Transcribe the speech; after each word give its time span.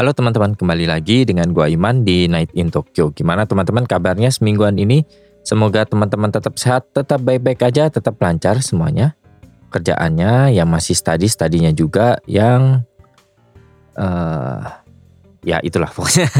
Halo 0.00 0.16
teman-teman, 0.16 0.56
kembali 0.56 0.88
lagi 0.88 1.28
dengan 1.28 1.52
gua 1.52 1.68
Iman 1.68 2.08
di 2.08 2.24
Night 2.24 2.56
in 2.56 2.72
Tokyo. 2.72 3.12
Gimana 3.12 3.44
teman-teman 3.44 3.84
kabarnya 3.84 4.32
semingguan 4.32 4.80
ini? 4.80 5.04
Semoga 5.44 5.84
teman-teman 5.84 6.32
tetap 6.32 6.56
sehat, 6.56 6.88
tetap 6.96 7.20
baik-baik 7.20 7.60
aja, 7.60 7.92
tetap 7.92 8.16
lancar 8.16 8.64
semuanya. 8.64 9.12
Kerjaannya 9.68 10.56
yang 10.56 10.72
masih 10.72 10.96
study, 10.96 11.28
studinya 11.28 11.68
juga 11.76 12.16
yang 12.24 12.80
uh, 14.00 14.72
ya 15.44 15.60
itulah 15.60 15.92
pokoknya. 15.92 16.32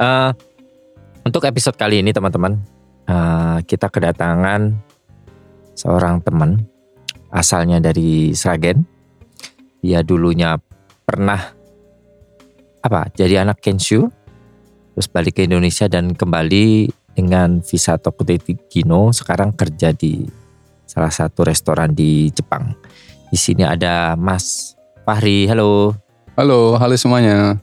uh, 0.00 0.32
untuk 1.28 1.44
episode 1.44 1.76
kali 1.76 2.00
ini 2.00 2.16
teman-teman, 2.16 2.56
uh, 3.04 3.60
kita 3.68 3.92
kedatangan 3.92 4.80
seorang 5.76 6.24
teman 6.24 6.64
asalnya 7.28 7.84
dari 7.84 8.32
Sragen. 8.32 8.88
Dia 9.84 10.00
dulunya 10.00 10.56
pernah 11.04 11.60
apa 12.82 13.08
jadi 13.14 13.46
anak 13.46 13.62
Kenshu 13.62 14.10
terus 14.92 15.08
balik 15.08 15.40
ke 15.40 15.48
Indonesia 15.48 15.88
dan 15.88 16.12
kembali 16.12 16.90
dengan 17.16 17.60
visa 17.64 17.96
Tokuteki 17.96 18.68
Kino 18.68 19.12
sekarang 19.12 19.56
kerja 19.56 19.92
di 19.92 20.26
salah 20.92 21.08
satu 21.08 21.48
restoran 21.48 21.96
di 21.96 22.28
Jepang. 22.28 22.76
Di 23.32 23.38
sini 23.40 23.64
ada 23.64 24.12
Mas 24.12 24.76
Fahri. 25.08 25.48
Halo. 25.48 25.96
Halo, 26.36 26.76
halo 26.76 26.94
semuanya. 27.00 27.56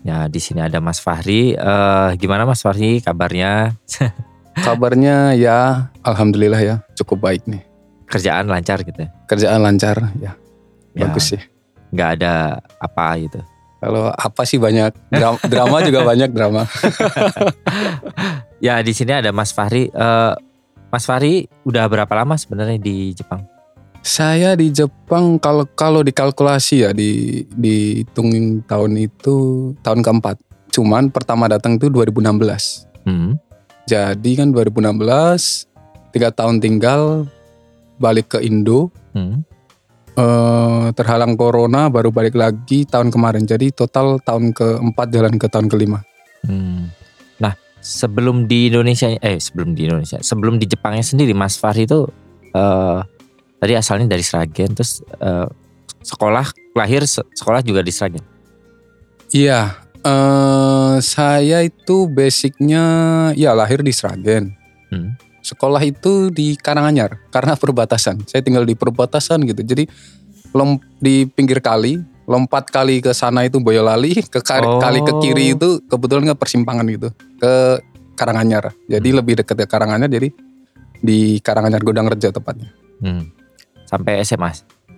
Ya, 0.00 0.24
di 0.24 0.40
sini 0.40 0.64
ada 0.64 0.80
Mas 0.80 0.96
Fahri. 0.96 1.52
Uh, 1.52 2.16
gimana 2.16 2.48
Mas 2.48 2.64
Fahri 2.64 3.04
kabarnya? 3.04 3.76
Kabarnya 4.52 5.32
ya, 5.32 5.88
alhamdulillah 6.04 6.60
ya, 6.60 6.76
cukup 6.92 7.24
baik 7.24 7.48
nih. 7.48 7.64
Kerjaan 8.04 8.52
lancar 8.52 8.84
gitu. 8.84 9.08
ya? 9.08 9.08
Kerjaan 9.24 9.64
lancar 9.64 10.12
ya. 10.20 10.36
Ya. 10.92 11.08
Bagus 11.08 11.32
sih. 11.32 11.40
Nggak 11.88 12.20
ada 12.20 12.60
apa 12.76 13.16
gitu. 13.16 13.40
Kalau 13.82 14.14
apa 14.14 14.46
sih 14.46 14.62
banyak 14.62 14.94
drama, 15.10 15.38
drama 15.52 15.76
juga 15.82 16.06
banyak 16.06 16.30
drama. 16.30 16.62
Ya, 18.62 18.78
di 18.78 18.94
sini 18.94 19.10
ada 19.10 19.34
Mas 19.34 19.50
Fahri. 19.50 19.90
Eh, 19.90 20.32
Mas 20.86 21.02
Fahri 21.02 21.50
udah 21.66 21.90
berapa 21.90 22.14
lama 22.14 22.38
sebenarnya 22.38 22.78
di 22.78 23.10
Jepang? 23.10 23.42
Saya 24.06 24.54
di 24.54 24.70
Jepang 24.70 25.34
kalau 25.42 25.66
kalau 25.74 26.06
dikalkulasi 26.06 26.86
ya 26.86 26.90
di 26.94 27.42
dihitungin 27.58 28.62
tahun 28.70 29.02
itu 29.02 29.74
tahun 29.82 30.06
keempat. 30.06 30.38
Cuman 30.70 31.10
pertama 31.10 31.50
datang 31.50 31.74
itu 31.74 31.90
2016. 31.90 32.86
Hmm. 33.02 33.34
Jadi 33.90 34.30
kan 34.38 34.54
2016 34.54 35.66
tiga 36.14 36.30
tahun 36.30 36.62
tinggal 36.62 37.26
balik 37.98 38.38
ke 38.38 38.38
Indo. 38.46 38.94
Hmm. 39.10 39.42
Eh, 40.16 40.86
terhalang 40.92 41.34
corona 41.36 41.88
baru 41.88 42.12
balik 42.12 42.36
lagi 42.36 42.84
tahun 42.84 43.12
kemarin. 43.12 43.44
Jadi 43.44 43.72
total 43.72 44.20
tahun 44.20 44.52
keempat 44.52 45.06
jalan 45.12 45.34
ke 45.36 45.46
tahun 45.48 45.68
kelima. 45.72 46.04
Hmm. 46.42 46.90
Nah, 47.38 47.54
sebelum 47.78 48.50
di 48.50 48.70
Indonesia, 48.72 49.10
eh 49.10 49.38
sebelum 49.38 49.74
di 49.74 49.86
Indonesia, 49.86 50.18
sebelum 50.20 50.58
di 50.58 50.66
Jepangnya 50.66 51.02
sendiri, 51.06 51.32
Mas 51.32 51.56
Fahri 51.56 51.86
itu 51.86 52.06
eh 52.52 53.00
tadi 53.62 53.72
asalnya 53.78 54.10
dari 54.10 54.24
Sragen, 54.26 54.74
terus 54.74 55.00
eh, 55.22 55.48
sekolah 56.02 56.50
lahir 56.74 57.06
se- 57.06 57.28
sekolah 57.36 57.62
juga 57.62 57.80
di 57.80 57.94
Sragen. 57.94 58.24
Iya, 59.32 59.80
eh 60.02 60.94
saya 61.00 61.62
itu 61.62 62.10
basicnya 62.10 62.84
ya 63.38 63.54
lahir 63.54 63.80
di 63.86 63.94
Sragen. 63.94 64.52
Hmm. 64.92 65.14
Sekolah 65.52 65.84
itu 65.84 66.32
di 66.32 66.56
Karanganyar 66.56 67.20
karena 67.28 67.52
perbatasan. 67.52 68.24
Saya 68.24 68.40
tinggal 68.40 68.64
di 68.64 68.72
perbatasan 68.72 69.44
gitu. 69.44 69.60
Jadi 69.60 69.84
lom 70.52 70.80
di 70.96 71.24
pinggir 71.24 71.60
kali, 71.60 72.00
lompat 72.24 72.68
kali 72.68 73.00
ke 73.00 73.12
sana 73.12 73.44
itu 73.44 73.60
Boyolali, 73.60 74.16
ke 74.24 74.40
kari- 74.40 74.64
Oh. 74.66 74.80
kali 74.80 75.00
ke 75.00 75.12
kiri 75.20 75.52
itu 75.52 75.84
kebetulan 75.84 76.24
ke 76.24 76.34
persimpangan 76.34 76.88
gitu 76.88 77.08
ke 77.36 77.52
Karanganyar. 78.12 78.72
Jadi 78.86 79.08
Hmm. 79.08 79.18
lebih 79.20 79.34
dekat 79.38 79.56
ke 79.56 79.66
Karanganyar. 79.66 80.08
Jadi 80.08 80.32
di 80.98 81.36
Karanganyar 81.38 81.82
Godang 81.82 82.08
Rejo 82.08 82.30
tepatnya. 82.30 82.72
Hmm. 83.00 83.28
Sampai 83.84 84.22
SMA. 84.22 84.48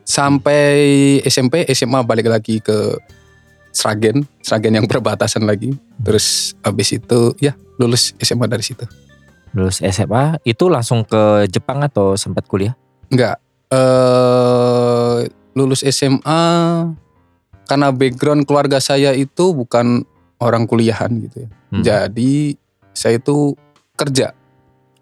Sampai 0.05 0.71
SMP, 1.25 1.65
SMA 1.67 2.05
balik 2.05 2.29
lagi 2.29 2.61
ke 2.61 2.95
Sragen, 3.73 4.23
Sragen 4.39 4.75
yang 4.75 4.87
perbatasan 4.93 5.43
lagi. 5.43 5.75
Terus 5.99 6.55
habis 6.61 6.93
itu 6.93 7.35
ya 7.39 7.57
lulus 7.75 8.15
SMA 8.19 8.47
dari 8.47 8.63
situ. 8.63 8.85
Lulus 9.55 9.79
SMA 9.81 10.43
itu 10.43 10.67
langsung 10.67 11.03
ke 11.03 11.47
Jepang 11.47 11.81
atau 11.81 12.15
sempat 12.15 12.45
kuliah? 12.45 12.75
Enggak. 13.09 13.39
eh 13.75 15.19
lulus 15.53 15.83
SMA 15.83 16.43
karena 17.65 17.89
background 17.91 18.45
keluarga 18.45 18.79
saya 18.79 19.11
itu 19.13 19.51
bukan 19.51 20.05
orang 20.39 20.67
kuliahan 20.67 21.11
gitu 21.21 21.43
ya. 21.43 21.49
Hmm. 21.71 21.83
Jadi 21.83 22.55
saya 22.91 23.17
itu 23.17 23.55
kerja 23.95 24.31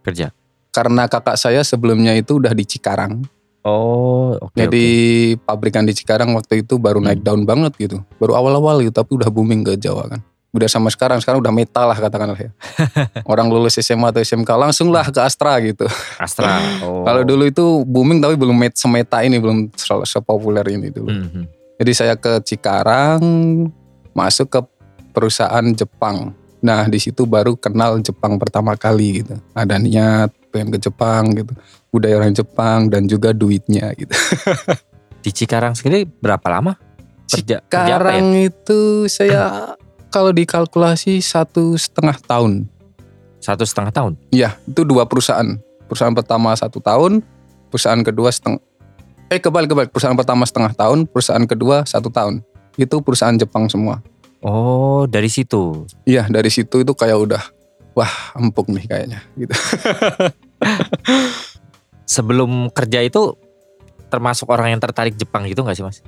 Kerja. 0.00 0.32
karena 0.68 1.04
kakak 1.04 1.36
saya 1.36 1.60
sebelumnya 1.62 2.12
itu 2.12 2.38
udah 2.38 2.52
di 2.52 2.64
Cikarang. 2.64 3.24
Oh, 3.62 4.34
oke. 4.34 4.56
Jadi 4.56 4.86
pabrikan 5.38 5.84
di 5.84 5.92
Cikarang 5.92 6.32
waktu 6.32 6.62
itu 6.62 6.76
baru 6.76 6.98
naik 6.98 7.20
Hmm. 7.20 7.26
daun 7.26 7.42
banget 7.44 7.72
gitu. 7.78 8.00
Baru 8.16 8.34
awal-awal 8.34 8.80
gitu 8.80 8.92
tapi 8.92 9.14
udah 9.14 9.28
booming 9.28 9.62
ke 9.62 9.76
Jawa 9.76 10.08
kan. 10.08 10.20
Udah 10.52 10.68
sama 10.68 10.92
sekarang, 10.92 11.16
sekarang 11.24 11.40
udah 11.40 11.48
metal 11.48 11.88
lah 11.88 11.96
katakanlah 11.96 12.36
ya. 12.36 12.52
Orang 13.32 13.48
lulus 13.48 13.80
SMA 13.80 14.12
atau 14.12 14.20
SMK 14.20 14.52
langsung 14.52 14.92
lah 14.92 15.08
ke 15.08 15.16
Astra 15.16 15.56
gitu. 15.64 15.88
Astra. 16.20 16.60
Oh. 16.84 17.06
Kalau 17.06 17.22
dulu 17.22 17.46
itu 17.46 17.64
booming 17.86 18.18
tapi 18.20 18.34
belum 18.34 18.52
met 18.58 18.74
semeta 18.74 19.22
ini, 19.22 19.38
belum 19.38 19.70
se- 19.72 20.04
sepopuler 20.04 20.66
ini 20.68 20.90
dulu. 20.90 21.08
Hmm, 21.08 21.28
hmm. 21.30 21.44
Jadi 21.78 21.92
saya 21.94 22.14
ke 22.18 22.42
Cikarang, 22.42 23.22
masuk 24.12 24.50
ke 24.50 24.60
perusahaan 25.14 25.64
Jepang. 25.72 26.36
Nah 26.62 26.86
di 26.86 26.98
situ 26.98 27.24
baru 27.24 27.56
kenal 27.56 27.98
Jepang 28.02 28.36
pertama 28.36 28.76
kali 28.76 29.22
gitu. 29.24 29.38
Ada 29.56 29.78
niat 29.78 30.30
pengen 30.52 30.74
ke 30.74 30.78
Jepang 30.78 31.32
gitu, 31.32 31.52
budaya 31.88 32.20
orang 32.20 32.36
Jepang 32.36 32.92
dan 32.92 33.08
juga 33.08 33.32
duitnya 33.32 33.88
gitu. 33.96 34.12
Di 35.24 35.30
Cikarang 35.30 35.72
sendiri 35.72 36.04
berapa 36.04 36.44
lama? 36.50 36.76
Ya? 37.32 37.62
Cikarang 37.64 38.36
itu 38.36 39.08
saya 39.08 39.72
kalau 40.12 40.28
dikalkulasi 40.30 41.24
satu 41.24 41.72
setengah 41.80 42.20
tahun. 42.28 42.68
Satu 43.40 43.64
setengah 43.64 43.90
tahun. 43.90 44.12
Iya 44.28 44.60
itu 44.68 44.84
dua 44.84 45.08
perusahaan. 45.08 45.56
Perusahaan 45.88 46.12
pertama 46.12 46.52
satu 46.52 46.78
tahun, 46.78 47.24
perusahaan 47.72 47.98
kedua 48.04 48.28
setengah. 48.28 48.60
Eh 49.32 49.40
kebalik 49.40 49.72
kebalik. 49.72 49.90
Perusahaan 49.90 50.14
pertama 50.14 50.44
setengah 50.44 50.76
tahun, 50.76 51.08
perusahaan 51.08 51.42
kedua 51.48 51.88
satu 51.88 52.12
tahun. 52.12 52.44
Itu 52.76 53.00
perusahaan 53.00 53.34
Jepang 53.34 53.72
semua. 53.72 54.04
Oh, 54.44 55.08
dari 55.08 55.32
situ. 55.32 55.88
Iya 56.04 56.28
dari 56.28 56.52
situ 56.52 56.84
itu 56.84 56.92
kayak 56.92 57.16
udah 57.16 57.42
wah 57.96 58.36
empuk 58.36 58.68
nih 58.68 58.84
kayaknya 58.84 59.20
gitu. 59.40 59.56
Sebelum 62.14 62.68
kerja 62.70 63.00
itu 63.00 63.34
termasuk 64.12 64.52
orang 64.52 64.76
yang 64.76 64.80
tertarik 64.84 65.16
Jepang 65.16 65.48
gitu 65.48 65.64
nggak 65.64 65.76
sih 65.80 65.84
mas? 65.88 66.04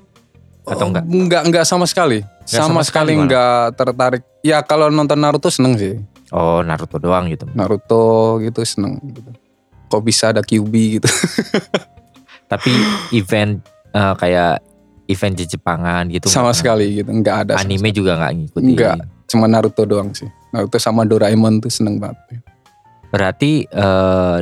Atau 0.64 0.86
enggak? 0.88 1.04
Oh, 1.04 1.12
Enggak 1.14 1.42
enggak 1.44 1.64
sama 1.64 1.84
sekali. 1.84 2.20
Enggak 2.20 2.48
sama, 2.58 2.68
sama 2.70 2.82
sekali 2.82 3.12
malah? 3.12 3.22
enggak 3.22 3.52
tertarik. 3.74 4.22
Ya 4.40 4.58
kalau 4.60 4.88
nonton 4.88 5.16
Naruto 5.16 5.48
seneng 5.48 5.74
sih. 5.74 6.00
Oh 6.30 6.60
Naruto 6.60 6.96
doang 6.96 7.28
gitu. 7.28 7.44
Naruto 7.52 8.04
gitu 8.40 8.60
seneng 8.62 8.96
gitu. 9.04 9.30
Kok 9.86 10.02
bisa 10.02 10.30
ada 10.30 10.40
Kyuubi 10.40 10.98
gitu. 10.98 11.08
Tapi 12.50 12.72
event 13.12 13.60
eh, 13.90 14.14
kayak 14.14 14.60
event 15.06 15.34
di 15.34 15.44
Jepangan 15.46 16.08
gitu. 16.08 16.26
sama 16.26 16.48
nggak- 16.48 16.56
sekali 16.56 16.86
gitu. 16.96 17.10
Enggak 17.10 17.36
ada. 17.44 17.52
Anime 17.56 17.90
juga 17.90 18.16
nggak 18.16 18.32
ngikutin. 18.34 18.68
Enggak. 18.70 18.96
Cuma 19.26 19.44
Naruto 19.44 19.84
doang 19.84 20.12
sih. 20.12 20.28
Naruto 20.50 20.76
sama 20.76 21.04
Doraemon 21.04 21.60
tuh 21.60 21.68
seneng 21.68 21.98
banget. 21.98 22.40
Berarti 23.08 23.64
eh, 23.64 24.38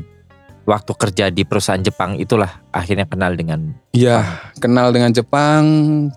waktu 0.62 0.92
kerja 0.94 1.24
di 1.28 1.42
perusahaan 1.42 1.80
Jepang 1.80 2.16
itulah 2.18 2.62
akhirnya 2.70 3.06
kenal 3.06 3.34
dengan. 3.34 3.74
Iya, 3.92 4.22
kenal 4.58 4.94
dengan 4.94 5.10
Jepang. 5.10 5.62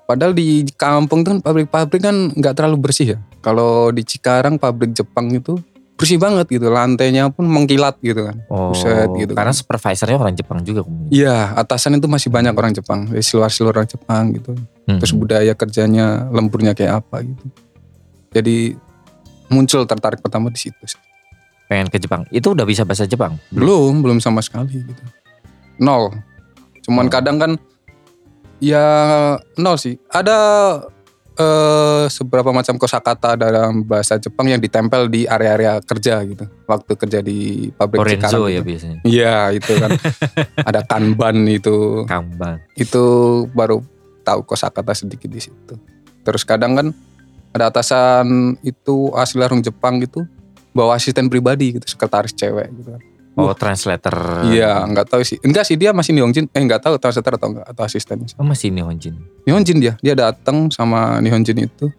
Padahal 0.06 0.38
di 0.38 0.65
kampung 0.77 1.25
tuh 1.25 1.38
kan 1.38 1.39
pabrik-pabrik 1.42 2.01
kan 2.01 2.31
nggak 2.33 2.53
terlalu 2.53 2.77
bersih 2.89 3.18
ya. 3.18 3.19
Kalau 3.42 3.89
di 3.89 4.06
Cikarang 4.06 4.57
pabrik 4.57 4.94
Jepang 4.94 5.30
itu 5.33 5.57
bersih 5.95 6.19
banget 6.19 6.45
gitu. 6.51 6.68
Lantainya 6.69 7.31
pun 7.31 7.47
mengkilat 7.47 7.97
gitu 8.03 8.27
kan. 8.27 8.38
Oh, 8.51 8.75
Buset, 8.75 9.09
gitu 9.15 9.31
karena 9.33 9.53
kan. 9.56 9.57
supervisornya 9.57 10.18
orang 10.19 10.36
Jepang 10.36 10.59
juga. 10.62 10.83
Iya, 11.09 11.56
atasan 11.56 11.98
itu 11.98 12.07
masih 12.09 12.30
banyak 12.30 12.53
orang 12.53 12.74
Jepang. 12.75 13.09
Dari 13.09 13.24
seluar-seluar 13.24 13.81
orang 13.81 13.89
Jepang 13.89 14.24
gitu. 14.36 14.51
Hmm. 14.86 15.00
Terus 15.01 15.13
budaya 15.15 15.53
kerjanya, 15.57 16.30
lemburnya 16.30 16.77
kayak 16.77 17.06
apa 17.06 17.25
gitu. 17.25 17.45
Jadi 18.36 18.75
muncul 19.48 19.88
tertarik 19.88 20.19
pertama 20.19 20.51
di 20.51 20.59
situ. 20.59 20.81
sih. 20.83 21.05
Pengen 21.65 21.89
ke 21.89 21.97
Jepang. 21.97 22.23
Itu 22.29 22.53
udah 22.53 22.63
bisa 22.63 22.85
bahasa 22.85 23.03
Jepang? 23.03 23.41
Belum, 23.50 24.00
belum 24.00 24.19
sama 24.19 24.39
sekali 24.39 24.81
gitu. 24.81 25.03
Nol. 25.77 26.13
Cuman 26.81 27.07
Oh. 27.07 27.12
kadang 27.12 27.38
kan 27.38 27.51
ya 28.59 28.85
nol 29.56 29.75
sih. 29.75 29.97
Ada 30.07 30.38
eh 31.35 32.06
seberapa 32.07 32.47
macam 32.50 32.79
kosakata 32.79 33.35
dalam 33.35 33.83
bahasa 33.83 34.15
Jepang 34.15 34.47
yang 34.47 34.56
ditempel 34.57 35.12
di 35.12 35.27
area-area 35.27 35.83
kerja 35.83 36.23
gitu. 36.23 36.47
Waktu 36.63 36.91
kerja 36.95 37.19
di 37.19 37.67
pabrik 37.71 38.00
Korenzo 38.00 38.23
Cikarang 38.23 38.47
ya 38.47 38.53
gitu. 38.56 38.67
biasanya. 38.71 38.97
Iya, 39.03 39.35
itu 39.51 39.71
kan. 39.75 39.89
Ada 40.69 40.81
kanban 40.88 41.44
itu. 41.45 42.07
Kamban. 42.07 42.63
Itu 42.73 43.03
baru 43.51 43.83
tahu 44.23 44.47
kosakata 44.47 44.95
sedikit 44.95 45.27
di 45.27 45.44
situ. 45.44 45.75
Terus 46.23 46.41
kadang 46.41 46.73
kan 46.73 46.88
ada 47.51 47.69
atasan 47.69 48.57
itu 48.63 49.13
asli 49.13 49.39
orang 49.39 49.62
Jepang 49.62 50.01
gitu 50.01 50.27
bawa 50.75 51.00
asisten 51.00 51.31
pribadi 51.31 51.80
gitu, 51.80 51.88
sekretaris 51.88 52.36
cewek 52.36 52.68
gitu 52.75 53.00
kan. 53.00 53.01
Oh, 53.36 53.51
translator. 53.51 54.48
Iya, 54.48 54.80
nggak 54.88 55.12
tahu 55.12 55.22
sih. 55.27 55.36
Enggak 55.44 55.68
sih 55.68 55.75
dia 55.75 55.92
masih 55.92 56.16
Nihonjin. 56.16 56.48
Eh 56.56 56.63
nggak 56.63 56.88
tahu 56.88 56.95
translator 56.95 57.36
atau 57.36 57.51
enggak 57.51 57.68
atau 57.68 57.83
asisten. 57.83 58.24
Oh, 58.39 58.48
masih 58.48 58.72
Nihonjin. 58.72 59.19
Nihonjin 59.44 59.77
dia. 59.83 59.94
Dia 60.00 60.16
datang 60.16 60.72
sama 60.72 61.19
Nihonjin 61.19 61.68
itu. 61.68 61.92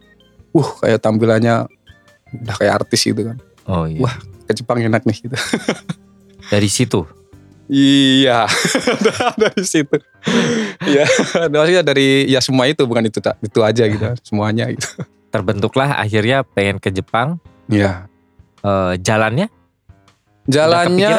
Uh, 0.56 0.69
kayak 0.81 1.05
tampilannya 1.05 1.69
udah 2.40 2.56
kayak 2.56 2.73
artis 2.81 3.05
gitu 3.05 3.20
kan. 3.20 3.37
Oh 3.69 3.84
iya. 3.84 4.00
Wah. 4.00 4.17
Ke 4.49 4.56
Jepang 4.56 4.81
enak 4.81 5.05
nih 5.05 5.28
gitu. 5.28 5.37
Dari 6.52 6.70
situ. 6.73 7.05
iya. 7.67 8.46
dari 9.43 9.67
situ. 9.67 9.99
Iya, 10.87 11.02
maksudnya 11.50 11.82
dari 11.82 12.31
ya 12.31 12.38
semua 12.38 12.70
itu 12.70 12.87
bukan 12.87 13.11
itu 13.11 13.19
tak 13.19 13.43
itu 13.43 13.58
aja 13.58 13.90
gitu. 13.90 14.06
Semuanya 14.26 14.70
gitu. 14.70 14.87
Terbentuklah 15.34 15.99
akhirnya 15.99 16.46
pengen 16.46 16.78
ke 16.78 16.94
Jepang. 16.94 17.43
Iya. 17.67 18.06
Eh, 18.64 18.94
jalannya 19.03 19.49
Jalannya 20.47 21.11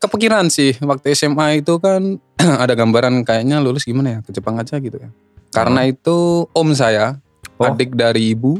kepikiran 0.00 0.48
sih 0.48 0.72
waktu 0.80 1.12
SMA 1.12 1.60
itu 1.60 1.76
kan 1.76 2.16
ada 2.64 2.72
gambaran 2.72 3.20
kayaknya 3.20 3.60
lulus 3.60 3.84
gimana 3.84 4.16
ya 4.16 4.18
ke 4.24 4.32
Jepang 4.32 4.56
aja 4.56 4.80
gitu 4.80 4.96
ya. 4.96 5.12
Karena 5.52 5.84
itu 5.84 6.48
om 6.56 6.72
saya, 6.72 7.20
Oh. 7.60 7.68
adik 7.68 7.92
dari 7.92 8.32
ibu, 8.32 8.56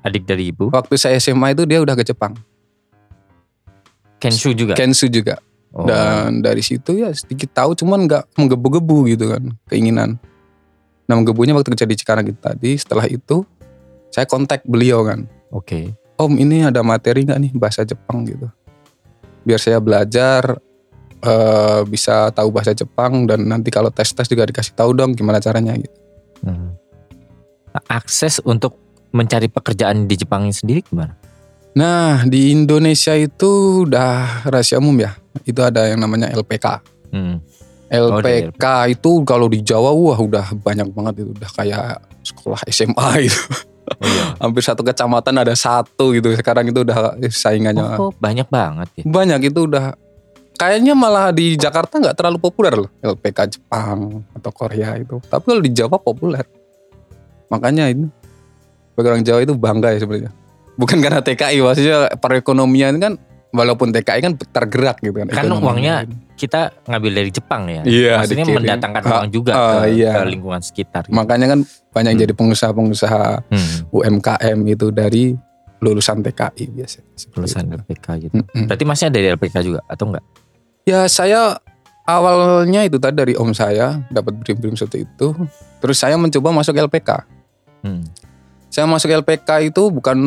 adik 0.00 0.24
dari 0.24 0.48
ibu. 0.48 0.72
waktu 0.72 0.96
saya 0.96 1.20
SMA 1.20 1.52
itu 1.52 1.68
dia 1.68 1.76
udah 1.84 1.92
ke 1.92 2.00
Jepang. 2.00 2.32
Kenshu 4.16 4.56
juga. 4.56 4.72
Kensu 4.72 5.12
juga. 5.12 5.36
Oh. 5.76 5.84
Dan 5.84 6.40
dari 6.40 6.64
situ 6.64 6.96
ya 7.04 7.12
sedikit 7.12 7.52
tahu 7.52 7.76
cuman 7.76 8.08
nggak 8.08 8.24
menggebu-gebu 8.40 9.12
gitu 9.12 9.28
kan 9.28 9.52
keinginan. 9.68 10.16
Nah 11.04 11.14
menggebunya 11.20 11.52
waktu 11.52 11.76
kerja 11.76 11.84
di 11.84 11.96
Cikarang 12.00 12.24
itu 12.32 12.40
tadi. 12.40 12.72
Setelah 12.80 13.04
itu 13.12 13.44
saya 14.08 14.24
kontak 14.24 14.64
beliau 14.64 15.04
kan. 15.04 15.28
Oke. 15.52 15.92
Om 16.20 16.36
ini 16.36 16.68
ada 16.68 16.84
materi 16.84 17.24
nggak 17.24 17.40
nih 17.40 17.52
bahasa 17.56 17.80
Jepang 17.80 18.28
gitu. 18.28 18.44
Biar 19.40 19.56
saya 19.56 19.80
belajar 19.80 20.60
eh, 21.24 21.80
bisa 21.88 22.28
tahu 22.36 22.52
bahasa 22.52 22.76
Jepang 22.76 23.24
dan 23.24 23.48
nanti 23.48 23.72
kalau 23.72 23.88
tes-tes 23.88 24.28
juga 24.28 24.44
dikasih 24.44 24.76
tahu 24.76 24.92
dong 24.92 25.16
gimana 25.16 25.40
caranya 25.40 25.72
gitu. 25.80 25.96
Hmm. 26.44 26.76
Nah, 27.72 27.82
akses 27.88 28.44
untuk 28.44 28.76
mencari 29.16 29.48
pekerjaan 29.48 30.04
di 30.04 30.14
Jepang 30.20 30.52
sendiri 30.52 30.84
gimana? 30.84 31.16
Nah 31.72 32.26
di 32.26 32.50
Indonesia 32.50 33.14
itu 33.14 33.84
udah 33.86 34.44
rahasia 34.44 34.76
umum 34.82 35.00
ya. 35.00 35.16
Itu 35.46 35.62
ada 35.62 35.86
yang 35.88 36.02
namanya 36.02 36.28
LPK. 36.34 36.66
Hmm. 37.14 37.40
Oh, 37.90 38.22
LPK 38.22 38.94
itu 38.94 39.10
kalau 39.26 39.50
di 39.50 39.66
Jawa 39.66 39.90
wah 39.90 40.18
udah 40.18 40.54
banyak 40.62 40.94
banget 40.94 41.26
itu 41.26 41.30
udah 41.34 41.50
kayak 41.58 41.86
sekolah 42.22 42.60
SMA 42.70 43.10
itu. 43.26 43.42
Oh 43.90 44.06
iya. 44.06 44.24
Hampir 44.42 44.62
satu 44.62 44.82
kecamatan 44.82 45.34
ada 45.36 45.54
satu 45.54 46.14
gitu. 46.14 46.30
Sekarang 46.32 46.66
itu 46.66 46.80
udah 46.80 47.18
saingannya 47.26 47.98
Oh, 47.98 48.14
banyak 48.14 48.46
banget 48.46 48.88
ya. 48.96 49.02
banyak 49.04 49.50
itu 49.50 49.66
udah 49.66 49.94
kayaknya 50.54 50.92
malah 50.92 51.32
di 51.32 51.56
Jakarta 51.56 51.96
nggak 51.96 52.14
terlalu 52.14 52.36
populer 52.36 52.76
loh 52.76 52.90
LPK 53.00 53.58
Jepang 53.58 54.22
atau 54.32 54.50
Korea 54.52 54.94
itu. 54.94 55.18
Tapi 55.24 55.44
kalau 55.44 55.62
di 55.64 55.72
Jawa 55.72 55.96
populer. 55.96 56.44
Makanya 57.50 57.90
ini 57.90 58.06
bagi 58.94 59.06
orang 59.08 59.24
Jawa 59.24 59.40
itu 59.42 59.54
bangga 59.56 59.90
ya 59.90 59.98
sebenarnya. 59.98 60.30
Bukan 60.76 60.98
karena 61.02 61.20
TKI 61.20 61.58
maksudnya 61.60 61.98
perekonomian 62.16 62.96
kan 62.96 63.12
walaupun 63.50 63.90
TKI 63.90 64.20
kan 64.22 64.32
tergerak 64.38 65.02
gitu 65.02 65.16
kan. 65.18 65.28
Kan 65.28 65.50
uangnya 65.50 66.06
Kita 66.40 66.72
ngambil 66.88 67.12
dari 67.14 67.30
Jepang 67.30 67.68
ya. 67.68 67.82
Iya, 67.84 68.12
Maksudnya 68.16 68.36
dikirim. 68.42 68.56
mendatangkan 68.64 69.02
Ah, 69.02 69.10
uang 69.12 69.28
juga 69.28 69.52
ah, 69.52 69.84
ke, 69.84 69.92
iya. 69.92 70.12
ke 70.16 70.22
lingkungan 70.26 70.60
sekitar. 70.60 71.04
gitu. 71.04 71.12
Makanya 71.12 71.46
kan 71.46 71.60
banyak 71.90 72.08
yang 72.08 72.16
Hmm. 72.16 72.24
jadi 72.24 72.32
pengusaha-pengusaha 72.32 73.22
Hmm, 73.44 73.68
UMKM 73.90 74.58
itu 74.66 74.86
dari 74.88 75.36
lulusan 75.78 76.20
TKI 76.20 76.64
biasanya. 76.70 77.08
Lulusan 77.34 77.62
itu. 77.62 77.76
LPK 77.78 78.06
gitu. 78.22 78.34
Mm-mm. 78.34 78.64
Berarti 78.64 78.84
masnya 78.84 79.08
dari 79.08 79.28
LPK 79.28 79.56
juga 79.60 79.80
atau 79.84 80.04
enggak? 80.06 80.24
Ya 80.82 81.04
saya 81.06 81.60
awalnya 82.04 82.82
itu 82.82 82.96
tadi 82.96 83.14
dari 83.14 83.34
om 83.34 83.52
saya 83.52 84.00
dapat 84.08 84.36
brim-brim 84.36 84.74
seperti 84.74 85.04
itu. 85.04 85.36
Terus 85.78 85.96
saya 85.96 86.16
mencoba 86.16 86.52
masuk 86.54 86.72
LPK. 86.74 87.10
Hmm. 87.80 88.04
Saya 88.66 88.84
masuk 88.84 89.10
LPK 89.10 89.48
itu 89.66 89.82
bukan 89.88 90.18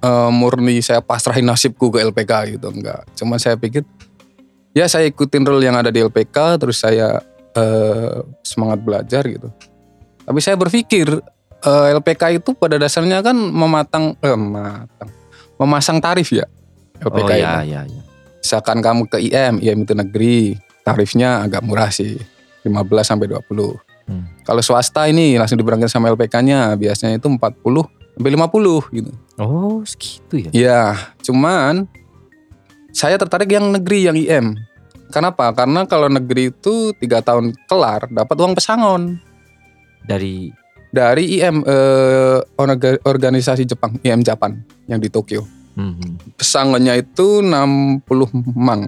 eh, 0.00 0.30
murni 0.30 0.80
saya 0.80 1.00
pasrahin 1.00 1.44
nasibku 1.44 1.88
ke 1.88 2.00
LPK 2.02 2.32
gitu 2.54 2.68
enggak. 2.70 3.08
Cuma 3.14 3.36
saya 3.36 3.56
pikir 3.56 3.84
ya 4.74 4.84
saya 4.90 5.06
ikutin 5.08 5.46
rule 5.46 5.62
yang 5.62 5.78
ada 5.78 5.88
di 5.88 6.02
LPK 6.02 6.60
terus 6.60 6.82
saya 6.82 7.22
eh, 7.54 8.18
semangat 8.42 8.82
belajar 8.82 9.22
gitu. 9.24 9.48
Tapi 10.24 10.38
saya 10.42 10.58
berpikir 10.58 11.08
eh, 11.64 11.86
LPK 11.94 12.42
itu 12.42 12.52
pada 12.52 12.76
dasarnya 12.76 13.22
kan 13.22 13.38
mematang 13.38 14.18
eh, 14.18 14.36
mematang 14.36 15.10
memasang 15.54 16.02
tarif 16.02 16.34
ya 16.34 16.44
LPK 16.98 17.22
oh 17.22 17.30
itu 17.30 17.40
iya 17.40 17.54
iya 17.62 17.80
iya. 17.86 18.02
misalkan 18.42 18.78
kamu 18.84 19.02
ke 19.08 19.18
IM, 19.18 19.54
IM 19.62 19.78
itu 19.88 19.94
negeri, 19.96 20.38
tarifnya 20.84 21.40
agak 21.42 21.64
murah 21.64 21.88
sih, 21.88 22.20
15 22.62 22.76
sampai 23.00 23.26
20. 23.32 23.40
Hmm. 24.04 24.28
Kalau 24.44 24.60
swasta 24.60 25.08
ini 25.08 25.40
langsung 25.40 25.56
diberangkat 25.56 25.88
sama 25.88 26.12
LPK-nya, 26.12 26.76
biasanya 26.76 27.16
itu 27.16 27.24
40 27.24 27.40
sampai 28.14 28.30
50 28.36 28.96
gitu. 29.00 29.10
Oh, 29.40 29.80
segitu 29.88 30.34
ya. 30.44 30.50
Iya, 30.52 30.82
cuman 31.24 31.88
saya 32.94 33.18
tertarik 33.18 33.50
yang 33.50 33.74
negeri, 33.74 34.06
yang 34.06 34.16
IM. 34.16 34.54
Kenapa? 35.10 35.50
Karena 35.50 35.82
kalau 35.84 36.06
negeri 36.06 36.54
itu 36.54 36.94
tiga 36.96 37.20
tahun 37.20 37.54
kelar 37.66 38.10
dapat 38.10 38.34
uang 38.34 38.54
pesangon 38.58 39.18
Dari 40.06 40.50
dari 40.94 41.38
IM 41.38 41.66
eh, 41.66 42.38
orga- 42.54 43.02
organisasi 43.02 43.66
Jepang, 43.66 43.98
IM 44.00 44.22
Japan 44.22 44.62
yang 44.86 45.02
di 45.02 45.10
Tokyo. 45.10 45.42
hmm, 45.74 46.38
pesangonnya 46.38 46.94
itu 46.94 47.42
60 47.42 48.06
mang. 48.54 48.86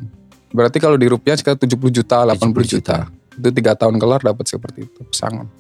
Berarti 0.55 0.79
kalau 0.79 0.95
di 0.95 1.11
rupiah 1.11 1.35
sekitar 1.35 1.59
70 1.59 1.91
juta, 1.91 2.23
80 2.23 2.63
70 2.63 2.75
juta. 2.79 2.97
Itu 3.37 3.49
tiga 3.51 3.75
tahun 3.75 3.99
kelar 3.99 4.23
dapat 4.23 4.47
seperti 4.47 4.87
itu 4.87 5.01
pesangon. 5.03 5.51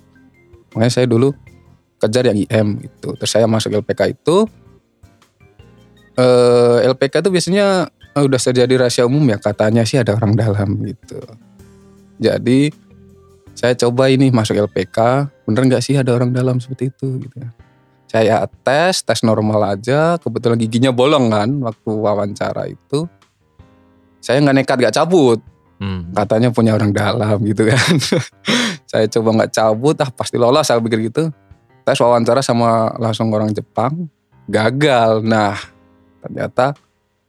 Makanya 0.72 0.92
saya 0.92 1.06
dulu 1.10 1.34
kejar 1.98 2.30
yang 2.30 2.38
IM 2.38 2.68
itu. 2.78 3.08
Terus 3.18 3.30
saya 3.30 3.50
masuk 3.50 3.74
LPK 3.74 4.14
itu. 4.14 4.46
Eh, 6.16 6.78
LPK 6.94 7.26
itu 7.26 7.30
biasanya 7.34 7.90
eh, 8.16 8.24
udah 8.24 8.40
terjadi 8.40 8.74
rahasia 8.80 9.04
umum 9.04 9.22
ya 9.28 9.36
katanya 9.36 9.84
sih 9.84 10.00
ada 10.00 10.16
orang 10.16 10.32
dalam 10.32 10.80
gitu. 10.88 11.20
Jadi 12.16 12.72
saya 13.52 13.76
coba 13.76 14.08
ini 14.08 14.32
masuk 14.32 14.56
LPK, 14.56 15.28
bener 15.44 15.62
nggak 15.68 15.84
sih 15.84 15.96
ada 15.96 16.16
orang 16.16 16.32
dalam 16.32 16.56
seperti 16.56 16.88
itu 16.88 17.28
gitu. 17.28 17.36
Saya 18.08 18.44
tes, 18.64 19.04
tes 19.04 19.20
normal 19.20 19.76
aja, 19.76 20.16
kebetulan 20.16 20.56
giginya 20.56 20.92
bolong 20.92 21.28
kan 21.28 21.48
waktu 21.60 21.90
wawancara 21.92 22.72
itu. 22.72 23.04
Saya 24.24 24.40
nggak 24.40 24.56
nekat 24.64 24.76
nggak 24.80 24.96
cabut, 24.96 25.40
hmm. 25.80 26.16
katanya 26.16 26.48
punya 26.52 26.72
orang 26.72 26.92
dalam 26.92 27.36
gitu 27.44 27.68
kan. 27.68 27.96
saya 28.90 29.04
coba 29.12 29.44
nggak 29.44 29.52
cabut, 29.52 29.96
ah 30.00 30.08
pasti 30.08 30.40
lolos 30.40 30.64
saya 30.64 30.80
pikir 30.80 31.12
gitu. 31.12 31.28
Tes 31.84 31.98
wawancara 32.00 32.40
sama 32.40 32.96
langsung 32.96 33.28
orang 33.32 33.52
Jepang, 33.52 34.08
gagal. 34.48 35.20
Nah 35.20 35.56
ternyata 36.24 36.74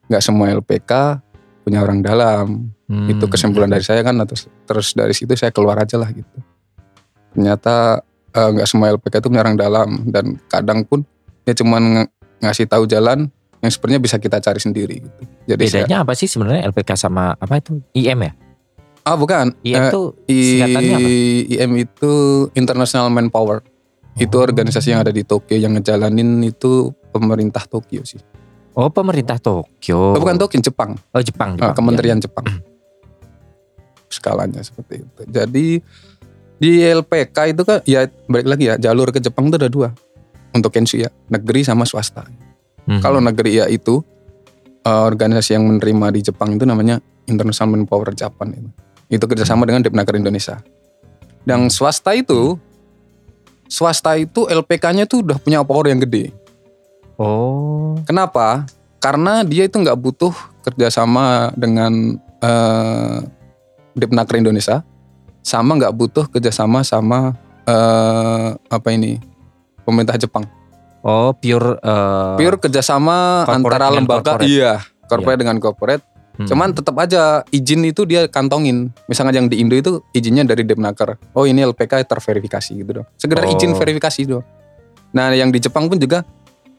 nggak 0.07 0.21
semua 0.21 0.51
LPK 0.51 0.91
punya 1.61 1.79
orang 1.79 1.99
dalam. 1.99 2.71
Hmm. 2.87 3.07
Itu 3.07 3.27
kesimpulan 3.27 3.67
dari 3.67 3.83
saya 3.83 3.99
kan, 3.99 4.15
terus, 4.23 4.47
terus 4.63 4.87
dari 4.91 5.11
situ 5.11 5.35
saya 5.35 5.51
keluar 5.51 5.75
aja 5.75 5.95
lah 5.95 6.07
gitu. 6.09 6.39
Ternyata 7.33 8.01
eh, 8.29 8.49
nggak 8.49 8.67
semua 8.67 8.91
LPK 8.91 9.13
itu 9.17 9.27
punya 9.27 9.41
orang 9.41 9.57
dalam 9.57 9.89
dan 10.07 10.39
kadang 10.47 10.83
pun 10.83 11.03
dia 11.43 11.53
cuman 11.53 11.81
nge- 11.97 12.09
ngasih 12.39 12.65
tahu 12.65 12.83
jalan 12.85 13.27
yang 13.57 13.71
sebenarnya 13.73 13.99
bisa 13.99 14.15
kita 14.15 14.37
cari 14.37 14.59
sendiri 14.59 14.95
gitu. 15.01 15.21
Jadi 15.47 15.63
saya, 15.65 15.83
Bedanya 15.83 15.97
apa 16.01 16.13
sih 16.13 16.27
sebenarnya 16.27 16.61
LPK 16.67 16.89
sama 16.95 17.33
apa 17.33 17.57
itu 17.57 17.81
IM 17.91 18.21
ya? 18.21 18.31
ah 19.01 19.15
bukan, 19.15 19.55
IM 19.61 19.79
Eh, 19.81 19.89
tuh 19.89 20.07
I- 20.27 20.35
singkatannya 20.53 20.93
apa? 20.93 21.09
IM 21.49 21.71
itu 21.77 22.11
International 22.53 23.07
Manpower. 23.07 23.63
Itu 24.15 24.35
Oh. 24.35 24.43
organisasi 24.43 24.91
yang 24.91 24.99
ada 24.99 25.11
di 25.11 25.23
Tokyo 25.23 25.55
yang 25.55 25.73
ngejalanin 25.73 26.41
itu 26.41 26.91
pemerintah 27.09 27.63
Tokyo 27.63 28.03
sih. 28.03 28.19
Oh 28.77 28.93
pemerintah 28.93 29.41
Tokyo. 29.41 30.13
Oh, 30.13 30.21
bukan 30.21 30.37
Tokyo, 30.37 30.61
Jepang. 30.61 30.93
Oh 31.09 31.21
Jepang. 31.25 31.57
Ah, 31.57 31.73
Jepang. 31.73 31.75
Kementerian 31.81 32.21
Jepang. 32.21 32.45
Skalanya 34.05 34.61
seperti 34.61 35.01
itu. 35.01 35.21
Jadi 35.25 35.67
di 36.61 36.71
LPK 36.85 37.57
itu 37.57 37.61
kan 37.65 37.81
ya 37.89 38.05
balik 38.29 38.47
lagi 38.53 38.63
ya 38.69 38.75
jalur 38.77 39.09
ke 39.09 39.17
Jepang 39.17 39.49
itu 39.49 39.57
ada 39.57 39.69
dua 39.69 39.89
untuk 40.53 40.69
Kenshu 40.73 41.01
ya 41.01 41.09
negeri 41.29 41.65
sama 41.65 41.89
swasta. 41.89 42.29
Mhm. 42.85 43.01
Kalau 43.01 43.17
negeri 43.17 43.61
ya 43.61 43.65
itu 43.65 44.05
eh, 44.85 45.03
organisasi 45.09 45.57
yang 45.57 45.65
menerima 45.65 46.13
di 46.13 46.21
Jepang 46.29 46.53
itu 46.53 46.65
namanya 46.65 47.01
International 47.25 47.81
Manpower 47.81 48.13
Japan 48.13 48.53
itu. 48.53 48.69
Itu 49.09 49.25
kerjasama 49.25 49.65
dengan 49.65 49.81
Depnaker 49.81 50.21
Indonesia. 50.21 50.61
Dan 51.47 51.73
swasta 51.73 52.13
itu 52.13 52.59
swasta 53.65 54.15
itu 54.21 54.45
LPK-nya 54.45 55.09
tuh 55.09 55.25
udah 55.25 55.37
punya 55.41 55.65
power 55.65 55.89
yang 55.89 55.99
gede. 56.03 56.29
Oh. 57.17 57.97
Kenapa? 58.05 58.65
Karena 58.97 59.41
dia 59.41 59.65
itu 59.65 59.77
nggak 59.77 59.97
butuh 59.97 60.33
kerjasama 60.61 61.53
dengan 61.53 62.17
eh, 62.39 63.17
Depnaker 63.93 64.37
Indonesia, 64.37 64.85
sama 65.41 65.73
nggak 65.75 65.93
butuh 65.93 66.25
kerjasama 66.29 66.81
sama 66.81 67.33
eh, 67.65 68.49
apa 68.53 68.89
ini 68.89 69.17
pemerintah 69.81 70.17
Jepang. 70.17 70.45
Oh, 71.01 71.31
pure 71.33 71.77
eh, 71.79 72.35
Pure 72.37 72.57
kerjasama 72.59 73.45
antara 73.45 73.89
lembaga, 73.89 74.35
corporate. 74.35 74.49
iya, 74.49 74.81
corporate 75.07 75.39
dengan 75.41 75.57
corporate. 75.57 76.03
hmm. 76.37 76.45
Cuman 76.45 76.69
tetap 76.73 76.93
aja 76.99 77.41
izin 77.49 77.85
itu 77.85 78.03
dia 78.03 78.27
kantongin. 78.27 78.91
Misalnya 79.07 79.39
yang 79.39 79.47
di 79.47 79.57
Indo 79.57 79.73
itu 79.73 80.03
izinnya 80.11 80.43
dari 80.43 80.61
Depnaker. 80.61 81.17
Oh 81.33 81.47
ini 81.47 81.63
LPK 81.63 82.05
terverifikasi 82.05 82.71
gitu 82.75 82.91
dong. 82.91 83.07
Sekedar 83.15 83.45
Oh. 83.45 83.53
izin 83.55 83.73
verifikasi 83.73 84.21
doang. 84.25 84.45
Nah 85.15 85.31
yang 85.31 85.49
di 85.49 85.57
Jepang 85.57 85.87
pun 85.87 85.97
juga 85.97 86.21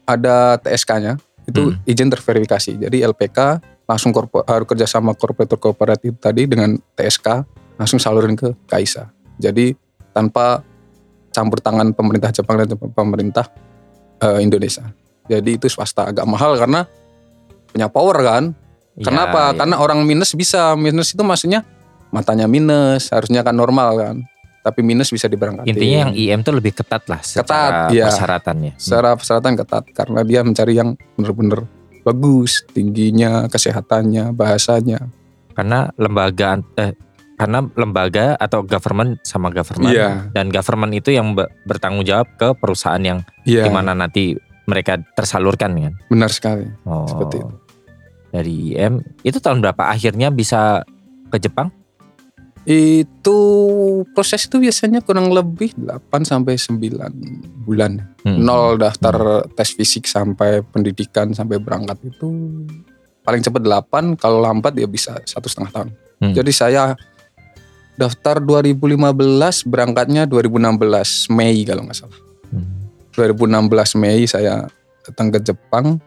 ada 0.09 0.57
TSK-nya 0.57 1.21
itu 1.45 1.69
Hmm. 1.69 1.77
izin 1.85 2.09
terverifikasi. 2.09 2.71
Jadi 2.81 2.97
LPK 3.05 3.61
langsung 3.85 4.09
korpo, 4.13 4.41
harus 4.45 4.65
kerja 4.65 4.85
sama 4.89 5.13
korporator 5.13 5.57
korporat 5.57 6.01
itu 6.01 6.17
tadi 6.17 6.49
dengan 6.49 6.77
TSK 6.97 7.45
langsung 7.77 8.01
salurin 8.01 8.33
ke 8.33 8.53
KAISA. 8.69 9.09
Jadi 9.37 9.73
tanpa 10.13 10.61
campur 11.29 11.61
tangan 11.61 11.93
pemerintah 11.93 12.33
Jepang 12.33 12.57
dan 12.57 12.73
pemerintah 12.73 13.45
eh, 14.19 14.41
Indonesia. 14.43 14.83
Jadi 15.29 15.61
itu 15.61 15.69
swasta 15.69 16.09
agak 16.09 16.25
mahal 16.25 16.57
karena 16.57 16.83
punya 17.69 17.87
power 17.87 18.17
kan. 18.25 18.43
Ya, 18.97 19.05
Kenapa? 19.07 19.53
ya. 19.53 19.63
Karena 19.63 19.75
orang 19.79 20.03
minus 20.03 20.33
bisa. 20.35 20.73
Minus 20.75 21.13
itu 21.15 21.21
maksudnya 21.23 21.63
matanya 22.09 22.49
minus, 22.49 23.13
harusnya 23.13 23.45
kan 23.45 23.55
normal 23.55 23.95
kan. 23.95 24.15
Tapi 24.69 24.79
minus 24.79 25.09
bisa 25.09 25.25
diberangkatin. 25.25 25.65
intinya 25.67 25.97
yang 26.03 26.13
IM 26.13 26.39
tuh 26.39 26.53
lebih 26.53 26.71
ketat 26.71 27.03
lah 27.05 27.19
secara 27.19 27.43
Ketat, 27.43 27.71
iya. 27.91 28.05
persyaratannya. 28.07 28.71
Hmm. 28.71 28.79
secara 28.79 29.09
persyaratan 29.13 29.53
ketat 29.57 29.83
karena 29.91 30.19
dia 30.21 30.39
mencari 30.41 30.73
yang 30.73 30.89
benar-benar 31.13 31.65
bagus, 31.99 32.63
tingginya, 32.69 33.45
kesehatannya, 33.45 34.31
bahasanya. 34.31 35.09
Karena 35.51 35.91
lembaga 35.95 36.61
eh, 36.75 36.95
karena 37.35 37.63
lembaga 37.71 38.35
atau 38.35 38.61
government 38.61 39.19
sama 39.21 39.47
government 39.49 39.91
Iya. 39.91 40.27
dan 40.29 40.47
government 40.47 40.91
itu 40.93 41.09
yang 41.09 41.33
be- 41.33 41.47
bertanggung 41.63 42.03
jawab 42.03 42.27
ke 42.35 42.51
perusahaan 42.53 42.99
yang 42.99 43.19
Iya, 43.43 43.63
di 43.63 43.71
mana 43.71 43.91
nanti 43.91 44.35
mereka 44.63 44.99
tersalurkan 45.13 45.73
kan. 45.73 45.93
benar 46.07 46.29
sekali. 46.29 46.67
Oh. 46.83 47.03
Seperti 47.05 47.39
itu. 47.39 47.49
Dari 48.29 48.55
IM 48.71 48.93
itu 49.23 49.37
tahun 49.37 49.57
berapa 49.59 49.89
akhirnya 49.89 50.29
bisa 50.29 50.85
ke 51.27 51.37
Jepang? 51.37 51.73
Itu 52.69 53.39
proses 54.13 54.45
itu 54.45 54.61
biasanya 54.61 55.01
kurang 55.01 55.33
lebih 55.33 55.73
8 55.73 56.21
sampai 56.21 56.53
9 56.53 57.65
bulan. 57.65 58.13
Hmm. 58.21 58.45
Nol 58.45 58.77
daftar 58.77 59.41
tes 59.57 59.73
fisik 59.73 60.05
sampai 60.05 60.61
pendidikan 60.61 61.33
sampai 61.33 61.57
berangkat 61.57 61.97
itu 62.05 62.29
paling 63.25 63.41
cepat 63.41 63.65
8, 63.65 64.21
kalau 64.21 64.45
lambat 64.45 64.77
ya 64.77 64.85
bisa 64.85 65.17
satu 65.25 65.49
setengah 65.49 65.71
tahun. 65.73 65.89
Hmm. 66.21 66.33
Jadi 66.37 66.51
saya 66.53 66.93
daftar 67.97 68.37
2015, 68.37 69.65
berangkatnya 69.65 70.29
2016 70.29 71.33
Mei 71.33 71.65
kalau 71.65 71.89
nggak 71.89 71.97
salah. 71.97 72.21
Hmm. 72.53 72.85
2016 73.17 73.97
Mei 73.97 74.29
saya 74.29 74.69
datang 75.09 75.33
ke 75.33 75.41
Jepang, 75.41 75.97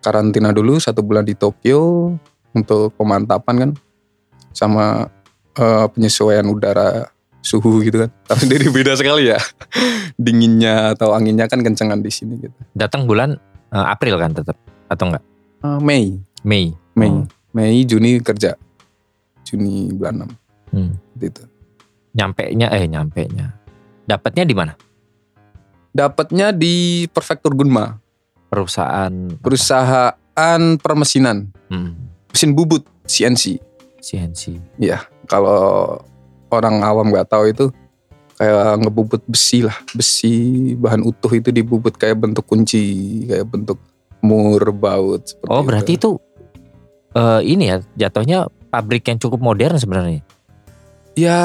karantina 0.00 0.56
dulu 0.56 0.80
satu 0.80 1.04
bulan 1.04 1.28
di 1.28 1.36
Tokyo 1.36 2.16
untuk 2.56 2.96
pemantapan 2.96 3.54
kan, 3.60 3.70
sama 4.56 5.12
eh, 5.56 5.86
penyesuaian 5.90 6.44
udara 6.44 7.08
suhu 7.40 7.82
gitu 7.82 8.06
kan. 8.06 8.10
Tapi 8.26 8.44
jadi 8.52 8.66
beda 8.68 8.92
sekali 8.94 9.30
ya, 9.30 9.38
dinginnya 10.16 10.92
atau 10.92 11.12
anginnya 11.12 11.46
kan 11.46 11.60
kencengan 11.60 12.00
di 12.00 12.10
sini 12.10 12.38
gitu. 12.40 12.56
Datang 12.72 13.04
bulan 13.04 13.36
eh, 13.70 13.86
April 13.86 14.18
kan 14.18 14.32
tetap 14.32 14.56
atau 14.86 15.04
enggak? 15.10 15.24
Eh, 15.62 15.80
Mei, 15.80 16.04
Mei. 16.42 16.66
Mei, 16.96 17.12
Oh. 17.12 17.28
Mei, 17.52 17.84
Juni 17.84 18.20
kerja, 18.20 18.56
Juni 19.44 19.92
bulan 19.92 20.24
6 20.24 20.72
Hmm. 20.72 20.92
gitu. 21.16 21.44
Nyampe 22.12 22.48
nya 22.52 22.72
eh 22.72 22.84
nyampe 22.84 23.28
nya. 23.28 23.52
Dapatnya 24.04 24.44
di 24.44 24.56
mana? 24.56 24.72
Dapatnya 25.92 26.52
di 26.52 27.04
Prefektur 27.08 27.52
Gunma, 27.52 27.96
Perusahaan 28.48 29.12
perusahaan 29.40 30.62
permesinan, 30.76 31.48
Hmm. 31.68 31.96
mesin 32.28 32.52
bubut 32.52 32.84
CNC. 33.04 33.60
CNC. 34.00 34.56
Kalau 35.26 35.98
orang 36.48 36.80
awam 36.80 37.10
nggak 37.10 37.26
tahu 37.26 37.44
itu 37.46 37.66
kayak 38.34 38.80
ngebubut 38.80 39.22
besi 39.24 39.60
lah. 39.60 39.74
Besi 39.90 40.34
bahan 40.74 41.02
utuh 41.02 41.32
itu 41.32 41.50
dibubut 41.50 41.92
kayak 41.92 42.16
bentuk 42.16 42.44
kunci 42.44 42.82
kayak 43.26 43.46
bentuk 43.46 43.78
mur 44.20 44.62
baut 44.72 45.22
seperti 45.22 45.48
Oh, 45.48 45.62
berarti 45.62 45.92
itu 45.94 46.10
eh, 47.12 47.40
ini 47.44 47.64
ya 47.66 47.76
jatuhnya 47.98 48.38
pabrik 48.68 49.04
yang 49.04 49.16
cukup 49.16 49.40
modern 49.40 49.76
sebenarnya. 49.76 50.20
ya 51.14 51.38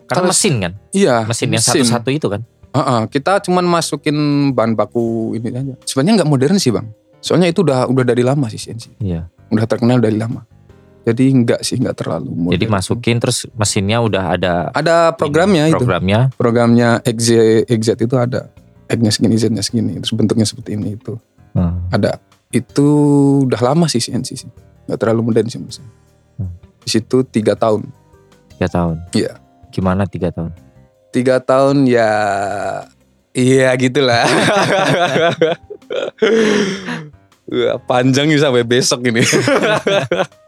Karena 0.00 0.06
kalau- 0.06 0.30
mesin 0.30 0.54
kan, 0.58 0.72
iya 0.90 1.24
mesin 1.24 1.50
yang 1.50 1.58
satu-satu 1.58 2.08
itu 2.08 2.26
kan. 2.28 2.42
Heeh, 2.68 3.00
kita 3.08 3.40
cuman 3.40 3.64
masukin 3.64 4.14
bahan 4.52 4.72
baku 4.72 5.34
ini 5.34 5.50
aja. 5.50 5.74
Sebenarnya 5.82 6.22
nggak 6.22 6.30
modern 6.30 6.56
sih 6.56 6.70
bang. 6.70 6.86
Soalnya 7.18 7.50
itu 7.50 7.60
udah 7.60 7.84
udah 7.84 8.04
dari 8.04 8.22
lama 8.22 8.46
sih 8.46 8.60
CNC 8.60 8.94
Iya. 9.00 9.26
udah 9.48 9.66
terkenal 9.66 9.98
dari 9.98 10.14
lama 10.14 10.46
jadi 11.02 11.22
nggak 11.30 11.60
sih 11.60 11.76
nggak 11.76 11.96
terlalu 11.96 12.30
modern. 12.30 12.52
Jadi 12.54 12.64
masukin 12.66 13.16
terus 13.16 13.44
mesinnya 13.52 13.98
udah 13.98 14.22
ada 14.32 14.52
ada 14.72 15.10
programnya 15.12 15.66
itu 15.66 15.76
programnya. 15.76 16.18
programnya 16.34 16.88
XZ 17.02 17.28
XZ 17.66 17.88
itu 18.00 18.14
ada 18.14 18.48
X-nya 18.88 19.10
segini 19.10 19.34
Z-nya 19.36 19.60
segini 19.60 19.92
terus 19.96 20.12
bentuknya 20.12 20.44
seperti 20.44 20.74
ini 20.74 20.94
itu 20.94 21.16
Hmm. 21.52 21.88
ada 21.88 22.16
itu 22.48 22.86
udah 23.42 23.58
lama 23.62 23.84
sih 23.84 23.98
CNC 23.98 24.28
sih 24.36 24.48
nggak 24.84 24.96
terlalu 24.96 25.26
modern 25.26 25.46
sih 25.46 25.58
saya. 25.68 25.84
Hmm. 26.36 26.50
di 26.78 26.88
situ 26.88 27.20
tiga 27.24 27.52
tahun 27.52 27.84
Tiga 28.52 28.66
tahun. 28.68 28.96
Iya. 29.12 29.32
Gimana 29.70 30.04
tiga 30.04 30.28
tahun? 30.28 30.50
tiga 31.08 31.38
tahun 31.38 31.86
ya 31.86 32.10
iya 33.32 33.70
gitulah 33.74 34.26
panjang 37.86 38.28
nih 38.28 38.36
sampai 38.36 38.62
besok 38.62 39.04
ini 39.04 39.20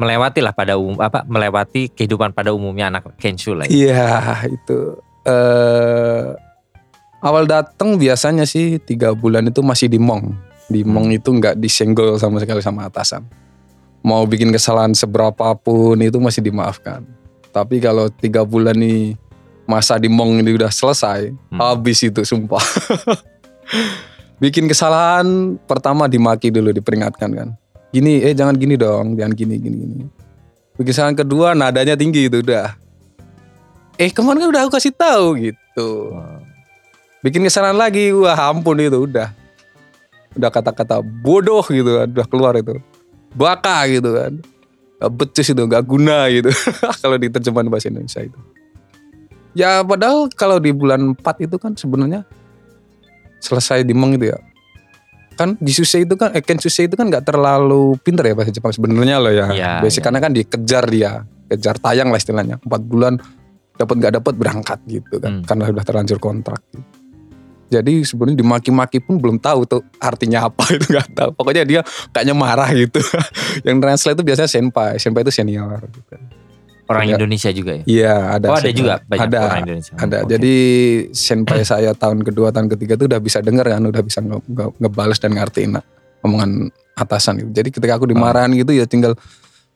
Melewati 0.00 0.40
lah 0.40 0.56
pada 0.56 0.80
umum 0.80 0.96
apa? 0.96 1.28
Melewati 1.28 1.92
kehidupan 1.92 2.32
pada 2.32 2.56
umumnya 2.56 2.88
anak 2.88 3.12
Kenshu 3.20 3.52
lah. 3.52 3.68
ya. 3.68 3.76
iya 3.76 4.08
itu 4.48 4.96
eh 5.28 6.32
awal 7.20 7.44
datang 7.44 8.00
biasanya 8.00 8.48
sih 8.48 8.80
tiga 8.80 9.12
bulan 9.12 9.44
itu 9.44 9.60
masih 9.60 9.92
di 9.92 10.00
Mong 10.00 10.32
di 10.66 10.80
Mong 10.80 11.12
itu 11.12 11.28
nggak 11.28 11.60
disenggol 11.60 12.16
sama 12.16 12.40
sekali 12.40 12.64
sama 12.64 12.88
atasan 12.88 13.28
mau 14.00 14.24
bikin 14.24 14.48
kesalahan 14.48 14.96
seberapa 14.96 15.52
pun 15.52 16.00
itu 16.00 16.16
masih 16.16 16.40
dimaafkan 16.40 17.04
tapi 17.52 17.76
kalau 17.76 18.08
tiga 18.08 18.40
bulan 18.40 18.72
nih 18.72 19.20
masa 19.68 20.00
di 20.00 20.08
Mong 20.08 20.40
ini 20.40 20.56
udah 20.56 20.72
selesai 20.72 21.28
Hmm. 21.52 21.60
habis 21.60 22.00
itu 22.00 22.24
sumpah 22.24 22.64
bikin 24.42 24.64
kesalahan 24.64 25.60
pertama 25.68 26.08
dimaki 26.08 26.48
dulu 26.48 26.72
diperingatkan 26.72 27.30
kan 27.36 27.48
gini 27.90 28.22
eh 28.22 28.34
jangan 28.34 28.54
gini 28.54 28.74
dong 28.78 29.18
jangan 29.18 29.34
gini 29.34 29.54
gini 29.58 29.76
gini. 29.76 30.06
Kesalahan 30.80 31.12
kedua 31.12 31.52
nadanya 31.52 31.92
tinggi 31.92 32.30
itu 32.30 32.40
udah. 32.40 32.72
Eh 34.00 34.08
kemarin 34.08 34.48
kan 34.48 34.48
udah 34.48 34.60
aku 34.64 34.72
kasih 34.80 34.96
tahu 34.96 35.36
gitu. 35.36 36.16
Bikin 37.20 37.44
kesalahan 37.44 37.76
lagi 37.76 38.16
wah 38.16 38.48
ampun 38.48 38.80
itu 38.80 39.04
udah. 39.04 39.28
Udah 40.32 40.48
kata-kata 40.48 41.04
bodoh 41.04 41.60
gitu 41.68 42.00
kan 42.00 42.08
udah 42.08 42.26
keluar 42.32 42.56
itu. 42.56 42.80
Baka 43.36 43.84
gitu 43.92 44.16
kan. 44.16 44.32
Gak 45.00 45.12
becus 45.16 45.52
itu 45.52 45.62
gak 45.68 45.84
guna 45.84 46.32
gitu. 46.32 46.48
Kalau 47.04 47.16
diterjemahan 47.20 47.68
bahasa 47.68 47.92
Indonesia 47.92 48.24
itu. 48.24 48.40
Ya 49.52 49.82
padahal 49.82 50.30
kalau 50.38 50.62
di 50.62 50.70
bulan 50.70 51.10
4 51.18 51.50
itu 51.50 51.58
kan 51.58 51.74
sebenarnya 51.74 52.22
selesai 53.42 53.82
di 53.82 53.90
Meng 53.90 54.14
itu 54.14 54.30
ya 54.30 54.38
kan 55.40 55.56
Jisuse 55.56 56.04
itu 56.04 56.14
kan 56.20 56.36
eh, 56.36 56.44
Kensuse 56.44 56.84
itu 56.84 56.92
kan 57.00 57.08
nggak 57.08 57.24
terlalu 57.24 57.96
pinter 58.04 58.28
ya 58.28 58.36
bahasa 58.36 58.52
Jepang 58.52 58.76
sebenarnya 58.76 59.16
loh 59.16 59.32
ya. 59.32 59.46
Iya, 59.48 59.72
Basic 59.80 60.04
iya. 60.04 60.04
karena 60.04 60.18
kan 60.20 60.32
dikejar 60.36 60.84
dia, 60.92 61.12
kejar 61.48 61.80
tayang 61.80 62.12
lah 62.12 62.20
istilahnya. 62.20 62.60
Empat 62.60 62.82
bulan 62.84 63.16
dapat 63.80 63.94
nggak 63.96 64.12
dapat 64.20 64.34
berangkat 64.36 64.78
gitu 64.84 65.16
kan, 65.16 65.40
Hmm. 65.40 65.44
karena 65.48 65.72
udah 65.72 65.84
terlanjur 65.88 66.20
kontrak. 66.20 66.60
Jadi 67.70 68.02
sebenarnya 68.02 68.42
dimaki-maki 68.42 68.98
pun 68.98 69.16
belum 69.22 69.38
tahu 69.38 69.62
tuh 69.64 69.80
artinya 70.02 70.50
apa 70.50 70.68
itu 70.76 70.90
nggak 70.90 71.08
tahu. 71.16 71.30
Pokoknya 71.32 71.64
dia 71.64 71.80
kayaknya 72.12 72.34
marah 72.36 72.68
gitu. 72.76 73.00
Yang 73.66 73.76
translate 73.80 74.16
itu 74.20 74.24
biasanya 74.26 74.50
senpai, 74.50 75.00
senpai 75.00 75.22
itu 75.24 75.32
senior. 75.32 75.80
Gitu. 75.88 76.14
Orang 76.90 77.06
Tidak. 77.06 77.18
Indonesia 77.22 77.50
juga 77.54 77.72
ya? 77.78 77.82
Iya 77.86 78.14
ada. 78.34 78.46
oh 78.50 78.56
ada 78.58 78.70
juga 78.74 78.98
banyak 79.06 79.28
Ada. 79.30 79.38
orang 79.40 79.62
Indonesia. 79.62 79.92
Ada. 79.94 80.16
Oke. 80.18 80.28
Jadi 80.34 80.54
senpai 81.14 81.62
saya 81.62 81.94
tahun 81.94 82.18
kedua, 82.20 82.50
tahun 82.50 82.66
ketiga 82.66 82.98
tuh 82.98 83.06
udah 83.06 83.22
bisa 83.22 83.38
denger 83.38 83.62
kan, 83.62 83.82
udah 83.86 84.02
bisa 84.02 84.18
nge 84.18 84.42
nge- 84.42 84.74
ngebales 84.76 85.18
dan 85.22 85.30
ngertiin 85.38 85.78
omongan 86.20 86.50
atasan 86.98 87.38
gitu. 87.38 87.50
Jadi 87.54 87.68
ketika 87.70 87.94
aku 87.94 88.10
dimarahin 88.10 88.58
gitu 88.58 88.74
ya 88.74 88.84
tinggal 88.84 89.14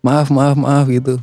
maaf 0.02 0.26
maaf 0.28 0.59
maaf 0.59 0.90
gitu. 0.90 1.23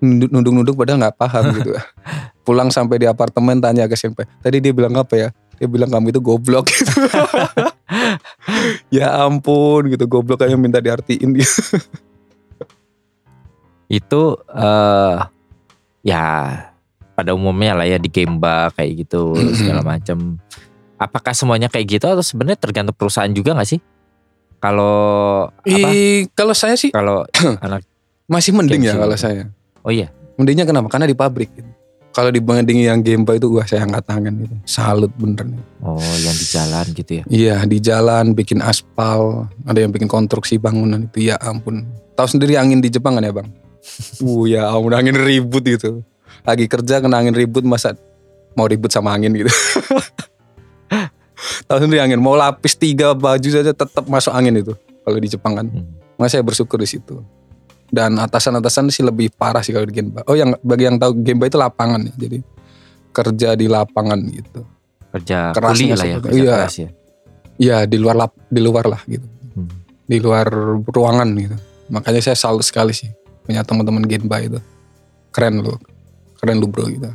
Nunduk- 0.00 0.32
Nunduk-nunduk 0.32 0.74
padahal 0.74 0.98
nggak 1.04 1.16
paham 1.20 1.44
gitu. 1.60 1.76
Pulang 2.48 2.72
sampai 2.72 2.96
di 2.96 3.06
apartemen 3.06 3.60
tanya 3.60 3.84
ke 3.84 3.94
senpai. 3.94 4.24
Tadi 4.40 4.58
dia 4.58 4.72
bilang 4.72 4.96
apa 4.96 5.14
ya? 5.14 5.28
Dia 5.60 5.68
bilang 5.68 5.92
kamu 5.92 6.08
itu 6.08 6.18
goblok 6.18 6.72
gitu. 6.72 6.88
ya 8.96 9.12
ampun 9.22 9.92
gitu 9.92 10.08
goblok 10.08 10.42
aja 10.42 10.56
minta 10.56 10.80
diartiin 10.80 11.36
gitu. 11.36 11.62
Itu 13.92 14.22
eh 14.48 15.16
ya 16.00 16.24
pada 17.12 17.36
umumnya 17.36 17.76
lah 17.76 17.84
ya 17.84 18.00
di 18.00 18.08
Gemba 18.08 18.72
kayak 18.72 19.04
gitu 19.04 19.36
segala 19.52 19.84
macam. 19.84 20.40
Apakah 20.96 21.36
semuanya 21.36 21.68
kayak 21.68 22.00
gitu 22.00 22.06
atau 22.08 22.24
sebenarnya 22.24 22.56
tergantung 22.56 22.96
perusahaan 22.96 23.28
juga 23.28 23.52
nggak 23.52 23.68
sih? 23.68 23.80
Kalau 24.62 24.94
apa? 25.50 25.88
Kalau 26.38 26.54
saya 26.54 26.78
sih 26.78 26.94
Kalau 26.94 27.26
anak 27.66 27.82
masih 28.30 28.54
mending 28.54 28.86
ya 28.86 28.94
kalau 28.96 29.18
saya. 29.18 29.50
oh 29.82 29.90
iya, 29.90 30.14
Mendingnya 30.38 30.64
kenapa? 30.64 30.88
Karena 30.88 31.10
di 31.10 31.18
pabrik. 31.18 31.50
Gitu. 31.52 31.68
Kalau 32.12 32.28
dibanding 32.28 32.86
yang 32.86 33.00
Gemba 33.00 33.34
itu 33.34 33.48
wah 33.50 33.64
saya 33.64 33.88
angkat 33.88 34.04
tangan 34.04 34.32
gitu. 34.36 34.54
Salut 34.68 35.10
bener 35.16 35.48
nih. 35.48 35.64
oh 35.82 36.14
yang 36.22 36.36
di 36.36 36.46
jalan 36.46 36.86
gitu 36.92 37.12
ya. 37.18 37.24
Iya 37.26 37.56
di 37.66 37.78
jalan 37.82 38.36
bikin 38.36 38.60
aspal, 38.62 39.50
ada 39.64 39.78
yang 39.80 39.90
bikin 39.90 40.06
konstruksi 40.06 40.60
bangunan 40.60 41.08
itu 41.08 41.32
ya 41.32 41.40
ampun. 41.42 41.88
Tahu 42.14 42.28
sendiri 42.28 42.60
angin 42.60 42.84
di 42.84 42.92
Jepang 42.92 43.16
kan 43.16 43.24
ya 43.24 43.32
bang? 43.32 43.48
Uh 44.22 44.44
ya 44.46 44.70
ampun 44.70 44.94
angin 44.94 45.16
ribut 45.18 45.62
gitu. 45.66 46.06
Lagi 46.46 46.66
kerja 46.66 47.02
kena 47.02 47.22
angin 47.22 47.34
ribut 47.34 47.66
masa 47.66 47.94
mau 48.54 48.66
ribut 48.66 48.90
sama 48.90 49.14
angin 49.14 49.34
gitu. 49.34 49.50
Tahu 51.66 51.78
sendiri 51.82 52.02
angin 52.02 52.22
mau 52.22 52.38
lapis 52.38 52.78
tiga 52.78 53.14
baju 53.14 53.48
saja 53.50 53.74
tetap 53.74 54.06
masuk 54.06 54.30
angin 54.30 54.62
itu 54.62 54.74
kalau 55.02 55.18
di 55.18 55.28
Jepang 55.28 55.58
kan. 55.58 55.66
Hmm. 55.66 55.86
Makanya 56.18 56.38
saya 56.38 56.42
bersyukur 56.46 56.78
di 56.78 56.88
situ. 56.88 57.22
Dan 57.92 58.16
atasan-atasan 58.16 58.88
sih 58.88 59.04
lebih 59.04 59.28
parah 59.36 59.60
sih 59.60 59.74
kalau 59.74 59.84
di 59.84 59.92
Genba. 59.92 60.24
Oh 60.24 60.38
yang 60.38 60.56
bagi 60.64 60.88
yang 60.88 60.96
tahu 60.96 61.12
Genba 61.20 61.50
itu 61.50 61.58
lapangan 61.60 62.00
ya. 62.08 62.14
Jadi 62.16 62.38
kerja 63.12 63.48
di 63.58 63.66
lapangan 63.68 64.18
gitu. 64.32 64.64
Kerja 65.12 65.52
kuli 65.52 65.92
lah 65.92 66.06
ya, 66.08 66.16
kerja 66.24 66.40
iya. 66.40 66.54
keras 66.56 66.76
ya. 66.80 66.88
Iya 67.60 67.76
di 67.84 68.00
luar 68.00 68.16
lap, 68.16 68.32
di 68.48 68.60
luar 68.64 68.88
lah 68.88 69.02
gitu. 69.04 69.28
Hmm. 69.52 69.68
Di 70.08 70.16
luar 70.24 70.48
ruangan 70.88 71.28
gitu. 71.36 71.56
Makanya 71.92 72.20
saya 72.24 72.38
salut 72.38 72.64
sekali 72.64 72.96
sih 72.96 73.12
punya 73.42 73.62
teman-teman 73.62 74.04
Genba 74.06 74.38
itu. 74.40 74.58
Keren 75.30 75.62
lu. 75.62 75.74
Keren 76.38 76.58
lu 76.58 76.66
bro 76.66 76.86
gitu. 76.86 77.08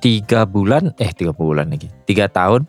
Tiga 0.00 0.48
bulan, 0.48 0.96
eh 0.96 1.12
tiga 1.12 1.30
bulan 1.30 1.68
lagi, 1.68 1.92
tiga 2.08 2.24
tahun 2.24 2.64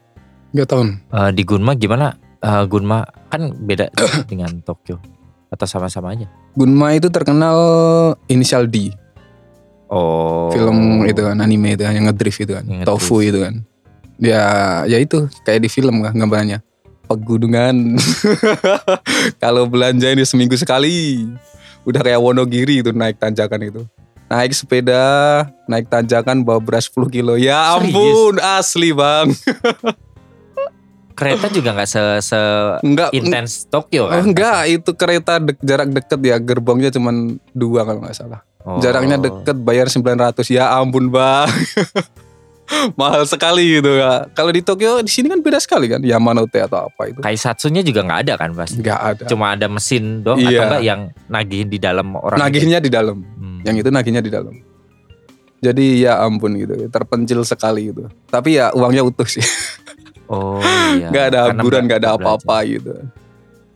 Gak 0.52 0.68
tahun. 0.68 1.00
eh, 1.00 1.32
di 1.32 1.48
Gunma 1.48 1.80
gimana? 1.80 2.12
Eh, 2.44 2.64
Gunma 2.68 3.08
kan 3.32 3.56
beda 3.56 3.88
dengan 4.32 4.60
Tokyo 4.60 5.00
atau 5.48 5.64
sama-sama 5.64 6.12
aja? 6.12 6.28
Gunma 6.52 6.92
itu 6.92 7.08
terkenal 7.08 7.56
inisial 8.28 8.68
D. 8.68 8.92
Oh, 9.88 10.48
Film 10.52 11.04
itu 11.04 11.20
kan 11.20 11.40
anime 11.40 11.76
itu 11.76 11.84
kan 11.84 11.96
yang 11.96 12.08
ngedrift 12.08 12.40
itu 12.40 12.52
kan. 12.56 12.64
Yang 12.64 12.88
Tofu 12.88 13.24
itu 13.24 13.40
kan. 13.44 13.64
Ya 14.20 14.44
ya 14.88 15.00
itu 15.00 15.28
kayak 15.44 15.64
di 15.64 15.70
film 15.72 16.04
kan 16.04 16.16
gambarannya. 16.16 16.60
Pegunungan. 17.08 18.00
Kalau 19.44 19.68
belanja 19.68 20.08
ini 20.08 20.24
seminggu 20.24 20.56
sekali. 20.56 21.28
Udah 21.84 22.02
kayak 22.02 22.22
Wonogiri 22.22 22.86
itu 22.86 22.94
naik 22.94 23.18
tanjakan 23.18 23.62
itu. 23.66 23.82
Naik 24.32 24.56
sepeda, 24.56 25.04
naik 25.68 25.92
tanjakan 25.92 26.46
bawa 26.46 26.64
beras 26.64 26.88
10 26.88 27.12
kilo. 27.12 27.36
Ya 27.36 27.76
Serius? 27.76 27.92
ampun, 27.92 28.36
asli 28.40 28.90
bang. 28.96 29.28
kereta 31.12 31.54
juga 31.54 31.78
nggak 31.78 31.86
se, 31.86 32.02
se 32.24 32.40
Enggak, 32.82 33.14
intens 33.14 33.70
Tokyo 33.70 34.10
kan? 34.10 34.26
enggak 34.26 34.62
itu 34.66 34.90
kereta 34.98 35.38
dek- 35.38 35.62
jarak 35.62 35.94
deket 35.94 36.18
ya 36.18 36.42
gerbongnya 36.42 36.90
cuman 36.90 37.38
dua 37.54 37.86
kalau 37.86 38.02
nggak 38.02 38.18
salah. 38.18 38.42
Oh. 38.66 38.82
Jaraknya 38.82 39.22
deket 39.22 39.58
bayar 39.62 39.86
900 39.86 40.42
ya 40.50 40.74
ampun 40.74 41.14
bang. 41.14 41.46
Mahal 43.00 43.28
sekali 43.28 43.80
gitu 43.80 44.00
ya. 44.00 44.26
Kalau 44.32 44.50
di 44.50 44.62
Tokyo 44.62 45.04
di 45.04 45.12
sini 45.12 45.28
kan 45.28 45.40
beda 45.40 45.60
sekali 45.60 45.92
kan 45.92 46.00
Yamanote 46.00 46.64
atau 46.64 46.88
apa 46.88 47.12
itu. 47.12 47.20
Kaisatsunya 47.20 47.82
juga 47.82 48.04
nggak 48.04 48.20
ada 48.28 48.34
kan 48.40 48.52
pasti. 48.56 48.80
Enggak 48.80 49.00
ada. 49.00 49.24
Cuma 49.28 49.54
ada 49.54 49.68
mesin 49.68 50.24
doang 50.24 50.40
atau 50.40 50.52
Iya. 50.52 50.62
enggak 50.66 50.84
yang 50.84 51.02
nagihin 51.28 51.68
di 51.70 51.80
dalam 51.80 52.08
orang. 52.16 52.40
Nagihnya 52.40 52.80
di 52.80 52.90
dalam. 52.90 53.18
Hmm. 53.38 53.60
Yang 53.62 53.76
itu 53.86 53.90
nagihnya 53.92 54.22
di 54.24 54.32
dalam. 54.32 54.56
Jadi 55.62 56.02
ya 56.02 56.18
ampun 56.26 56.58
gitu, 56.58 56.74
terpencil 56.90 57.46
sekali 57.46 57.94
gitu. 57.94 58.10
Tapi 58.28 58.58
ya 58.58 58.74
uangnya 58.74 59.06
utuh 59.06 59.30
sih. 59.30 59.46
Oh 60.26 60.58
iya. 60.98 61.14
Nggak 61.14 61.26
ada 61.32 61.40
hiburan, 61.54 61.86
nggak 61.86 62.00
ada 62.02 62.18
apa-apa 62.18 62.66
gitu. 62.66 62.98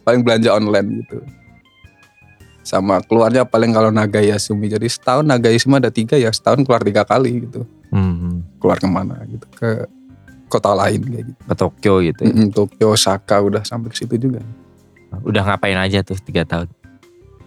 Paling 0.02 0.26
belanja 0.26 0.50
online 0.50 1.06
gitu. 1.06 1.22
Sama 2.66 2.98
keluarnya 3.06 3.46
paling 3.46 3.70
kalau 3.70 3.94
Nagayasumi. 3.94 4.74
Jadi 4.74 4.90
setahun 4.90 5.22
Nagayasumi 5.22 5.78
ada 5.78 5.94
tiga 5.94 6.18
ya, 6.18 6.34
setahun 6.34 6.66
keluar 6.66 6.82
tiga 6.82 7.06
kali 7.06 7.46
gitu. 7.46 7.62
Hmm, 7.94 8.35
Keluar 8.58 8.78
ke 8.78 8.88
mana 8.88 9.20
gitu, 9.26 9.46
ke 9.54 9.86
kota 10.46 10.72
lain 10.72 11.02
kayak 11.02 11.26
gitu. 11.28 11.41
ke 11.41 11.54
Tokyo 11.54 11.94
gitu. 12.02 12.20
ya. 12.22 12.28
Mm-mm, 12.30 12.48
Tokyo, 12.50 12.88
Osaka 12.91 13.39
udah 13.39 13.62
sampai 13.62 13.89
ke 13.89 13.98
situ 13.98 14.15
juga. 14.18 14.39
Udah 15.22 15.41
ngapain 15.44 15.76
aja 15.76 16.02
tuh 16.02 16.18
tiga 16.18 16.44
tahun? 16.44 16.68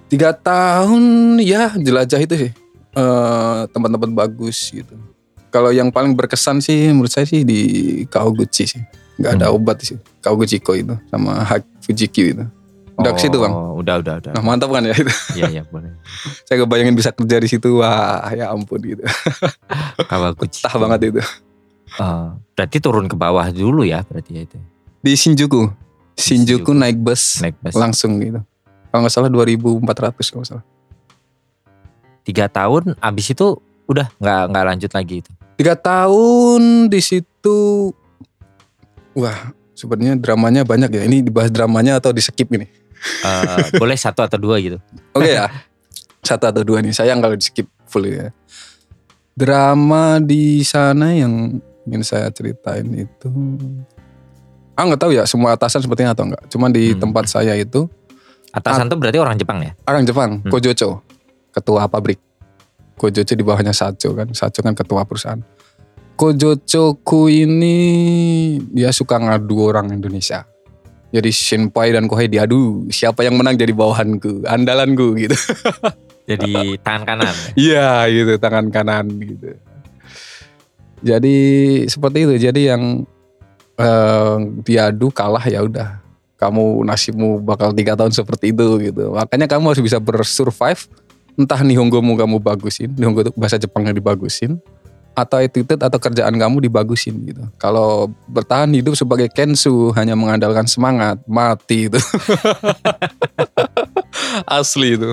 Tiga 0.08 0.32
tahun 0.32 1.02
ya 1.38 1.72
jelajah 1.74 2.20
itu 2.20 2.34
sih 2.38 2.52
eh 2.90 3.60
tempat-tempat 3.68 4.10
bagus 4.10 4.72
gitu. 4.72 4.96
Kalau 5.48 5.68
yang 5.68 5.88
paling 5.88 6.12
berkesan 6.12 6.60
sih 6.60 6.88
menurut 6.88 7.08
saya 7.08 7.24
sih 7.24 7.44
di 7.44 7.60
Kaoguchi 8.04 8.64
sih. 8.64 8.82
Nggak 9.16 9.32
ada 9.34 9.46
Hmm. 9.48 9.56
obat 9.56 9.80
sih. 9.80 9.96
Kaoguchiko 10.18 10.72
itu 10.72 10.96
sama 11.08 11.40
Hak 11.42 11.64
Fujikyu 11.82 12.24
itu. 12.32 12.44
Udah 12.98 13.12
ke 13.14 13.20
situ 13.22 13.38
bang. 13.38 13.52
Oh, 13.54 13.78
udah 13.78 14.02
udah 14.02 14.14
udah. 14.18 14.32
Nah 14.34 14.42
mantap 14.42 14.68
kan 14.68 14.82
ya 14.82 14.90
itu. 14.92 15.12
Iya 15.38 15.44
iya 15.48 15.62
boleh. 15.62 15.94
Saya 16.46 16.62
kebayangin 16.62 16.94
bisa 16.94 17.14
kerja 17.14 17.36
di 17.38 17.46
situ 17.46 17.78
wah 17.78 18.26
ya 18.34 18.50
ampun 18.50 18.82
gitu. 18.82 19.02
Kawaguchi. 20.10 20.66
Betah 20.66 20.74
banget 20.76 21.00
itu. 21.14 21.20
Eh, 21.88 22.26
berarti 22.52 22.76
turun 22.78 23.06
ke 23.06 23.14
bawah 23.14 23.46
dulu 23.48 23.86
ya 23.86 24.02
berarti 24.02 24.30
ya 24.34 24.42
itu. 24.44 24.58
Di 24.98 25.14
Shinjuku. 25.14 25.70
Shinjuku 26.18 26.66
Shinjuku. 26.66 26.70
naik 26.74 26.98
bus 26.98 27.38
Naik 27.38 27.54
bus. 27.62 27.74
langsung 27.78 28.18
gitu. 28.18 28.42
Kalau 28.90 29.00
nggak 29.06 29.14
salah 29.14 29.30
2400 29.30 29.78
kalau 30.28 30.42
nggak 30.42 30.50
salah. 30.50 30.64
Tiga 32.22 32.44
tahun 32.44 32.92
abis 32.98 33.26
itu 33.32 33.56
udah 33.86 34.10
nggak 34.18 34.42
nggak 34.52 34.64
lanjut 34.68 34.90
lagi 34.92 35.14
itu. 35.24 35.30
Tiga 35.54 35.74
tahun 35.74 36.86
di 36.86 37.00
situ, 37.02 37.90
wah 39.14 39.50
sebenarnya 39.72 40.14
dramanya 40.14 40.62
banyak 40.62 40.90
ya. 40.92 41.02
Ini 41.02 41.24
dibahas 41.24 41.50
dramanya 41.50 41.98
atau 41.98 42.12
di 42.12 42.22
skip 42.22 42.46
ini? 42.52 42.66
Eh, 42.98 43.78
boleh 43.78 43.94
satu 43.94 44.20
atau 44.20 44.36
dua 44.36 44.58
gitu. 44.58 44.78
Oke 45.12 45.30
ya, 45.30 45.46
satu 46.20 46.46
atau 46.46 46.62
dua 46.62 46.78
nih. 46.80 46.90
Sayang 46.90 47.18
kalau 47.18 47.34
di 47.34 47.44
skip 47.44 47.66
full 47.84 48.04
ya. 48.04 48.30
Drama 49.32 50.18
di 50.18 50.60
sana 50.60 51.14
yang 51.14 51.62
ingin 51.86 52.02
saya 52.02 52.26
ceritain 52.28 52.84
itu, 52.90 53.30
ah 54.74 54.82
nggak 54.82 54.98
tahu 54.98 55.14
ya 55.14 55.22
semua 55.24 55.54
atasan 55.54 55.78
sepertinya 55.78 56.10
atau 56.10 56.26
enggak. 56.26 56.42
Cuman 56.48 56.68
di 56.68 56.90
Hmm. 56.90 57.00
tempat 57.00 57.24
saya 57.26 57.54
itu 57.54 57.86
Atasan 58.48 58.88
tuh 58.88 58.96
berarti 58.96 59.20
orang 59.20 59.36
Jepang 59.36 59.60
ya? 59.60 59.76
orang 59.84 60.02
Jepang, 60.02 60.40
Hmm. 60.42 60.48
Kojocho, 60.48 61.04
ketua 61.52 61.84
pabrik. 61.86 62.18
Kojocho 62.96 63.32
di 63.32 63.44
bawahnya 63.44 63.70
Sacho 63.70 64.10
kan, 64.10 64.26
Sacho 64.32 64.58
kan 64.58 64.74
ketua 64.74 65.04
perusahaan. 65.04 65.38
Kojochoku 66.18 67.30
ini 67.30 67.76
dia 68.68 68.90
suka 68.90 69.16
ngadu 69.16 69.70
orang 69.70 69.94
Indonesia. 69.94 70.42
Jadi 71.08 71.30
Shinpai 71.32 71.96
dan 71.96 72.04
Kohei 72.04 72.28
diadu, 72.28 72.84
siapa 72.92 73.24
yang 73.24 73.40
menang 73.40 73.56
jadi 73.56 73.72
bawahanku, 73.72 74.44
andalanku 74.44 75.16
gitu. 75.16 75.32
Jadi 76.28 76.76
tangan 76.84 77.08
kanan. 77.08 77.34
Iya 77.56 78.04
gitu, 78.12 78.32
tangan 78.36 78.68
kanan 78.68 79.08
gitu. 79.16 79.56
Jadi 81.00 81.36
seperti 81.88 82.28
itu. 82.28 82.34
Jadi 82.36 82.68
yang 82.68 83.08
eh, 83.80 84.36
diadu 84.60 85.08
kalah 85.08 85.40
ya 85.48 85.64
udah. 85.64 86.04
Kamu 86.36 86.84
nasibmu 86.84 87.40
bakal 87.40 87.72
tiga 87.72 87.96
tahun 87.96 88.12
seperti 88.12 88.52
itu 88.52 88.92
gitu. 88.92 89.16
Makanya 89.16 89.48
kamu 89.48 89.72
harus 89.72 89.80
bisa 89.80 89.96
bersurvive. 89.96 90.84
Entah 91.38 91.62
nihongomu 91.62 92.18
kamu 92.18 92.42
bagusin, 92.42 92.92
nihongo 92.98 93.22
itu 93.22 93.32
bahasa 93.38 93.62
Jepangnya 93.62 93.94
dibagusin, 93.94 94.58
atau 95.18 95.42
attitude 95.42 95.82
atau 95.82 95.98
kerjaan 95.98 96.30
kamu 96.30 96.70
dibagusin 96.70 97.18
gitu. 97.26 97.42
Kalau 97.58 98.06
bertahan 98.30 98.70
hidup 98.70 98.94
sebagai 98.94 99.26
kensu 99.26 99.90
hanya 99.98 100.14
mengandalkan 100.14 100.70
semangat, 100.70 101.18
mati 101.26 101.90
itu. 101.90 101.98
Asli 104.46 104.94
itu. 104.94 105.10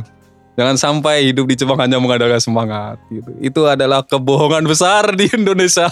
Jangan 0.56 0.78
sampai 0.80 1.28
hidup 1.28 1.52
di 1.52 1.56
Jepang 1.60 1.76
hanya 1.82 2.00
mengandalkan 2.00 2.40
semangat 2.40 2.96
gitu. 3.12 3.28
Itu 3.44 3.68
adalah 3.68 4.06
kebohongan 4.08 4.64
besar 4.64 5.12
di 5.12 5.28
Indonesia. 5.34 5.92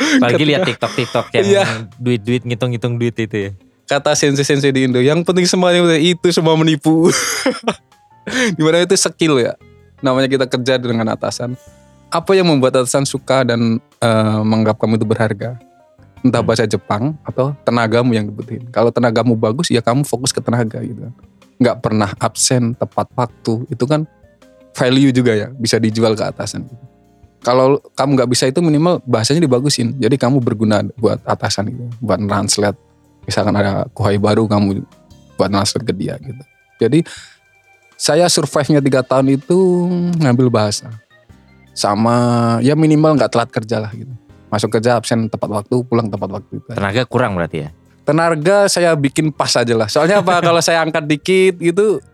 Apalagi 0.00 0.44
lihat 0.48 0.64
TikTok 0.64 0.92
TikTok 0.96 1.26
yang 1.36 1.44
Iya. 1.44 1.64
duit-duit 2.00 2.42
ngitung-ngitung 2.48 2.96
duit 2.96 3.12
itu 3.20 3.36
ya. 3.36 3.50
Kata 3.84 4.16
sensei-sensei 4.16 4.70
di 4.70 4.86
Indo, 4.86 5.02
yang 5.02 5.20
penting 5.26 5.44
semuanya 5.44 5.82
itu 5.98 6.30
semua 6.30 6.54
menipu. 6.56 7.10
Di 8.56 8.62
mana 8.62 8.86
itu 8.86 8.94
skill 8.94 9.42
ya. 9.42 9.58
namanya 10.00 10.32
kita 10.32 10.48
kerja 10.48 10.80
dengan 10.80 11.12
atasan. 11.12 11.60
Apa 12.10 12.34
yang 12.34 12.50
membuat 12.50 12.74
atasan 12.74 13.06
suka 13.06 13.46
dan 13.46 13.78
eh, 14.02 14.40
menganggap 14.42 14.82
kamu 14.82 14.98
itu 14.98 15.06
berharga? 15.06 15.54
Entah 16.20 16.42
Hmm. 16.42 16.48
bahasa 16.52 16.68
Jepang 16.68 17.16
atau 17.24 17.56
tenagamu 17.64 18.12
yang 18.12 18.28
dibutuhin. 18.28 18.66
Kalau 18.68 18.92
tenagamu 18.92 19.38
bagus, 19.38 19.72
ya 19.72 19.80
kamu 19.80 20.04
fokus 20.04 20.34
ke 20.34 20.42
tenaga 20.42 20.82
gitu 20.84 21.08
kan. 21.08 21.14
Nggak 21.56 21.76
pernah 21.80 22.10
absen, 22.20 22.76
tepat 22.76 23.08
waktu. 23.16 23.64
Itu 23.72 23.88
kan 23.88 24.04
value 24.76 25.14
juga 25.14 25.32
ya, 25.32 25.48
bisa 25.54 25.80
dijual 25.80 26.12
ke 26.18 26.24
atasan. 26.26 26.68
Kalau 27.40 27.80
kamu 27.96 28.20
nggak 28.20 28.30
bisa 28.36 28.44
itu 28.52 28.60
minimal 28.60 29.00
bahasanya 29.08 29.40
dibagusin. 29.40 29.96
Jadi 29.96 30.20
kamu 30.20 30.44
berguna 30.44 30.84
buat 31.00 31.24
atasan 31.24 31.72
gitu, 31.72 31.88
buat 32.04 32.20
translate. 32.20 32.76
Misalkan 33.24 33.56
ada 33.56 33.88
kuhai 33.96 34.20
baru 34.20 34.44
kamu 34.44 34.84
buat 35.40 35.48
translate 35.48 35.88
ke 35.88 35.94
dia 35.96 36.20
gitu. 36.20 36.42
Jadi 36.80 37.00
saya 37.96 38.28
survive-nya 38.28 38.80
tiga 38.84 39.00
tahun 39.00 39.40
itu 39.40 39.56
ngambil 40.20 40.52
bahasa. 40.52 40.92
Sama 41.80 42.16
ya 42.60 42.76
minimal 42.76 43.16
nggak 43.16 43.32
telat 43.32 43.48
kerja 43.48 43.80
lah 43.80 43.92
gitu. 43.96 44.12
Masuk 44.52 44.68
kerja 44.68 45.00
absen 45.00 45.32
tepat 45.32 45.48
waktu, 45.48 45.80
pulang 45.88 46.12
tepat 46.12 46.28
waktu 46.28 46.60
itu. 46.60 46.68
Tenaga 46.68 47.08
kurang 47.08 47.40
berarti 47.40 47.64
ya. 47.64 47.70
Tenaga 48.02 48.68
saya 48.68 48.92
bikin 48.92 49.32
pas 49.32 49.56
aja 49.56 49.72
lah. 49.72 49.88
Soalnya 49.88 50.20
apa 50.20 50.40
kalau 50.44 50.60
saya 50.60 50.84
angkat 50.84 51.08
dikit 51.08 51.56
gitu 51.56 52.04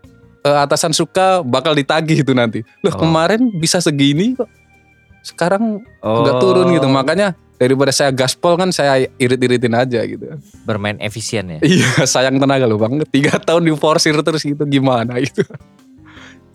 eh, 0.41 0.57
atasan 0.57 0.95
suka 0.95 1.43
bakal 1.43 1.75
ditagih 1.75 2.23
itu 2.23 2.31
nanti. 2.31 2.63
Loh 2.79 2.95
Oh. 2.95 2.99
kemarin 3.01 3.51
bisa 3.51 3.83
segini 3.83 4.31
kok. 4.33 4.47
Sekarang 5.19 5.83
Oh, 5.99 6.23
nggak 6.23 6.39
turun 6.39 6.71
gitu. 6.71 6.87
Makanya 6.87 7.35
daripada 7.57 7.89
saya 7.89 8.13
gaspol 8.13 8.53
kan 8.53 8.69
saya 8.69 9.09
irit-iritin 9.17 9.73
aja 9.73 9.99
gitu. 10.05 10.29
bermain 10.63 10.95
efisien 11.01 11.57
ya. 11.57 11.59
Iya 11.59 12.05
sayang 12.05 12.37
tenaga 12.37 12.63
loh 12.63 12.77
bang. 12.77 13.01
Tiga 13.09 13.35
tahun 13.35 13.65
diforsir 13.65 14.15
terus 14.21 14.45
gitu 14.45 14.63
gimana 14.63 15.17
gitu. 15.19 15.41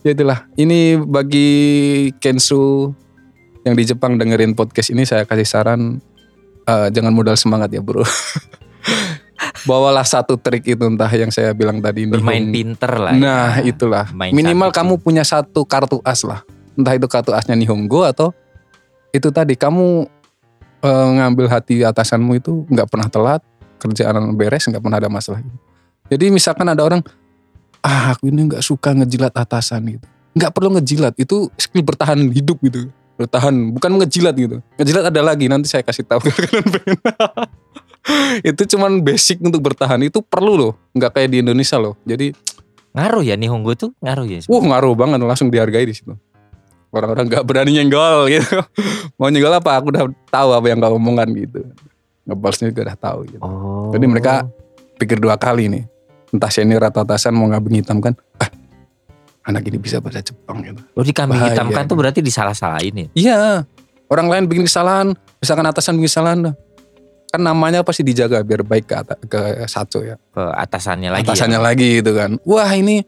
Ya 0.03 0.11
itulah. 0.19 0.51
Ini 0.59 0.99
bagi 0.99 1.51
Kensu 2.19 2.91
yang 3.63 3.79
di 3.79 3.87
Jepang 3.87 4.19
dengerin 4.19 4.59
podcast 4.59 4.91
ini 4.91 5.07
saya 5.07 5.23
kasih 5.23 5.47
saran 5.47 6.03
eh, 6.67 6.89
jangan 6.91 7.15
modal 7.15 7.39
semangat 7.39 7.71
ya 7.71 7.79
bro. 7.79 8.03
Bawalah 9.69 10.03
satu 10.03 10.35
trik 10.35 10.67
itu 10.67 10.83
entah 10.83 11.07
yang 11.15 11.31
saya 11.31 11.55
bilang 11.55 11.79
tadi. 11.79 12.11
Bermain 12.11 12.43
Nihon. 12.43 12.51
pinter 12.51 12.93
lah. 12.99 13.15
Nah 13.15 13.63
ya. 13.63 13.71
itulah. 13.71 14.11
Main 14.11 14.35
Minimal 14.35 14.75
kamu 14.75 14.99
punya 14.99 15.23
satu 15.23 15.63
kartu 15.63 16.03
as 16.03 16.27
lah. 16.27 16.43
Entah 16.75 16.99
itu 16.99 17.07
kartu 17.07 17.31
asnya 17.31 17.55
Nihongo 17.55 18.03
atau 18.03 18.35
itu 19.15 19.31
tadi 19.31 19.55
kamu 19.55 20.11
eh, 20.83 21.09
ngambil 21.23 21.47
hati 21.47 21.87
atasanmu 21.87 22.43
itu 22.43 22.67
nggak 22.67 22.91
pernah 22.91 23.07
telat, 23.07 23.43
kerjaan 23.79 24.35
beres 24.35 24.67
nggak 24.67 24.83
pernah 24.83 24.99
ada 24.99 25.07
masalah. 25.07 25.39
Jadi 26.11 26.35
misalkan 26.35 26.67
ada 26.67 26.83
orang, 26.83 27.01
ah 27.83 28.15
aku 28.15 28.31
ini 28.31 28.49
nggak 28.49 28.63
suka 28.63 28.95
ngejilat 28.95 29.35
atasan 29.35 29.99
gitu. 29.99 30.07
Nggak 30.33 30.51
perlu 30.57 30.79
ngejilat, 30.79 31.15
itu 31.21 31.53
skill 31.61 31.85
bertahan 31.85 32.17
hidup 32.33 32.57
gitu. 32.65 32.89
Bertahan, 33.21 33.53
bukan 33.77 34.01
ngejilat 34.01 34.35
gitu. 34.39 34.65
Ngejilat 34.81 35.13
ada 35.13 35.21
lagi, 35.21 35.45
nanti 35.51 35.69
saya 35.69 35.85
kasih 35.85 36.09
tahu. 36.09 36.25
Kalian 36.25 36.65
pengen. 36.75 36.99
itu 38.41 38.63
cuman 38.75 39.05
basic 39.05 39.45
untuk 39.45 39.61
bertahan, 39.61 40.01
itu 40.01 40.25
perlu 40.25 40.57
loh. 40.57 40.73
Nggak 40.97 41.21
kayak 41.21 41.29
di 41.29 41.39
Indonesia 41.45 41.77
loh. 41.77 42.01
Jadi 42.09 42.33
Ngaruh 42.93 43.25
ya 43.25 43.35
Nihongo 43.41 43.73
tuh 43.73 43.91
ngaruh 44.05 44.29
ya. 44.29 44.45
Wah 44.53 44.61
ngaruh 44.61 44.93
banget 44.93 45.19
langsung 45.25 45.49
dihargai 45.49 45.89
di 45.89 45.97
situ. 45.97 46.13
Orang-orang 46.93 47.25
nggak 47.25 47.45
berani 47.49 47.73
nyenggol 47.73 48.29
gitu. 48.33 48.61
Mau 49.17 49.33
nyenggol 49.33 49.57
apa? 49.57 49.81
Aku 49.81 49.89
udah 49.89 50.05
tahu 50.29 50.49
apa 50.53 50.67
yang 50.69 50.79
kau 50.81 51.01
omongan 51.01 51.29
gitu. 51.33 51.65
Ngebalsnya 52.29 52.69
juga 52.69 52.93
udah 52.93 52.99
tahu 53.01 53.19
gitu. 53.33 53.41
Oh. 53.41 53.89
Jadi 53.97 54.05
mereka 54.05 54.45
pikir 55.01 55.17
dua 55.17 55.41
kali 55.41 55.73
nih. 55.73 55.85
Entah 56.33 56.49
senior 56.49 56.81
atau 56.81 57.05
atasan 57.05 57.37
mau 57.37 57.45
ngabing 57.53 57.85
hitam 57.85 58.01
kan. 58.01 58.17
Ah, 58.41 58.49
anak 59.47 59.69
ini 59.69 59.77
bisa 59.77 60.01
bahasa 60.01 60.25
Jepang 60.25 60.65
gitu. 60.65 60.81
Oh 60.97 61.05
dikambing 61.05 61.37
Bahaya. 61.37 61.53
hitamkan 61.53 61.85
tuh 61.85 61.97
berarti 62.01 62.21
disalah-salahin 62.25 62.95
ya. 62.95 63.09
Iya. 63.13 63.39
Orang 64.09 64.33
lain 64.33 64.49
bikin 64.49 64.65
kesalahan. 64.65 65.13
Misalkan 65.45 65.69
atasan 65.69 66.01
bikin 66.01 66.09
kesalahan. 66.09 66.41
Kan 67.33 67.41
namanya 67.41 67.85
pasti 67.85 68.05
dijaga 68.05 68.41
biar 68.45 68.65
baik 68.65 68.85
ke, 68.89 68.95
ata- 68.97 69.21
ke 69.25 69.65
Sacho 69.69 70.01
ya. 70.01 70.17
Ke 70.33 70.41
atasannya 70.41 71.13
lagi. 71.13 71.29
atasannya 71.29 71.61
ya. 71.61 71.65
lagi 71.65 71.89
gitu 72.01 72.13
kan. 72.17 72.41
Wah 72.49 72.73
ini 72.73 73.05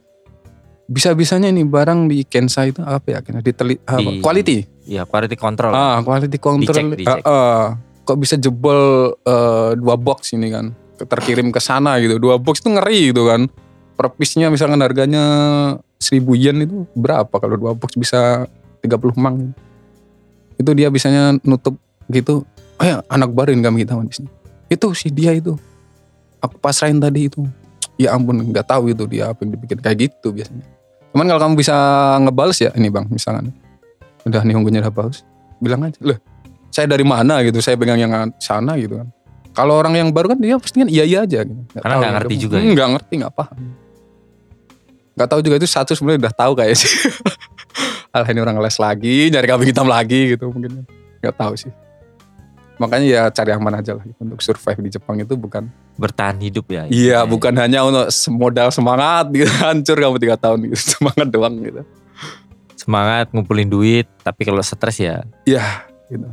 bisa-bisanya 0.85 1.49
nih 1.49 1.65
barang 1.65 2.13
di 2.13 2.29
Kensa 2.29 2.69
itu 2.69 2.85
apa 2.85 3.09
ya? 3.09 3.21
Diteli, 3.41 3.81
apa? 3.85 4.01
Di- 4.01 4.21
quality. 4.21 4.57
Ya 4.85 5.09
quality 5.09 5.37
control. 5.41 5.73
Ah, 5.73 6.01
quality 6.05 6.37
control. 6.37 6.93
Dicek, 6.93 7.09
dicek. 7.09 7.25
Ah, 7.25 7.33
ah. 7.33 7.65
kok 8.05 8.21
bisa 8.21 8.37
jebol 8.37 9.13
eh, 9.25 9.71
dua 9.81 9.97
box 9.97 10.37
ini 10.37 10.53
kan? 10.53 10.77
Terkirim 10.99 11.51
ke 11.51 11.59
sana 11.59 11.99
gitu. 11.99 12.19
Dua 12.23 12.39
box 12.39 12.63
itu 12.63 12.71
ngeri 12.71 13.11
gitu 13.11 13.27
kan. 13.27 13.51
Per 13.95 14.07
piece-nya 14.19 14.51
misalkan 14.51 14.83
harganya 14.83 15.25
1000 16.03 16.23
yen 16.35 16.67
itu 16.67 16.83
berapa 16.99 17.31
kalau 17.31 17.55
dua 17.55 17.73
box 17.75 17.95
bisa 17.95 18.47
30 18.83 19.15
mang. 19.19 19.55
Itu 20.59 20.71
dia 20.75 20.91
bisanya 20.91 21.39
nutup 21.43 21.79
gitu. 22.11 22.43
Oh 22.79 22.85
ya, 22.85 23.03
anak 23.07 23.31
baru 23.31 23.55
kami 23.55 23.87
kita 23.87 23.95
di 24.03 24.15
sini. 24.15 24.31
Itu 24.67 24.91
sih 24.95 25.15
dia 25.15 25.31
itu. 25.31 25.55
Aku 26.43 26.59
pasrahin 26.59 26.99
tadi 26.99 27.31
itu. 27.31 27.47
Ya 27.95 28.11
ampun, 28.11 28.43
nggak 28.43 28.67
tahu 28.67 28.91
itu 28.91 29.07
dia 29.07 29.31
apa 29.31 29.47
yang 29.47 29.55
dibikin 29.55 29.79
kayak 29.79 30.11
gitu 30.11 30.35
biasanya. 30.35 30.67
Cuman 31.15 31.31
kalau 31.31 31.41
kamu 31.47 31.55
bisa 31.55 31.77
ngebales 32.19 32.59
ya 32.59 32.75
ini 32.75 32.91
bang, 32.91 33.07
misalkan 33.07 33.55
udah 34.27 34.43
nih 34.43 34.59
unggunya 34.59 34.83
udah 34.83 34.91
bagus, 34.91 35.23
bilang 35.63 35.87
aja, 35.87 35.95
loh 36.03 36.19
saya 36.75 36.91
dari 36.91 37.07
mana 37.07 37.39
gitu, 37.47 37.63
saya 37.63 37.79
pegang 37.79 38.03
yang 38.03 38.11
sana 38.43 38.75
gitu 38.75 38.99
kan. 38.99 39.14
Kalau 39.55 39.79
orang 39.79 39.95
yang 39.95 40.11
baru 40.11 40.35
kan 40.35 40.39
dia 40.43 40.59
pasti 40.59 40.83
kan 40.83 40.91
iya 40.91 41.07
iya 41.07 41.23
aja 41.23 41.47
gitu. 41.47 41.55
Nggak 41.55 41.81
Karena 41.81 41.95
nggak 41.95 42.11
gitu. 42.11 42.19
ngerti 42.19 42.35
juga 42.43 42.55
ya? 42.59 42.65
Nggak 42.75 42.89
ngerti, 42.99 43.13
nggak 43.23 43.35
paham. 43.35 43.59
Nggak 45.15 45.29
tahu 45.31 45.41
juga 45.47 45.55
itu 45.63 45.69
satu 45.71 45.91
sebenarnya 45.95 46.21
udah 46.27 46.35
tahu 46.35 46.53
kayak 46.59 46.75
sih. 46.75 46.91
Alah 48.15 48.29
ini 48.31 48.41
orang 48.43 48.59
les 48.59 48.77
lagi, 48.79 49.31
nyari 49.31 49.47
kambing 49.47 49.71
hitam 49.71 49.87
lagi 49.87 50.35
gitu 50.35 50.51
mungkin. 50.51 50.83
Nggak 51.23 51.35
tahu 51.39 51.55
sih. 51.55 51.71
Makanya 52.75 53.07
ya 53.07 53.23
cari 53.31 53.55
aman 53.55 53.79
aja 53.79 53.95
lah 53.95 54.03
gitu. 54.03 54.19
untuk 54.19 54.43
survive 54.43 54.83
di 54.83 54.91
Jepang 54.91 55.15
itu 55.23 55.39
bukan 55.39 55.71
Bertahan 55.95 56.43
hidup 56.43 56.67
ya. 56.67 56.91
Iya, 56.91 57.23
istilahnya. 57.23 57.31
bukan 57.31 57.55
hanya 57.55 57.79
untuk 57.87 58.11
modal 58.35 58.69
semangat 58.75 59.31
gitu, 59.31 59.47
hancur 59.63 59.95
kamu 59.95 60.19
tiga 60.19 60.35
tahun 60.35 60.59
gitu, 60.67 60.83
semangat 60.99 61.29
doang 61.31 61.55
gitu. 61.63 61.87
Semangat 62.75 63.31
ngumpulin 63.31 63.71
duit, 63.71 64.11
tapi 64.27 64.43
kalau 64.43 64.59
stres 64.59 64.99
ya 64.99 65.23
Iya, 65.47 65.87
gitu. 66.11 66.27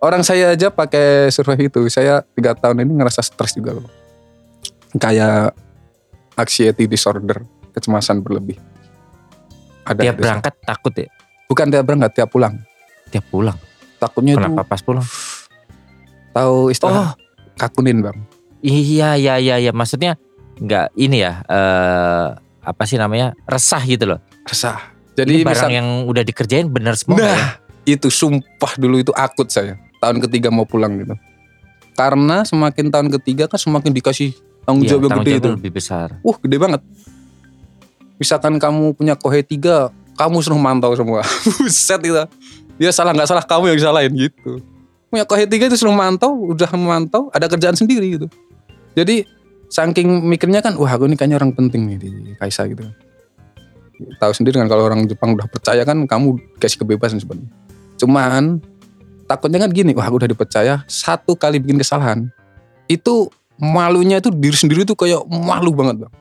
Orang 0.00 0.20
saya 0.22 0.52
aja 0.52 0.68
pakai 0.68 1.32
survive 1.32 1.72
itu, 1.72 1.80
saya 1.88 2.20
tiga 2.36 2.52
tahun 2.52 2.84
ini 2.84 3.00
ngerasa 3.00 3.24
stres 3.24 3.56
juga 3.56 3.80
loh. 3.80 3.88
Kayak 4.96 5.56
anxiety 6.36 6.84
disorder, 6.84 7.40
kecemasan 7.72 8.20
berlebih. 8.20 8.60
Ada 9.86 10.02
tiap 10.04 10.16
berangkat 10.20 10.54
takut 10.66 10.92
ya. 10.94 11.08
Bukan 11.48 11.66
tiap 11.72 11.84
berangkat, 11.86 12.10
tiap 12.12 12.28
pulang. 12.28 12.60
Tiap 13.08 13.24
pulang. 13.30 13.56
Takutnya 13.96 14.36
Kenapa 14.36 14.60
itu 14.66 14.68
pas 14.68 14.80
pulang? 14.84 15.06
tahu 16.36 16.68
Oh, 16.68 16.72
istilah 16.72 17.16
kakunin 17.56 18.04
bang. 18.04 18.18
iya 18.60 19.16
iya 19.16 19.40
iya 19.40 19.56
iya 19.56 19.72
maksudnya 19.72 20.20
nggak 20.60 20.92
ini 21.00 21.24
ya 21.24 21.40
eh 21.48 22.28
apa 22.60 22.82
sih 22.84 23.00
namanya? 23.00 23.32
resah 23.48 23.80
gitu 23.88 24.04
loh. 24.04 24.20
Resah. 24.44 24.92
Jadi 25.16 25.40
Jadi 25.40 25.48
barang 25.48 25.72
misal, 25.72 25.78
yang 25.80 25.88
udah 26.04 26.20
dikerjain 26.20 26.68
bener 26.68 26.92
semua 26.92 27.16
nggak 27.16 27.32
ya? 27.32 27.38
nah 27.40 27.50
itu 27.88 28.12
sumpah 28.12 28.72
dulu 28.76 29.00
itu 29.00 29.16
akut 29.16 29.48
saya. 29.48 29.80
Tahun 29.98 30.16
ketiga 30.28 30.48
mau 30.52 30.68
pulang 30.68 30.96
gitu. 31.00 31.14
Karena 31.96 32.44
semakin 32.44 32.92
tahun 32.92 33.08
ketiga 33.20 33.48
kan 33.48 33.56
semakin 33.56 33.90
dikasih 33.96 34.36
tanggung 34.68 34.84
Iya, 34.84 34.90
jawab 34.96 35.02
yang 35.02 35.10
tanggung 35.16 35.26
gede 35.26 35.40
itu. 35.40 35.50
lebih 35.56 35.72
besar. 35.72 36.08
Wah 36.20 36.36
gede 36.36 36.56
banget. 36.60 36.80
Misalkan 38.16 38.56
kamu 38.56 38.96
punya 38.96 39.14
kohe 39.16 39.40
tiga, 39.40 39.92
kamu 40.16 40.40
suruh 40.40 40.60
mantau 40.60 40.92
semua. 40.96 41.24
Buset 41.60 42.00
gitu. 42.00 42.24
Dia 42.76 42.92
salah 42.92 43.16
nggak 43.16 43.28
salah 43.28 43.44
kamu 43.44 43.72
yang 43.72 43.76
disalahin 43.80 44.12
gitu. 44.12 44.60
Punya 45.08 45.24
kohe 45.24 45.48
tiga 45.48 45.68
itu 45.68 45.76
suruh 45.80 45.96
mantau, 45.96 46.32
udah 46.52 46.68
memantau, 46.76 47.32
ada 47.32 47.48
kerjaan 47.48 47.76
sendiri 47.76 48.20
gitu. 48.20 48.26
Jadi 48.96 49.24
saking 49.68 50.24
mikirnya 50.24 50.60
kan, 50.60 50.76
wah 50.76 50.88
aku 50.92 51.08
ini 51.08 51.16
kayaknya 51.16 51.40
orang 51.40 51.52
penting 51.56 51.88
nih 51.88 51.96
di 51.96 52.10
Kaisa 52.36 52.68
gitu. 52.68 52.84
Tahu 53.96 54.32
sendiri 54.36 54.60
kan 54.60 54.68
kalau 54.68 54.84
orang 54.84 55.08
Jepang 55.08 55.32
udah 55.32 55.48
percaya 55.48 55.80
kan 55.88 56.04
kamu 56.04 56.36
kasih 56.60 56.84
kebebasan 56.84 57.16
sebenarnya. 57.16 57.48
Cuman 57.96 58.60
takutnya 59.26 59.58
kan 59.60 59.70
gini, 59.70 59.92
wah 59.92 60.06
udah 60.06 60.26
dipercaya 60.26 60.82
satu 60.86 61.34
kali 61.34 61.58
bikin 61.58 61.78
kesalahan 61.82 62.30
itu 62.86 63.28
malunya 63.58 64.22
itu 64.22 64.30
diri 64.30 64.54
sendiri 64.54 64.86
tuh 64.86 64.94
kayak 64.94 65.22
malu 65.26 65.74
banget 65.74 66.06
bang. 66.06 66.12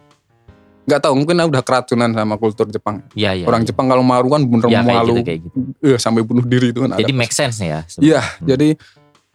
Gak 0.85 1.01
tahu 1.01 1.17
mungkin 1.17 1.33
aku 1.41 1.49
udah 1.49 1.63
keracunan 1.65 2.09
sama 2.13 2.37
kultur 2.37 2.69
Jepang. 2.69 3.01
Iya 3.17 3.33
iya. 3.41 3.45
Orang 3.49 3.65
iya. 3.65 3.73
Jepang 3.73 3.89
kalau 3.89 4.05
malu 4.05 4.29
kan 4.29 4.45
bener 4.45 4.69
ya, 4.69 4.85
kayak 4.85 4.85
malu, 4.85 5.13
gitu 5.17 5.21
kayak 5.25 5.39
gitu. 5.41 5.57
Iya, 5.81 5.97
sampai 5.97 6.21
bunuh 6.21 6.45
diri 6.45 6.69
itu 6.69 6.79
kan. 6.85 6.93
Jadi 6.93 7.13
ada. 7.13 7.17
make 7.17 7.33
sense 7.33 7.57
ya. 7.57 7.81
Iya, 7.97 8.21
Hmm. 8.21 8.45
jadi 8.45 8.67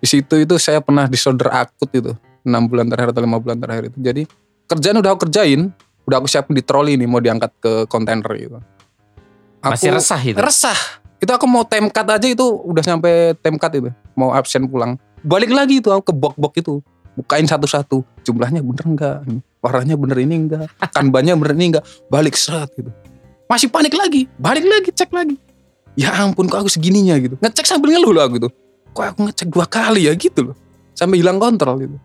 di 0.00 0.06
situ 0.06 0.34
itu 0.38 0.54
saya 0.62 0.78
pernah 0.78 1.10
disorder 1.10 1.50
akut 1.50 1.90
itu 1.90 2.14
enam 2.46 2.70
bulan 2.70 2.86
terakhir 2.86 3.10
atau 3.12 3.22
lima 3.26 3.42
bulan 3.42 3.58
terakhir 3.58 3.90
itu. 3.90 3.98
Jadi 3.98 4.22
kerjaan 4.70 4.96
udah 5.02 5.10
aku 5.10 5.26
kerjain, 5.26 5.74
udah 6.06 6.16
aku 6.22 6.26
siapin 6.30 6.54
di 6.54 6.62
troli 6.62 6.94
nih 6.94 7.10
mau 7.10 7.18
diangkat 7.18 7.50
ke 7.58 7.72
kontainer 7.90 8.30
gitu. 8.38 8.58
Aku 9.60 9.74
Masih 9.74 9.90
resah 9.92 10.20
itu. 10.22 10.38
resah. 10.38 10.78
Itu 11.20 11.30
aku 11.30 11.44
mau 11.44 11.68
temkat 11.68 12.06
aja 12.08 12.26
itu 12.26 12.42
udah 12.42 12.80
sampai 12.80 13.36
temkat 13.44 13.76
itu, 13.76 13.92
mau 14.16 14.32
absen 14.32 14.64
pulang. 14.64 14.96
Balik 15.20 15.52
lagi 15.52 15.84
itu 15.84 15.92
aku 15.92 16.10
ke 16.10 16.14
bok-bok 16.16 16.56
itu, 16.56 16.80
bukain 17.12 17.44
satu-satu. 17.44 18.00
Jumlahnya 18.24 18.64
bener 18.64 18.84
enggak? 18.88 19.16
Warnanya 19.60 20.00
bener 20.00 20.16
ini 20.24 20.48
enggak? 20.48 20.72
Kanbannya 20.96 21.36
bener 21.36 21.54
ini 21.60 21.76
enggak? 21.76 21.84
Balik 22.08 22.40
seret 22.40 22.72
gitu. 22.72 22.88
Masih 23.44 23.68
panik 23.68 23.92
lagi, 23.92 24.24
balik 24.40 24.64
lagi, 24.64 24.88
cek 24.96 25.12
lagi. 25.12 25.36
ya 25.98 26.14
ampun 26.22 26.46
kok 26.46 26.66
aku 26.66 26.70
segininya 26.70 27.18
gitu 27.18 27.34
ngecek 27.42 27.66
sambil 27.66 27.94
ngeluh 27.94 28.14
loh 28.14 28.22
aku 28.24 28.36
tuh 28.48 28.52
kok 28.94 29.04
aku 29.14 29.18
ngecek 29.26 29.48
dua 29.50 29.66
kali 29.66 30.06
ya 30.06 30.12
gitu 30.14 30.52
loh 30.52 30.56
sampai 30.94 31.18
hilang 31.22 31.36
kontrol 31.36 31.76
gitu 31.82 31.96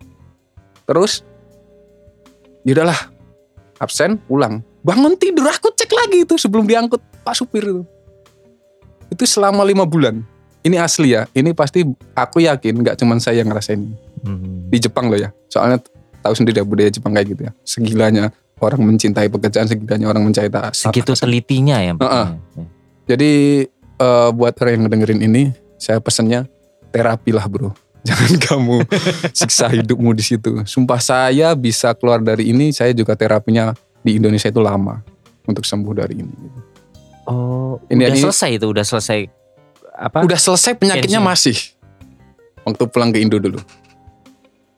terus 0.86 1.22
ya 2.66 2.74
udahlah 2.74 2.98
absen 3.78 4.18
pulang 4.26 4.62
bangun 4.82 5.14
tidur 5.18 5.46
aku 5.46 5.70
cek 5.74 5.90
lagi 5.90 6.26
itu 6.26 6.34
sebelum 6.38 6.66
diangkut 6.66 7.02
pak 7.22 7.34
supir 7.34 7.62
itu 7.62 7.82
itu 9.10 9.24
selama 9.26 9.62
lima 9.62 9.86
bulan 9.86 10.22
ini 10.66 10.76
asli 10.82 11.14
ya 11.14 11.30
ini 11.30 11.54
pasti 11.54 11.86
aku 12.18 12.42
yakin 12.42 12.82
nggak 12.82 12.96
cuman 12.98 13.22
saya 13.22 13.40
yang 13.42 13.48
ngerasain 13.54 13.78
ini. 13.78 13.96
Hmm. 14.26 14.66
di 14.66 14.78
Jepang 14.82 15.06
loh 15.06 15.18
ya 15.18 15.30
soalnya 15.46 15.78
tahu 16.26 16.34
sendiri 16.34 16.58
ya 16.58 16.66
budaya 16.66 16.90
Jepang 16.90 17.14
kayak 17.14 17.26
gitu 17.30 17.42
ya 17.46 17.52
segilanya 17.62 18.34
orang 18.58 18.82
mencintai 18.82 19.30
pekerjaan 19.30 19.70
segilanya 19.70 20.10
orang 20.10 20.24
mencintai 20.24 20.48
Segitu 20.72 21.12
telitinya 21.12 21.76
ya. 21.78 21.92
Mbak? 21.92 22.02
Heeh. 22.02 22.28
jadi 23.06 23.32
eh, 24.00 24.28
buat 24.34 24.54
orang 24.58 24.72
yang 24.74 24.82
ngedengerin 24.88 25.20
ini 25.22 25.42
saya 25.78 26.02
pesennya 26.02 26.48
terapi 26.90 27.30
lah 27.30 27.46
bro 27.46 27.70
jangan 28.08 28.34
kamu 28.40 28.76
siksa 29.38 29.70
hidupmu 29.70 30.10
di 30.16 30.24
situ 30.24 30.66
sumpah 30.66 30.98
saya 30.98 31.54
bisa 31.54 31.94
keluar 31.94 32.18
dari 32.18 32.50
ini 32.50 32.74
saya 32.74 32.90
juga 32.90 33.14
terapinya 33.14 33.70
di 34.02 34.18
Indonesia 34.18 34.50
itu 34.50 34.62
lama 34.62 35.02
untuk 35.46 35.62
sembuh 35.62 35.94
dari 35.94 36.18
ini 36.18 36.34
Oh, 37.26 37.82
Ini- 37.86 38.00
udah 38.00 38.10
ini- 38.12 38.22
selesai 38.22 38.50
itu, 38.54 38.66
udah 38.66 38.82
selesai 38.82 39.18
apa? 39.92 40.22
udah 40.22 40.36
selesai 40.36 40.72
penyakitnya 40.74 41.18
Tensinya. 41.18 41.32
masih 41.32 41.56
waktu 42.62 42.84
pulang 42.86 43.10
ke 43.10 43.18
Indo 43.18 43.36
dulu 43.36 43.58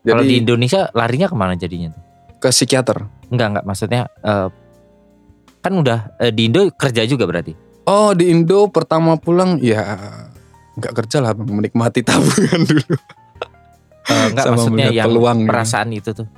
Kalau 0.01 0.23
di 0.23 0.31
jadi 0.31 0.41
Indonesia 0.41 0.81
larinya 0.93 1.27
ke 1.27 1.35
mana 1.35 1.53
jadinya 1.55 1.91
tuh? 1.91 2.03
ke 2.39 2.49
psikiater 2.49 3.05
Enggak, 3.29 3.47
enggak 3.51 3.65
maksudnya 3.65 4.03
eh, 4.19 4.49
kan 5.59 5.73
udah 5.75 6.17
eh, 6.17 6.31
di 6.31 6.47
Indo 6.47 6.71
kerja 6.71 7.03
juga 7.03 7.25
berarti. 7.25 7.53
Oh 7.85 8.13
di 8.13 8.25
Indo 8.27 8.69
pertama 8.69 9.17
pulang 9.17 9.59
ya 9.59 9.83
nggak 10.73 10.95
kerja 10.95 11.19
lah 11.19 11.35
menikmati 11.35 12.01
tabungan 12.07 12.63
dulu. 12.63 12.95
Eh, 14.07 14.27
enggak 14.31 14.45
Sama 14.47 14.55
maksudnya 14.57 14.87
yang 14.89 15.05
peluang 15.05 15.39
gitu. 15.43 15.51
perasaan 15.51 15.89
itu 15.91 16.11
tuh. 16.15 16.29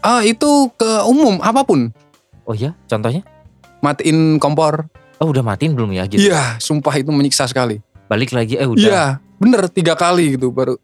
Ah 0.00 0.20
itu 0.20 0.44
ke 0.74 0.90
umum 1.04 1.40
apa 1.40 1.62
pun 1.62 1.88
Oh 2.42 2.52
iya, 2.52 2.76
contohnya? 2.84 3.24
matiin 3.78 4.36
kompor. 4.36 4.90
Oh 5.22 5.30
udah 5.30 5.42
matiin 5.46 5.72
belum 5.78 5.94
ya 5.94 6.04
gitu? 6.10 6.20
Iya 6.20 6.58
sumpah 6.58 6.94
itu 6.98 7.10
menyiksa 7.14 7.46
sekali. 7.46 7.78
Balik 8.10 8.34
lagi 8.34 8.58
eh 8.58 8.66
udah. 8.66 8.82
Iya 8.82 9.04
bener 9.38 9.66
tiga 9.70 9.94
kali 9.94 10.34
gitu 10.34 10.50
baru. 10.50 10.74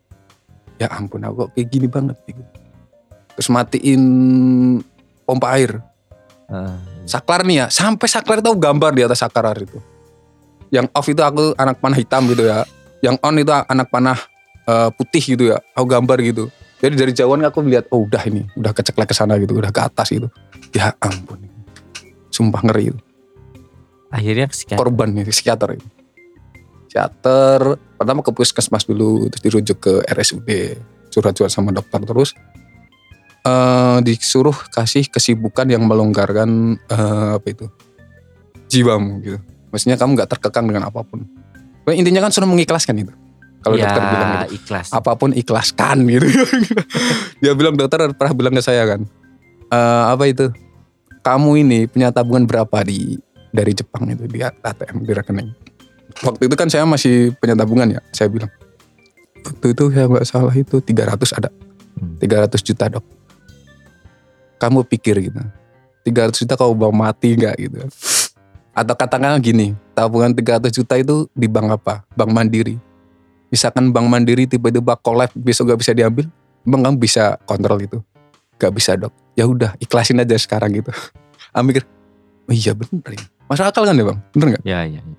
Ya 0.78 0.88
ampun 0.92 1.20
aku 1.26 1.46
kok 1.46 1.50
kayak 1.58 1.66
gini 1.68 1.86
banget 1.90 2.16
gitu. 2.24 2.42
Terus 3.36 3.48
matiin 3.50 4.02
pompa 5.26 5.56
air. 5.58 5.82
Eh, 6.50 6.78
Saklar 7.06 7.42
nih 7.42 7.64
ya 7.64 7.66
sampai 7.68 8.06
saklar 8.06 8.38
tahu 8.38 8.54
gambar 8.54 8.94
di 8.94 9.02
atas 9.02 9.20
saklar 9.20 9.58
itu. 9.58 9.78
Yang 10.70 10.86
off 10.94 11.06
itu 11.10 11.22
aku 11.22 11.58
anak 11.58 11.82
panah 11.82 11.98
hitam 11.98 12.22
gitu 12.30 12.46
ya. 12.46 12.62
Yang 13.02 13.16
on 13.26 13.34
itu 13.34 13.50
anak 13.50 13.88
panah 13.90 14.18
eh, 14.70 14.88
putih 14.94 15.22
gitu 15.22 15.44
ya. 15.50 15.58
Aku 15.74 15.90
gambar 15.90 16.22
gitu. 16.22 16.46
Jadi 16.80 16.94
dari 16.96 17.12
jauhan 17.12 17.44
aku 17.44 17.60
lihat 17.66 17.92
oh 17.92 18.08
udah 18.08 18.24
ini 18.24 18.48
udah 18.56 18.72
keceklek 18.72 19.10
ke 19.10 19.14
sana 19.14 19.36
gitu, 19.36 19.52
udah 19.52 19.68
ke 19.68 19.82
atas 19.84 20.08
gitu. 20.16 20.32
Ya 20.72 20.96
ampun. 21.02 21.44
Sumpah 22.32 22.64
ngeri 22.64 22.94
itu. 22.94 23.00
Akhirnya 24.10 24.50
ke 24.50 24.54
psikiater. 24.54 24.80
Korban 24.82 25.08
nih 25.14 25.24
psikiater. 25.30 25.78
Psikiater 26.90 27.78
pertama 27.96 28.20
ke 28.26 28.30
puskesmas 28.34 28.84
dulu 28.84 29.30
terus 29.30 29.42
dirujuk 29.42 29.78
ke 29.78 29.92
RSUD. 30.10 30.50
Curhat-curhat 31.10 31.50
sama 31.50 31.74
dokter 31.74 32.02
terus 32.02 32.34
eh 33.40 33.98
disuruh 34.04 34.52
kasih 34.68 35.08
kesibukan 35.08 35.64
yang 35.64 35.88
melonggarkan 35.88 36.76
eh, 36.76 37.30
apa 37.40 37.46
itu 37.48 37.66
jiwamu 38.68 39.24
gitu. 39.24 39.38
Maksudnya 39.72 39.96
kamu 39.96 40.18
nggak 40.18 40.30
terkekang 40.36 40.68
dengan 40.68 40.90
apa 40.90 41.00
pun. 41.06 41.24
Intinya 41.90 42.28
kan 42.28 42.30
suruh 42.30 42.46
mengikhlaskan 42.46 43.02
itu. 43.02 43.14
Kalau 43.60 43.76
ya, 43.76 43.88
dokter 43.88 44.02
bilang 44.08 44.30
gitu. 44.30 44.56
ikhlas. 44.60 44.86
Apa 44.92 45.12
pun 45.18 45.30
ikhlaskan 45.36 45.96
gitu. 46.06 46.26
Dia 47.42 47.52
bilang 47.56 47.74
dokter 47.76 48.08
pernah 48.14 48.34
bilang 48.36 48.54
ke 48.56 48.62
saya 48.62 48.84
kan. 48.86 49.04
eh, 49.70 50.04
apa 50.10 50.24
itu? 50.28 50.52
Kamu 51.20 51.60
ini 51.60 51.84
punya 51.84 52.08
tabungan 52.12 52.48
berapa 52.48 52.80
di 52.84 53.20
dari 53.50 53.74
Jepang 53.74 54.06
itu 54.10 54.24
di 54.26 54.42
ATM 54.42 55.02
di 55.02 55.12
rekening. 55.14 55.48
Waktu 56.26 56.42
itu 56.50 56.54
kan 56.58 56.66
saya 56.66 56.86
masih 56.86 57.34
punya 57.38 57.54
tabungan 57.54 57.90
ya. 57.90 58.00
Saya 58.10 58.30
bilang 58.30 58.50
waktu 59.46 59.66
itu 59.72 59.84
saya 59.90 60.06
nggak 60.10 60.26
salah 60.26 60.54
itu 60.54 60.76
300 60.82 61.38
ada. 61.38 61.50
Hmm. 61.98 62.16
300 62.18 62.60
juta 62.62 62.84
dok. 62.90 63.04
Kamu 64.60 64.84
pikir 64.86 65.16
gitu. 65.30 65.40
300 66.04 66.42
juta 66.44 66.54
kau 66.56 66.72
bawa 66.72 66.92
mati 66.92 67.36
nggak 67.36 67.54
gitu. 67.60 67.78
Atau 68.70 68.94
katakanlah 68.94 69.42
gini, 69.42 69.74
tabungan 69.92 70.32
300 70.32 70.70
juta 70.70 70.94
itu 70.96 71.26
di 71.34 71.50
bank 71.50 71.74
apa? 71.74 72.06
Bank 72.14 72.30
Mandiri. 72.30 72.78
Misalkan 73.50 73.90
Bank 73.90 74.06
Mandiri 74.06 74.46
tiba-tiba 74.46 74.94
collab 74.94 75.34
besok 75.34 75.74
gak 75.74 75.80
bisa 75.82 75.90
diambil, 75.90 76.30
emang 76.62 76.86
kamu 76.86 76.96
bisa 77.02 77.34
kontrol 77.50 77.82
itu? 77.82 77.98
Gak 78.62 78.70
bisa 78.70 78.94
dok. 78.94 79.10
Ya 79.34 79.44
udah 79.50 79.74
ikhlasin 79.82 80.22
aja 80.22 80.38
sekarang 80.38 80.70
gitu. 80.70 80.94
Ambil, 81.58 81.82
oh 82.46 82.54
iya 82.54 82.78
bener 82.78 83.18
ya. 83.18 83.26
Masuk 83.50 83.66
akal 83.66 83.82
kan 83.82 83.98
ya 83.98 84.04
bang? 84.06 84.18
Bener 84.30 84.46
nggak? 84.54 84.62
Ya, 84.62 84.86
ya. 84.86 85.02
ya. 85.02 85.16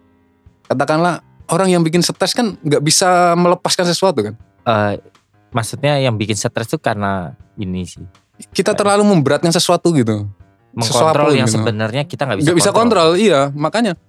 Katakanlah 0.72 1.20
orang 1.52 1.68
yang 1.68 1.84
bikin 1.84 2.00
stres 2.00 2.32
kan 2.32 2.56
nggak 2.64 2.80
bisa 2.80 3.36
melepaskan 3.36 3.84
sesuatu 3.84 4.24
kan? 4.24 4.40
Eh, 4.64 5.04
maksudnya 5.52 6.00
yang 6.00 6.16
bikin 6.16 6.40
stres 6.40 6.72
tuh 6.72 6.80
karena 6.80 7.36
ini 7.60 7.84
sih. 7.84 8.08
Kita 8.56 8.72
terlalu 8.72 9.04
memberatkan 9.04 9.52
sesuatu 9.52 9.92
gitu. 9.92 10.32
Mengkontrol 10.72 11.36
Sesuatu 11.36 11.36
yang 11.36 11.50
gitu. 11.52 11.60
sebenarnya 11.60 12.04
kita 12.08 12.24
nggak 12.24 12.38
bisa 12.40 12.48
nggak 12.48 12.60
bisa 12.64 12.72
kontrol 12.72 13.20
iya 13.20 13.52
makanya 13.52 14.00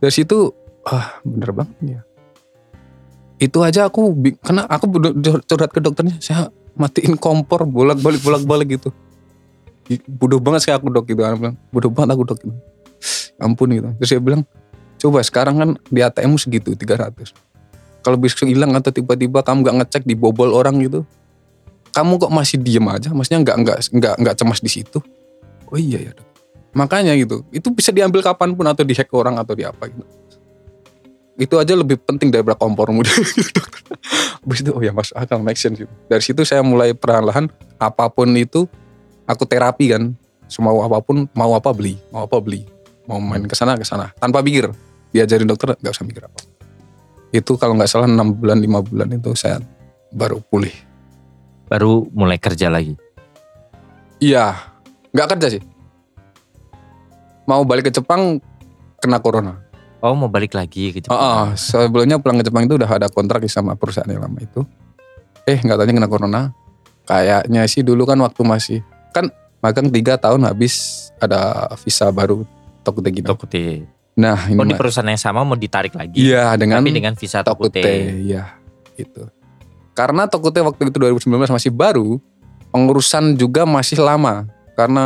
dari 0.00 0.08
situ 0.08 0.48
ah 0.88 1.20
bener 1.20 1.52
banget 1.52 1.76
ya 1.84 2.00
itu 3.36 3.58
aja 3.60 3.92
aku 3.92 4.16
karena 4.40 4.64
aku 4.72 4.88
curhat 5.44 5.68
ke 5.68 5.84
dokternya 5.84 6.16
saya 6.16 6.48
matiin 6.80 7.20
kompor 7.20 7.68
bolak 7.68 8.00
balik 8.00 8.24
bolak 8.24 8.42
balik 8.48 8.80
gitu 8.80 8.88
bodoh 10.16 10.40
banget 10.40 10.64
sih 10.64 10.72
aku 10.72 10.88
dok 10.88 11.04
gitu 11.12 11.20
bilang 11.20 11.60
bodoh 11.68 11.92
banget 11.92 12.16
aku 12.16 12.22
dok 12.24 12.38
gitu 12.40 12.56
ampun 13.38 13.68
gitu. 13.72 13.88
Terus 14.02 14.10
dia 14.16 14.22
bilang 14.22 14.42
coba 15.00 15.18
sekarang 15.24 15.54
kan 15.58 15.70
di 15.90 16.00
ATM 16.02 16.38
segitu 16.38 16.74
300 16.78 17.34
kalau 18.02 18.18
besok 18.18 18.46
hilang 18.46 18.74
atau 18.74 18.90
tiba-tiba 18.90 19.42
kamu 19.42 19.62
nggak 19.66 19.76
ngecek 19.82 20.02
dibobol 20.06 20.50
orang 20.54 20.78
gitu 20.82 21.06
kamu 21.92 22.16
kok 22.16 22.32
masih 22.32 22.56
diem 22.56 22.88
aja? 22.88 23.12
Maksudnya 23.12 23.44
nggak 23.44 23.56
nggak 23.62 23.78
nggak 23.92 24.14
nggak 24.24 24.34
cemas 24.40 24.64
di 24.64 24.70
situ? 24.72 24.98
Oh 25.68 25.76
iya 25.76 26.10
ya 26.10 26.12
makanya 26.72 27.12
gitu 27.20 27.44
itu 27.52 27.68
bisa 27.68 27.92
diambil 27.92 28.24
kapan 28.24 28.56
pun 28.56 28.64
atau 28.64 28.80
dihack 28.80 29.08
orang 29.12 29.36
atau 29.36 29.52
di 29.52 29.64
apa 29.64 29.92
gitu. 29.92 30.04
Itu 31.36 31.56
aja 31.56 31.72
lebih 31.72 32.00
penting 32.04 32.28
daripada 32.28 32.56
kompormu 32.60 33.00
gitu 33.04 33.24
Habis 34.44 34.58
itu 34.64 34.70
oh 34.72 34.82
ya 34.84 34.92
masuk 34.92 35.16
akal 35.16 35.40
make 35.40 35.60
sense 35.60 35.80
gitu. 35.80 35.92
dari 36.08 36.24
situ 36.24 36.44
saya 36.44 36.60
mulai 36.64 36.92
perlahan 36.92 37.48
apa 37.80 38.08
pun 38.08 38.28
itu 38.36 38.68
aku 39.28 39.44
terapi 39.44 39.92
kan. 39.92 40.16
Semau 40.48 40.84
apa 40.84 41.00
pun 41.00 41.24
mau 41.32 41.56
apa 41.56 41.72
beli 41.72 41.96
mau 42.12 42.28
apa 42.28 42.36
beli 42.36 42.68
mau 43.06 43.18
main 43.18 43.42
ke 43.46 43.54
sana 43.56 43.74
ke 43.78 43.86
sana. 43.86 44.10
Tanpa 44.18 44.42
pikir 44.42 44.70
diajarin 45.10 45.48
dokter 45.48 45.74
nggak 45.78 45.92
usah 45.92 46.06
mikir 46.06 46.22
apa. 46.26 46.40
Itu 47.32 47.56
kalau 47.56 47.76
nggak 47.76 47.90
salah 47.90 48.08
enam 48.08 48.36
bulan 48.36 48.60
lima 48.60 48.84
bulan 48.84 49.08
itu 49.12 49.32
saya 49.34 49.58
baru 50.12 50.40
pulih. 50.40 50.74
Baru 51.66 52.06
mulai 52.12 52.36
kerja 52.36 52.68
lagi. 52.68 52.96
iya. 54.20 54.68
Nggak 55.12 55.36
kerja 55.36 55.46
sih. 55.58 55.62
Mau 57.44 57.64
balik 57.68 57.88
ke 57.88 57.92
Jepang 57.92 58.40
kena 58.96 59.20
corona. 59.20 59.60
Oh 60.00 60.16
mau 60.16 60.26
balik 60.26 60.56
lagi 60.56 60.90
ke 60.90 61.04
Jepang. 61.04 61.14
Oh, 61.14 61.46
sebelumnya 61.52 62.16
pulang 62.16 62.40
ke 62.40 62.48
Jepang 62.48 62.64
itu 62.64 62.80
udah 62.80 62.88
ada 62.88 63.06
kontrak 63.12 63.44
sama 63.46 63.76
perusahaan 63.76 64.08
yang 64.08 64.24
lama 64.24 64.40
itu. 64.40 64.64
Eh 65.44 65.60
nggak 65.60 65.84
tanya 65.84 65.92
kena 66.00 66.08
corona. 66.08 66.40
Kayaknya 67.04 67.60
sih 67.68 67.84
dulu 67.84 68.08
kan 68.08 68.16
waktu 68.24 68.40
masih 68.40 68.78
kan 69.12 69.28
magang 69.60 69.92
tiga 69.92 70.16
tahun 70.16 70.48
habis 70.48 71.08
ada 71.20 71.68
visa 71.82 72.08
baru 72.08 72.42
Tokute 72.82 73.08
gitu. 73.10 73.26
Tokute. 73.26 73.86
Nah 74.12 74.36
ini 74.44 74.60
Oh 74.60 74.66
di 74.66 74.76
perusahaan 74.76 75.06
yang 75.06 75.16
sama 75.16 75.40
mau 75.40 75.56
ditarik 75.56 75.94
lagi. 75.94 76.18
iya 76.20 76.52
dengan, 76.54 76.84
Tapi 76.84 76.92
dengan 76.92 77.14
visa 77.16 77.40
Tokute. 77.40 77.80
Tokute. 77.80 78.22
Iya 78.22 78.58
itu. 78.94 79.22
Karena 79.92 80.28
Tokute 80.28 80.60
waktu 80.60 80.88
itu 80.88 80.98
2019 80.98 81.28
masih 81.48 81.70
baru, 81.70 82.20
pengurusan 82.68 83.36
juga 83.36 83.64
masih 83.64 84.00
lama 84.00 84.44
karena 84.74 85.04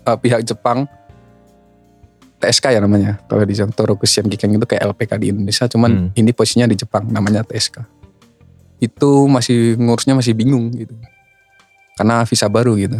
eh, 0.00 0.16
pihak 0.16 0.44
Jepang 0.44 0.88
TSK 2.38 2.70
ya 2.70 2.80
namanya. 2.80 3.18
Kalau 3.26 3.42
di 3.42 3.50
Jepang 3.50 3.74
Torokusian 3.74 4.30
Gikeng 4.30 4.54
itu 4.54 4.62
kayak 4.62 4.94
LPK 4.94 5.12
di 5.18 5.26
Indonesia, 5.34 5.66
cuman 5.66 5.90
Hmm. 5.90 6.08
ini 6.14 6.30
posisinya 6.30 6.70
di 6.70 6.78
Jepang 6.78 7.10
namanya 7.10 7.42
TSK. 7.42 7.82
Itu 8.78 9.26
masih 9.26 9.74
ngurusnya 9.74 10.14
masih 10.14 10.38
bingung 10.38 10.70
gitu. 10.70 10.94
Karena 11.98 12.22
visa 12.22 12.46
baru 12.46 12.78
gitu. 12.78 12.94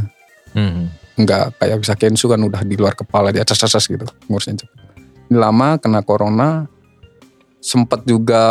Hmm. 0.59 0.91
Nggak 1.19 1.59
kayak 1.59 1.77
visa 1.83 1.95
Kensu 1.99 2.31
kan 2.31 2.39
udah 2.39 2.63
di 2.63 2.79
luar 2.79 2.95
kepala 2.95 3.35
di 3.35 3.43
atas-atas 3.43 3.91
gitu 3.91 4.07
ngurusnya 4.31 4.63
cepet. 4.63 4.79
Ini 5.29 5.37
lama 5.37 5.77
kena 5.83 6.01
corona, 6.07 6.65
sempat 7.59 8.07
juga 8.07 8.43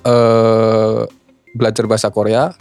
eh, 0.00 1.02
belajar 1.52 1.84
bahasa 1.90 2.08
Korea. 2.14 2.54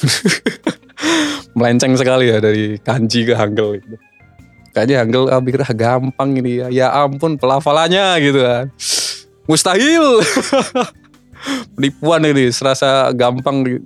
Melenceng 1.58 1.96
sekali 1.98 2.30
ya 2.30 2.38
dari 2.38 2.76
kanji 2.78 3.26
ke 3.26 3.34
hangul 3.34 3.80
gitu. 3.80 3.96
Kayaknya 4.70 4.96
hangul 5.02 5.24
pikir 5.42 5.60
ah, 5.66 5.74
gampang 5.74 6.30
ini 6.38 6.62
ya. 6.62 6.66
Ya 6.70 6.86
ampun 6.94 7.34
pelafalannya 7.40 8.06
gitu 8.22 8.38
kan. 8.38 8.66
mustahil. 9.50 10.22
Penipuan 11.74 12.22
ini 12.22 12.52
serasa 12.54 13.10
gampang 13.10 13.66
di- 13.66 13.82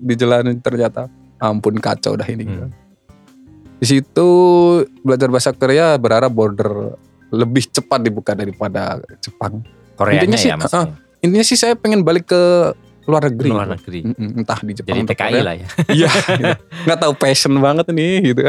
ternyata 0.60 1.08
ampun 1.40 1.80
kacau 1.80 2.20
dah 2.20 2.28
ini. 2.28 2.44
Hmm. 2.44 2.84
Di 3.85 4.01
situ 4.01 4.29
belajar 5.05 5.29
bahasa 5.29 5.53
Korea 5.53 6.01
berharap 6.01 6.33
border 6.33 6.97
lebih 7.29 7.68
cepat 7.68 8.01
dibuka 8.01 8.33
daripada 8.33 8.97
Jepang. 9.20 9.61
Koreanya 9.92 10.25
Intinya 10.25 10.38
sih, 10.40 10.49
ya 10.49 10.57
maksudnya. 10.57 10.97
Intinya 11.20 11.44
sih 11.44 11.59
saya 11.61 11.77
pengen 11.77 12.01
balik 12.01 12.33
ke 12.33 12.73
luar 13.05 13.29
negeri. 13.29 13.49
Luar 13.53 13.68
negeri. 13.68 14.01
Entah 14.16 14.57
di 14.64 14.73
Jepang 14.73 15.05
Jadi 15.05 15.12
TKI 15.12 15.20
Korea. 15.20 15.44
lah 15.44 15.55
ya. 15.61 15.68
Iya, 16.01 16.11
gitu. 16.16 16.44
nggak 16.88 16.99
tahu 17.05 17.12
passion 17.12 17.53
banget 17.61 17.87
nih 17.92 18.33
gitu. 18.33 18.40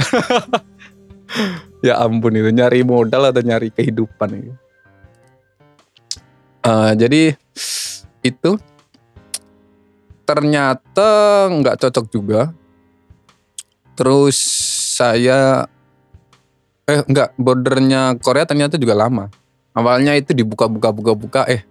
ya 1.91 1.99
ampun 1.99 2.31
itu 2.31 2.55
nyari 2.55 2.87
modal 2.87 3.27
atau 3.27 3.43
nyari 3.43 3.75
kehidupan 3.75 4.29
itu. 4.39 4.53
Eh, 6.63 6.91
jadi 6.95 7.21
itu 8.23 8.51
ternyata 10.23 11.09
nggak 11.51 11.75
cocok 11.83 12.05
juga. 12.07 12.55
Terus 13.99 14.64
saya 14.95 15.67
eh 16.87 17.01
nggak 17.03 17.35
bordernya 17.35 18.15
Korea 18.23 18.47
ternyata 18.47 18.79
juga 18.79 18.95
lama. 18.95 19.27
Awalnya 19.75 20.15
itu 20.15 20.31
dibuka-buka 20.31 20.95
buka-buka 20.95 21.43
eh 21.51 21.67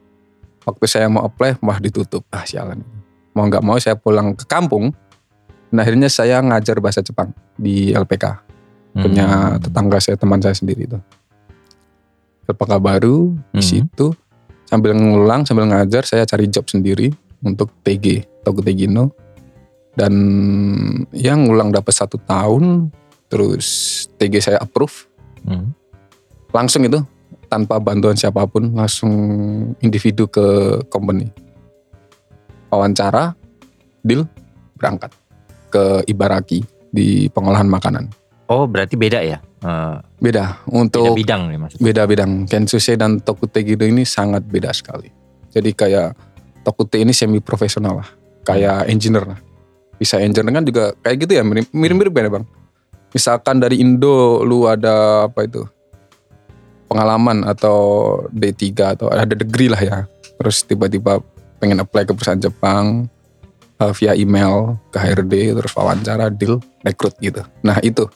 waktu 0.64 0.84
saya 0.84 1.08
mau 1.08 1.24
apply 1.24 1.56
wah 1.60 1.80
ditutup 1.80 2.24
ah 2.28 2.44
sialan 2.44 2.80
mau 3.32 3.44
nggak 3.44 3.64
mau 3.64 3.76
saya 3.76 3.96
pulang 3.96 4.32
ke 4.32 4.44
kampung 4.44 4.92
dan 5.68 5.76
akhirnya 5.80 6.08
saya 6.08 6.40
ngajar 6.40 6.80
bahasa 6.80 7.04
Jepang 7.04 7.32
di 7.56 7.92
LPK 7.92 8.24
punya 8.96 9.26
Hmm. 9.26 9.60
tetangga 9.60 9.98
saya 10.00 10.16
teman 10.16 10.40
saya 10.40 10.56
sendiri 10.56 10.88
itu 10.88 10.98
LPK 12.48 12.72
baru 12.80 13.32
di 13.52 13.60
Hmm. 13.60 13.64
situ 13.64 14.06
sambil 14.64 14.96
ngulang 14.96 15.44
sambil 15.44 15.68
ngajar 15.68 16.04
saya 16.08 16.24
cari 16.24 16.48
job 16.48 16.64
sendiri 16.64 17.12
untuk 17.44 17.68
TG 17.84 18.24
Togo 18.40 18.64
Tegino 18.64 19.12
dan 19.94 20.12
yang 21.12 21.44
ngulang 21.44 21.76
dapat 21.76 21.92
satu 21.92 22.16
tahun 22.24 22.88
terus 23.28 23.66
TG 24.20 24.40
saya 24.40 24.58
approve. 24.60 25.10
Hmm. 25.44 25.76
langsung 26.54 26.80
itu 26.87 27.02
tanpa 27.50 27.76
bantuan 27.82 28.16
siapa 28.16 28.46
pun 28.48 28.72
langsung 28.72 29.12
individu 29.82 30.24
ke 30.24 30.80
company. 30.88 31.28
Wawancara 32.70 33.34
deal 34.00 34.26
berangkat. 34.78 35.12
Ke 35.68 36.00
Ibaraki 36.06 36.62
di 36.94 37.26
pengolahan 37.28 37.66
makanan. 37.66 38.10
Oh 38.46 38.64
berarti 38.70 38.94
beda 38.94 39.20
ya? 39.20 39.42
Eh, 39.60 39.96
beda. 40.22 40.62
Beda 40.62 40.70
untuk 40.72 41.18
bidang 41.18 41.50
nih 41.50 41.58
maksudnya. 41.58 41.82
beda 41.84 42.02
bidang. 42.06 42.30
Kensuse 42.46 42.94
dan 42.94 43.18
Tokute 43.18 43.60
gitu 43.66 43.84
ini 43.84 44.06
sangat 44.06 44.46
beda 44.46 44.70
sekali. 44.70 45.10
Jadi 45.50 45.70
kayak 45.74 46.14
Tokute 46.62 47.02
ini 47.02 47.12
semi 47.12 47.42
profesional 47.42 48.00
lah. 48.00 48.08
Kayak 48.46 48.88
engineer 48.88 49.24
lah. 49.26 49.38
Bisa 49.98 50.22
engineer 50.22 50.54
kan 50.54 50.64
juga 50.64 50.94
kayak 51.02 51.16
gitu 51.26 51.32
ya 51.37 51.42
mirip- 51.42 51.72
mirip-mirip 51.74 52.14
ya 52.14 52.30
bang 52.40 52.46
misalkan 53.14 53.62
dari 53.62 53.79
Indo 53.81 54.42
lu 54.42 54.66
ada 54.66 55.31
apa 55.31 55.46
itu? 55.46 55.62
Pengalaman 56.90 57.46
atau 57.46 57.79
D3 58.35 58.64
atau 58.98 59.07
ada 59.09 59.33
degree 59.33 59.70
lah 59.70 59.81
ya. 59.81 59.98
Terus 60.42 60.66
tiba-tiba 60.66 61.22
pengen 61.62 61.81
apply 61.81 62.05
ke 62.05 62.12
perusahaan 62.12 62.42
Jepang 62.42 63.09
eh, 63.81 63.92
via 63.96 64.12
email 64.18 64.77
ke 64.90 64.98
HRD 65.00 65.55
terus 65.57 65.72
wawancara 65.72 66.29
deal 66.29 66.61
rekrut 66.83 67.14
gitu. 67.22 67.40
Nah 67.62 67.79
itu. 67.81 68.11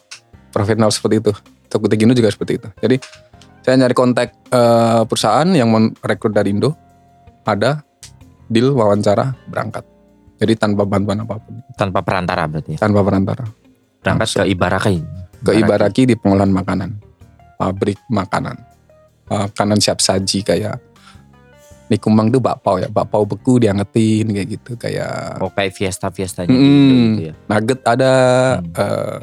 Profesional 0.53 0.91
seperti 0.91 1.23
itu. 1.23 1.33
Tokute 1.71 1.95
Gino 1.95 2.13
juga 2.13 2.29
seperti 2.29 2.59
itu. 2.59 2.69
Jadi 2.83 2.97
saya 3.63 3.79
nyari 3.79 3.95
kontak 3.95 4.35
eh, 4.51 5.03
perusahaan 5.07 5.49
yang 5.55 5.71
mau 5.71 5.81
rekrut 6.03 6.35
dari 6.35 6.53
Indo. 6.53 6.75
Ada 7.49 7.81
deal 8.51 8.77
wawancara 8.77 9.33
berangkat. 9.49 9.87
Jadi 10.39 10.53
tanpa 10.55 10.85
bantuan 10.85 11.25
apa 11.25 11.41
pun. 11.41 11.65
Tanpa 11.75 12.05
perantara 12.05 12.45
berarti 12.47 12.77
ya. 12.77 12.79
tanpa 12.79 13.01
perantara 13.01 13.68
Berangkat 14.11 14.29
ke 14.33 14.44
Ibaraki. 14.49 14.97
ke 15.38 15.53
Ibaraki 15.55 16.03
di 16.05 16.14
pengolahan 16.14 16.51
makanan 16.51 16.90
pabrik 17.55 18.01
makanan 18.07 18.57
makanan 19.25 19.79
siap 19.79 19.99
saji 19.99 20.40
kayak 20.42 20.81
Nikumang 21.88 22.29
tuh 22.29 22.37
bakpao 22.37 22.77
ya 22.77 22.85
bakpao 22.87 23.25
beku 23.25 23.57
diangetin 23.57 24.29
kayak 24.29 24.49
gitu 24.51 24.77
kayak 24.77 25.40
Oh 25.40 25.49
kayak 25.49 25.73
fiesta-fiestanya 25.73 26.49
Mm. 26.49 26.61
gitu, 26.61 26.92
gitu 26.92 27.23
ya. 27.23 27.35
nugget 27.47 27.81
ada 27.83 28.12
Hmm. 28.57 28.73
eh, 28.75 29.21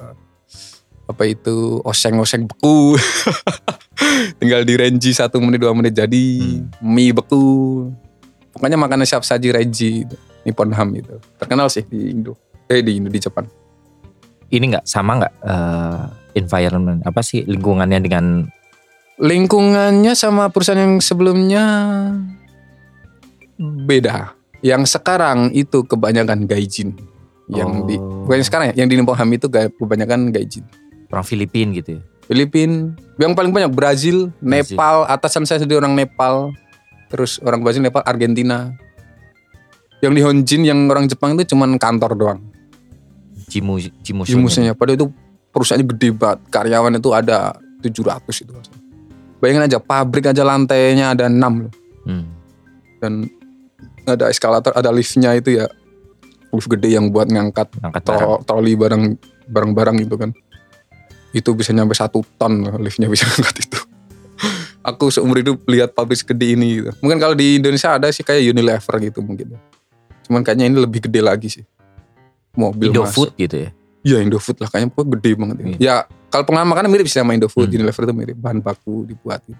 apa 1.05 1.23
itu 1.23 1.55
oseng-oseng 1.81 2.45
beku 2.45 2.97
tinggal 4.39 4.61
di 4.61 4.73
renji 4.73 5.11
satu 5.11 5.37
menit 5.37 5.59
dua 5.59 5.71
menit 5.71 5.93
jadi 5.93 6.25
Hmm. 6.41 6.65
mie 6.81 7.13
beku 7.13 7.43
pokoknya 8.51 8.77
makanan 8.77 9.05
siap 9.05 9.21
saji 9.21 9.51
renji 9.51 9.91
Nippon 10.41 10.71
Ham 10.71 10.89
itu 10.91 11.21
terkenal 11.37 11.67
sih 11.67 11.83
di 11.83 12.09
Indo 12.09 12.33
eh 12.65 12.81
di 12.81 12.97
Indo 12.97 13.09
di 13.09 13.19
Jepang 13.19 13.45
Ini 14.55 14.65
nggak 14.71 14.85
sama 14.87 15.19
nggak 15.19 15.33
eh, 15.43 16.03
environment 16.39 16.99
apa 17.03 17.19
sih 17.19 17.43
lingkungannya 17.43 17.99
dengan 17.99 18.47
lingkungannya 19.19 20.11
sama 20.15 20.51
perusahaan 20.51 20.79
yang 20.79 20.99
sebelumnya 20.99 21.63
beda 23.59 24.35
yang 24.59 24.83
sekarang 24.83 25.55
itu 25.55 25.87
kebanyakan 25.87 26.43
gaijin 26.43 26.91
yang 27.47 27.87
di 27.87 27.95
Oh. 27.95 28.27
bukan 28.27 28.43
yang 28.43 28.47
sekarang 28.47 28.65
ya 28.71 28.83
yang 28.83 28.87
di 28.91 28.99
Nippon 28.99 29.15
Ham 29.15 29.31
itu 29.31 29.47
kebanyakan 29.51 30.35
gaijin 30.35 30.67
orang 31.15 31.25
Filipin 31.25 31.71
gitu 31.71 31.99
ya. 31.99 32.01
Filipin, 32.25 32.97
yang 33.21 33.37
paling 33.37 33.53
banyak 33.53 33.69
Brazil, 33.69 34.33
Brazil. 34.41 34.73
Nepal, 34.73 35.05
atasan 35.05 35.45
saya 35.45 35.61
sendiri 35.61 35.77
orang 35.77 35.93
Nepal, 35.93 36.49
terus 37.05 37.37
orang 37.45 37.61
Brazil, 37.61 37.85
Nepal, 37.85 38.01
Argentina. 38.01 38.73
Yang 40.01 40.11
di 40.11 40.21
Honjin 40.25 40.61
yang 40.65 40.79
orang 40.89 41.05
Jepang 41.05 41.37
itu 41.37 41.53
cuman 41.53 41.77
kantor 41.77 42.17
doang, 42.17 42.39
Jimu 43.55 43.79
Jimu 44.03 44.21
jimusnya. 44.27 44.75
Padahal 44.75 44.99
itu 44.99 45.07
perusahaannya 45.49 45.87
gede 45.95 46.09
banget, 46.11 46.39
karyawan 46.51 46.99
itu 46.99 47.09
ada 47.15 47.55
700 47.79 48.43
itu. 48.43 48.51
Bayangin 49.39 49.63
aja, 49.63 49.77
pabrik 49.79 50.27
aja 50.27 50.43
lantainya 50.43 51.15
ada 51.15 51.31
6 51.31 51.39
loh. 51.39 51.73
Hmm. 52.03 52.25
Dan 52.99 53.31
ada 54.03 54.27
eskalator, 54.27 54.75
ada 54.75 54.91
liftnya 54.91 55.31
itu 55.33 55.55
ya. 55.55 55.65
Lift 56.51 56.71
gede 56.71 56.95
yang 56.95 57.11
buat 57.11 57.27
ngangkat 57.27 57.67
Angkat 57.83 58.03
barang. 58.03 58.19
tro- 58.19 58.41
troli 58.47 58.79
barang 58.79 59.03
barang-barang 59.45 59.97
itu 60.01 60.15
kan 60.15 60.31
itu 61.35 61.51
bisa 61.51 61.75
nyampe 61.75 61.91
satu 61.91 62.23
ton 62.39 62.63
loh, 62.63 62.79
liftnya 62.79 63.11
bisa 63.11 63.27
ngangkat 63.29 63.67
itu 63.67 63.79
aku 64.79 65.11
seumur 65.11 65.35
hidup 65.35 65.65
lihat 65.67 65.91
pabrik 65.91 66.15
segede 66.15 66.55
ini 66.55 66.79
gitu. 66.79 66.95
mungkin 67.03 67.19
kalau 67.19 67.35
di 67.35 67.59
Indonesia 67.59 67.99
ada 67.99 68.07
sih 68.07 68.23
kayak 68.23 68.39
Unilever 68.45 68.95
gitu 69.03 69.19
mungkin 69.19 69.59
cuman 70.23 70.47
kayaknya 70.47 70.71
ini 70.71 70.77
lebih 70.79 71.03
gede 71.03 71.19
lagi 71.19 71.47
sih 71.51 71.63
mobil 72.55 72.89
Indofood 72.89 73.31
gitu 73.35 73.55
ya. 73.57 73.69
ya 74.01 74.17
Indofood 74.19 74.57
lah 74.57 74.67
kayaknya 74.67 74.89
pokoknya 74.89 75.11
gede 75.13 75.31
banget 75.35 75.57
ini. 75.59 75.71
Iya. 75.71 75.77
ya 75.77 75.95
kalau 76.27 76.43
pengalaman 76.43 76.71
makanan 76.71 76.89
mirip 76.89 77.05
sih 77.05 77.17
sama 77.17 77.31
Indofood 77.31 77.67
Hmm. 77.67 77.75
Unilever 77.77 78.03
itu 78.03 78.13
mirip 78.13 78.37
bahan 78.37 78.59
baku 78.59 79.03
dibuat 79.03 79.39
gitu. 79.43 79.59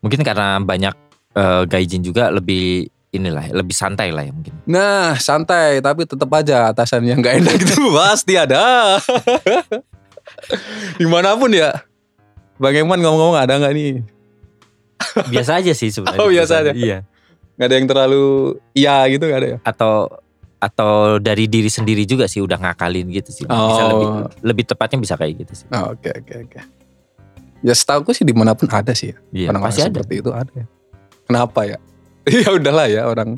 Mungkin 0.00 0.20
karena 0.20 0.58
banyak 0.58 0.94
eh, 1.30 1.62
gaijin 1.64 2.00
juga 2.00 2.28
lebih 2.28 2.86
inilah 3.10 3.50
lebih 3.50 3.72
santai 3.72 4.08
lah 4.08 4.22
ya 4.22 4.30
mungkin. 4.30 4.54
nah 4.64 5.14
santai 5.16 5.78
tapi 5.78 6.02
tetap 6.04 6.30
aja 6.30 6.70
atasan 6.70 7.02
yang 7.02 7.18
gak 7.18 7.38
enak 7.38 7.58
itu 7.58 7.74
pasti 7.98 8.34
ada 8.34 8.98
di 10.94 11.06
mana 11.06 11.34
pun 11.34 11.50
ya 11.50 11.74
Bang 12.54 12.70
Eman 12.72 13.00
ngomong-ngomong 13.00 13.34
ada 13.36 13.56
nggak 13.56 13.74
nih 13.74 13.92
Biasa 15.26 15.58
aja 15.58 15.72
sih 15.72 15.88
sebenarnya. 15.88 16.20
Oh, 16.20 16.28
biasa 16.28 16.54
aja. 16.60 16.70
Iya. 16.70 16.98
nggak 17.56 17.66
ada 17.66 17.74
yang 17.74 17.88
terlalu 17.88 18.24
iya 18.72 18.96
gitu 19.06 19.22
nggak 19.22 19.40
ada 19.40 19.48
ya 19.48 19.58
Atau 19.62 20.06
atau 20.60 21.16
dari 21.16 21.48
diri 21.48 21.66
sendiri 21.66 22.04
juga 22.04 22.24
sih 22.24 22.38
udah 22.38 22.60
ngakalin 22.60 23.08
gitu 23.08 23.32
sih. 23.32 23.42
Bisa 23.42 23.56
Oh. 23.82 23.88
lebih 23.90 24.08
lebih 24.44 24.64
tepatnya 24.66 24.98
bisa 24.98 25.14
kayak 25.16 25.40
gitu 25.40 25.52
sih. 25.54 25.66
Oh, 25.70 25.90
oke 25.90 26.10
oke 26.14 26.34
oke 26.44 26.60
ya 27.60 27.72
setahu 27.72 28.08
sih 28.10 28.22
di 28.22 28.32
mana 28.32 28.52
pun 28.52 28.68
ada 28.68 28.92
sih 28.92 29.12
ya 29.12 29.16
Iya, 29.30 29.46
orang-orang 29.48 29.68
pasti 29.68 29.80
ada. 29.82 29.88
seperti 29.92 30.14
itu 30.16 30.30
ada 30.30 30.48
ya 30.54 30.64
kenapa 31.24 31.60
ya 31.62 31.76
ya 32.40 32.48
udahlah 32.50 32.86
ya 32.88 33.02
orang 33.04 33.36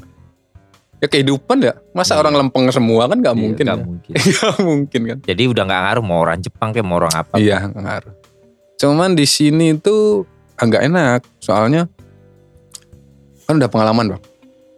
ya 0.99 1.07
kehidupan 1.09 1.59
ya 1.59 1.75
masa 1.91 2.15
Iya. 2.15 2.21
orang 2.21 2.35
lempeng 2.39 2.71
semua 2.71 3.07
kan 3.07 3.19
nggak 3.19 3.35
Iya, 3.35 3.43
mungkin 3.43 3.65
nggak 3.65 3.79
ya. 3.79 3.83
mungkin. 3.85 4.13
Nggak 4.23 4.55
mungkin 4.61 5.01
kan 5.05 5.19
Jadi 5.27 5.43
udah 5.45 5.63
nggak 5.65 5.81
ngaruh 5.83 6.05
mau 6.05 6.19
orang 6.21 6.39
Jepang 6.39 6.71
kayak 6.71 6.87
mau 6.87 6.97
orang 6.97 7.11
apa. 7.13 7.35
iya 7.37 7.67
nggak 7.67 7.83
ngaruh 7.83 8.15
cuman 8.79 9.11
di 9.13 9.27
sini 9.27 9.75
tuh 9.77 10.23
agak 10.55 10.87
enak 10.87 11.21
soalnya 11.39 11.91
kan 13.45 13.59
udah 13.59 13.67
pengalaman 13.69 14.07
bang 14.15 14.23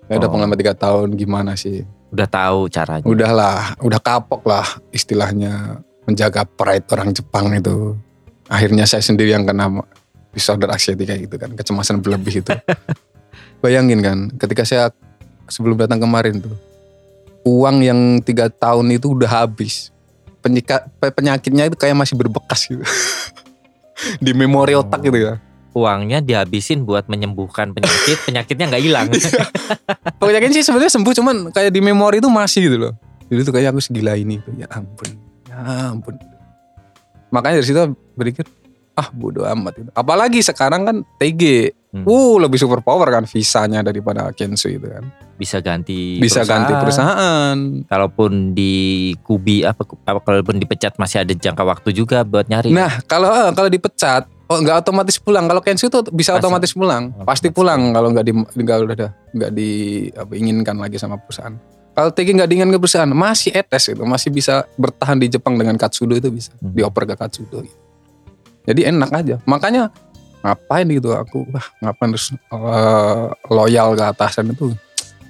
ya 0.07 0.14
udah 0.16 0.25
Oh. 0.25 0.33
pengalaman 0.33 0.57
tiga 0.57 0.73
tahun 0.73 1.09
gimana 1.14 1.53
sih 1.53 1.85
Udah 2.15 2.29
tahu 2.31 2.71
caranya. 2.71 3.03
udahlah 3.03 3.75
udah 3.83 3.99
kapok 3.99 4.47
lah 4.47 4.62
istilahnya 4.91 5.83
menjaga 6.07 6.47
pride 6.47 6.87
orang 6.89 7.11
Jepang 7.11 7.51
itu. 7.51 7.99
Akhirnya 8.47 8.87
saya 8.87 9.03
sendiri 9.03 9.35
yang 9.35 9.43
kena 9.43 9.67
disorder 10.31 10.71
anxiety 10.71 11.03
kayak 11.03 11.27
gitu 11.27 11.37
kan 11.37 11.51
kecemasan 11.53 11.99
berlebih 11.99 12.41
itu. 12.41 12.53
Bayangin 13.62 13.99
kan 13.99 14.19
ketika 14.37 14.62
saya 14.62 14.95
sebelum 15.47 15.75
datang 15.75 15.99
kemarin 15.99 16.39
tuh 16.39 16.55
uang 17.43 17.83
yang 17.83 18.01
tiga 18.21 18.47
tahun 18.49 18.95
itu 18.95 19.12
udah 19.12 19.43
habis. 19.43 19.91
Penyika, 20.39 20.85
pe- 21.01 21.09
penyakitnya 21.09 21.67
itu 21.67 21.75
kayak 21.75 21.97
masih 21.97 22.15
berbekas 22.15 22.69
gitu. 22.69 22.85
Di 24.25 24.37
memori 24.37 24.77
Oh. 24.77 24.85
otak 24.85 25.01
gitu 25.03 25.17
ya 25.17 25.41
uangnya 25.75 26.22
dihabisin 26.22 26.87
buat 26.87 27.11
menyembuhkan 27.11 27.75
penyakit, 27.75 28.22
penyakitnya 28.31 28.70
nggak 28.70 28.83
hilang. 28.83 29.07
Penyakitnya 30.22 30.55
sih 30.62 30.64
sebenarnya 30.64 30.93
sembuh 30.95 31.12
cuman 31.12 31.37
kayak 31.51 31.75
di 31.75 31.81
memori 31.83 32.22
itu 32.22 32.31
masih 32.31 32.70
gitu 32.70 32.77
loh. 32.79 32.95
Jadi 33.29 33.41
tuh 33.43 33.53
kayak 33.53 33.75
aku 33.75 33.81
segila 33.83 34.14
ini. 34.14 34.39
Ya 34.55 34.70
ampun. 34.70 35.11
Ya 35.51 35.91
ampun. 35.91 36.14
Makanya 37.35 37.61
dari 37.61 37.66
situ 37.66 37.81
berpikir 38.14 38.47
ah 38.95 39.11
bodo 39.11 39.43
amat 39.43 39.75
itu. 39.83 39.91
Apalagi 39.93 40.39
sekarang 40.41 40.87
kan 40.87 40.97
TG. 41.18 41.75
Hmm. 41.95 42.03
Uh 42.11 42.43
lebih 42.43 42.59
super 42.59 42.83
power 42.83 43.07
kan 43.07 43.22
visanya 43.22 43.79
daripada 43.83 44.27
Kensu 44.35 44.66
itu 44.66 44.87
kan. 44.87 45.07
Bisa 45.39 45.62
ganti 45.62 46.18
Bisa 46.18 46.43
ganti 46.43 46.75
perusahaan. 46.75 47.55
Kalaupun 47.87 48.55
di 48.55 49.14
kubi 49.22 49.62
apa, 49.62 49.87
apa 49.87 50.20
kalaupun 50.22 50.59
dipecat 50.59 50.99
masih 50.99 51.22
ada 51.22 51.35
jangka 51.35 51.62
waktu 51.62 51.95
juga 51.95 52.27
buat 52.27 52.51
nyari. 52.51 52.75
Nah 52.75 53.03
kalau 53.07 53.31
eh, 53.31 53.51
kalau 53.55 53.70
dipecat 53.70 54.27
oh 54.47 54.59
nggak 54.61 54.84
otomatis 54.84 55.16
pulang. 55.16 55.45
Kalau 55.47 55.61
Kensu 55.61 55.88
itu 55.88 56.01
bisa 56.11 56.36
otomatis 56.36 56.72
pulang. 56.72 57.11
Otomatis 57.11 57.26
Pasti 57.26 57.49
pulang 57.49 57.92
kalau 57.92 58.12
nggak 58.12 58.24
di 58.24 58.32
nggak 58.34 58.78
udah 58.84 59.11
nggak 59.32 59.51
di 59.53 59.70
apa, 60.12 60.32
inginkan 60.34 60.76
lagi 60.76 60.97
sama 60.97 61.16
perusahaan. 61.16 61.55
Kalau 61.95 62.11
TG 62.11 62.34
nggak 62.34 62.49
diinginkan 62.51 62.74
ke 62.74 62.80
perusahaan 62.82 63.07
masih 63.09 63.55
etes 63.55 63.86
itu 63.86 64.03
masih 64.03 64.34
bisa 64.34 64.66
bertahan 64.74 65.14
di 65.14 65.30
Jepang 65.30 65.55
dengan 65.55 65.78
Katsudo 65.78 66.18
itu 66.18 66.26
bisa 66.28 66.51
Hmm. 66.59 66.74
dioper 66.74 67.07
ke 67.07 67.14
Katsudo. 67.14 67.62
gitu. 67.62 67.78
Jadi 68.64 68.80
enak 68.90 69.11
aja. 69.12 69.36
Makanya 69.45 69.95
ngapain 70.42 70.84
gitu 70.90 71.14
aku 71.14 71.47
wah 71.49 71.66
ngapain 71.80 72.11
harus 72.12 72.34
eh, 72.34 73.26
loyal 73.49 73.95
ke 73.95 74.05
atasan 74.05 74.51
itu 74.51 74.74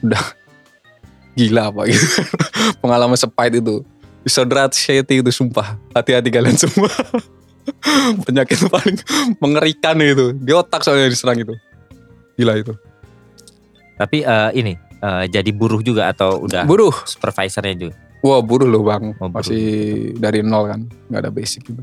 udah 0.01 0.23
gila 1.35 1.69
apa 1.69 1.81
gitu. 1.91 2.07
Pengalaman 2.83 3.19
sepahit 3.19 3.59
itu. 3.59 3.83
Saudara 4.25 4.73
Sheti 4.73 5.21
itu 5.21 5.29
sumpah. 5.29 5.77
Hati-hati 5.93 6.33
kalian 6.33 6.57
semua. 6.57 6.89
Penyakit 8.27 8.59
paling 8.69 8.97
mengerikan 9.43 9.97
itu. 9.99 10.33
Di 10.33 10.53
otak 10.53 10.83
soalnya 10.83 11.09
diserang 11.09 11.39
itu. 11.39 11.55
Gila 12.35 12.55
itu. 12.57 12.73
Tapi 13.95 14.21
eh, 14.21 14.51
ini 14.55 14.73
eh, 14.77 15.25
jadi 15.29 15.51
buruh 15.51 15.81
juga 15.81 16.11
atau 16.11 16.45
udah 16.45 16.67
Buruh. 16.67 16.93
supervisornya 17.05 17.75
juga. 17.79 17.97
Wah 18.21 18.41
buruh 18.41 18.65
loh 18.65 18.83
bang. 18.83 19.13
Oh, 19.17 19.29
buruh. 19.29 19.45
Masih 19.45 19.65
dari 20.17 20.41
nol 20.41 20.65
kan. 20.67 20.81
Gak 21.09 21.21
ada 21.21 21.31
basic 21.31 21.63
gitu. 21.65 21.83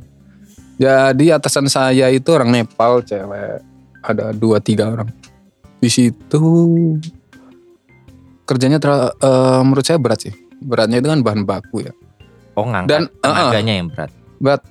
Jadi 0.75 1.29
atasan 1.29 1.69
saya 1.69 2.09
itu 2.09 2.25
orang 2.34 2.49
Nepal 2.49 3.01
cewek. 3.01 3.61
Ada 4.01 4.34
dua 4.34 4.57
tiga 4.57 4.89
orang. 4.89 5.09
Di 5.77 5.89
situ 5.89 6.41
kerjanya 8.43 8.77
ter- 8.77 9.13
eh, 9.13 9.61
menurut 9.61 9.86
saya 9.86 9.97
berat 9.97 10.25
sih. 10.25 10.34
Beratnya 10.57 10.99
itu 10.99 11.09
kan 11.09 11.21
bahan 11.21 11.41
baku 11.41 11.86
ya. 11.86 11.93
Oh 12.53 12.67
ngangkat 12.67 12.89
Dan, 12.91 13.03
tenaganya 13.21 13.73
yang 13.73 13.88
berat. 13.88 14.11
berat 14.38 14.61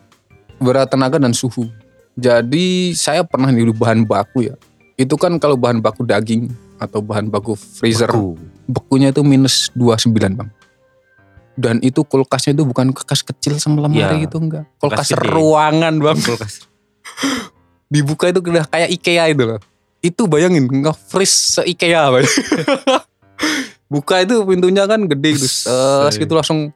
berat 0.61 0.93
tenaga 0.93 1.17
dan 1.17 1.33
suhu. 1.33 1.67
Jadi 2.15 2.93
saya 2.93 3.25
pernah 3.25 3.49
di 3.49 3.65
bahan 3.65 4.05
baku 4.05 4.53
ya. 4.53 4.55
Itu 4.95 5.17
kan 5.17 5.41
kalau 5.41 5.57
bahan 5.57 5.81
baku 5.81 6.05
daging 6.05 6.53
atau 6.77 7.01
bahan 7.01 7.29
baku 7.29 7.57
freezer 7.57 8.09
Beku. 8.09 8.37
bekunya 8.69 9.09
itu 9.09 9.25
minus 9.25 9.73
29 9.73 10.13
bang. 10.37 10.51
Dan 11.57 11.77
itu 11.81 12.01
kulkasnya 12.05 12.57
itu 12.57 12.65
bukan 12.65 12.93
kulkas 12.93 13.21
kecil 13.21 13.57
sama 13.61 13.85
lemari 13.85 14.21
Iya. 14.21 14.25
gitu 14.29 14.41
enggak. 14.41 14.65
Kulkas 14.81 15.13
Kulkas 15.13 15.29
ruangan 15.29 15.95
bang. 16.01 16.19
Kulkas. 16.21 16.55
Dibuka 17.93 18.31
itu 18.31 18.39
udah 18.41 18.65
kayak 18.69 18.89
IKEA 18.97 19.25
itu 19.33 19.43
loh. 19.45 19.61
Itu 20.01 20.25
bayangin 20.25 20.69
nge-freeze 20.71 21.61
se-IKEA. 21.61 22.09
Buka 23.93 24.23
itu 24.23 24.39
pintunya 24.47 24.87
kan 24.87 25.03
gede 25.05 25.35
gitu. 25.35 25.49
Gitu 26.15 26.33
langsung. 26.33 26.71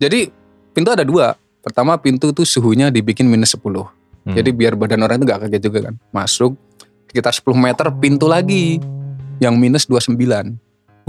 Jadi 0.00 0.32
pintu 0.72 0.88
ada 0.90 1.04
dua. 1.04 1.36
Pertama 1.66 1.98
pintu 1.98 2.30
tuh 2.30 2.46
suhunya 2.46 2.94
dibikin 2.94 3.26
minus 3.26 3.58
10. 3.58 3.66
Hmm. 3.66 3.82
Jadi 4.38 4.54
biar 4.54 4.78
badan 4.78 5.02
orang 5.02 5.18
itu 5.18 5.26
gak 5.26 5.40
kaget 5.42 5.62
juga 5.66 5.90
kan. 5.90 5.94
Masuk 6.14 6.54
sekitar 7.10 7.34
10 7.34 7.42
meter 7.58 7.90
pintu 7.98 8.30
lagi 8.30 8.78
yang 9.42 9.58
minus 9.58 9.82
29. 9.90 10.14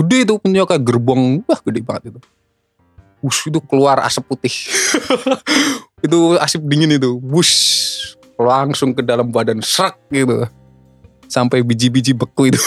Gede 0.01 0.17
itu 0.25 0.33
punya 0.41 0.65
kayak 0.65 0.81
gerbong. 0.81 1.45
Wah 1.45 1.61
gede 1.61 1.85
banget 1.85 2.09
itu. 2.09 2.19
Wush 3.21 3.53
itu 3.53 3.61
keluar 3.69 4.01
asap 4.01 4.33
putih. 4.33 4.55
itu 6.05 6.17
asap 6.41 6.65
dingin 6.65 6.97
itu. 6.97 7.21
Wush 7.21 8.17
langsung 8.41 8.97
ke 8.97 9.05
dalam 9.05 9.29
badan 9.29 9.61
serak 9.61 9.93
gitu. 10.09 10.49
Sampai 11.29 11.61
biji-biji 11.61 12.17
beku 12.17 12.49
itu. 12.49 12.61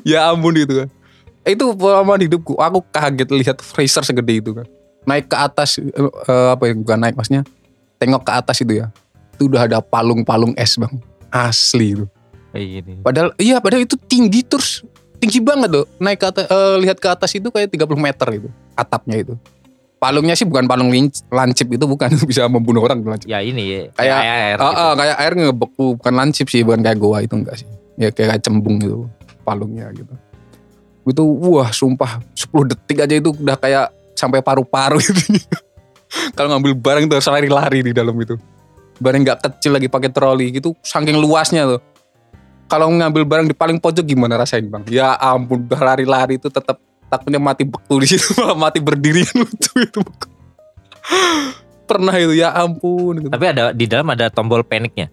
ya 0.08 0.32
ampun 0.32 0.56
itu 0.56 0.72
kan. 0.72 0.88
Itu 1.44 1.72
pengalaman 1.72 2.20
hidupku. 2.20 2.56
Aku 2.60 2.84
kaget 2.92 3.28
lihat 3.32 3.58
freezer 3.64 4.04
segede 4.04 4.44
itu 4.44 4.50
kan. 4.52 4.66
Naik 5.08 5.32
ke 5.32 5.36
atas 5.36 5.80
eh, 5.80 5.88
eh, 6.04 6.48
apa 6.52 6.68
ya 6.68 6.74
bukan 6.76 6.98
naik 7.00 7.16
maksudnya 7.16 7.42
tengok 7.96 8.22
ke 8.28 8.32
atas 8.32 8.56
itu 8.60 8.84
ya. 8.84 8.92
Itu 9.36 9.48
udah 9.48 9.64
ada 9.64 9.78
palung-palung 9.80 10.52
es 10.60 10.76
bang. 10.76 10.92
Asli 11.32 11.96
itu. 11.96 12.04
Kayak 12.52 12.66
gini. 12.66 12.92
Padahal 13.00 13.28
iya 13.40 13.56
padahal 13.62 13.88
itu 13.88 13.96
tinggi 13.96 14.44
terus 14.44 14.84
tinggi 15.16 15.40
banget 15.40 15.72
tuh. 15.72 15.86
Naik 15.96 16.20
ke 16.20 16.26
atas 16.28 16.44
eh, 16.44 16.76
lihat 16.84 17.00
ke 17.00 17.08
atas 17.08 17.30
itu 17.32 17.48
kayak 17.48 17.72
30 17.72 17.96
meter 17.96 18.28
itu 18.36 18.48
atapnya 18.76 19.16
itu. 19.24 19.34
Palungnya 20.00 20.32
sih 20.32 20.48
bukan 20.48 20.64
palung 20.64 20.88
lancip 21.28 21.68
itu 21.68 21.84
bukan 21.84 22.08
bisa 22.28 22.44
membunuh 22.52 22.84
orang 22.84 23.00
lancip. 23.04 23.28
Ya 23.28 23.40
ini 23.40 23.64
ya. 23.64 23.80
Kayak- 23.96 24.24
air. 24.24 24.56
Ah, 24.60 24.72
ah, 24.72 24.92
kayak 24.96 25.16
air 25.16 25.32
ngebeku 25.36 25.96
bukan 25.96 26.14
lancip 26.16 26.46
sih 26.52 26.60
bukan 26.60 26.84
kayak 26.84 27.00
goa 27.00 27.24
itu 27.24 27.32
enggak 27.36 27.56
sih. 27.60 27.68
Ya 27.96 28.08
kayak, 28.12 28.36
kayak 28.36 28.42
cembung 28.44 28.76
gitu 28.80 29.08
palungnya 29.44 29.88
gitu. 29.96 30.12
Itu 31.08 31.24
wah 31.24 31.70
sumpah 31.72 32.20
10 32.36 32.70
detik 32.70 32.98
aja 33.02 33.14
itu 33.16 33.32
udah 33.32 33.56
kayak 33.56 33.86
sampai 34.14 34.44
paru-paru 34.44 35.00
gitu. 35.06 35.40
Kalau 36.34 36.52
ngambil 36.52 36.72
barang 36.76 37.04
itu 37.06 37.14
harus 37.16 37.30
lari-lari 37.30 37.80
di 37.86 37.92
dalam 37.94 38.14
itu. 38.18 38.36
Barang 39.00 39.24
nggak 39.24 39.40
kecil 39.40 39.72
lagi 39.72 39.88
pakai 39.88 40.12
troli 40.12 40.52
gitu 40.52 40.76
saking 40.84 41.16
luasnya 41.16 41.64
tuh. 41.64 41.80
Kalau 42.70 42.86
ngambil 42.92 43.26
barang 43.26 43.46
di 43.50 43.56
paling 43.56 43.82
pojok 43.82 44.06
gimana 44.06 44.38
rasain 44.38 44.66
bang? 44.68 44.84
Ya 44.86 45.16
ampun 45.18 45.66
udah 45.66 45.80
lari-lari 45.80 46.38
itu 46.38 46.46
tetap 46.46 46.78
takutnya 47.10 47.42
mati 47.42 47.66
beku 47.66 47.98
di 47.98 48.06
situ 48.14 48.30
malah 48.38 48.54
mati 48.54 48.78
berdiri 48.78 49.26
lucu 49.38 49.72
itu 49.80 49.98
beku. 49.98 50.28
Pernah 51.90 52.14
itu 52.22 52.38
ya 52.38 52.54
ampun. 52.54 53.26
Gitu. 53.26 53.30
Tapi 53.34 53.44
ada 53.50 53.74
di 53.74 53.86
dalam 53.90 54.06
ada 54.14 54.30
tombol 54.30 54.62
paniknya. 54.62 55.10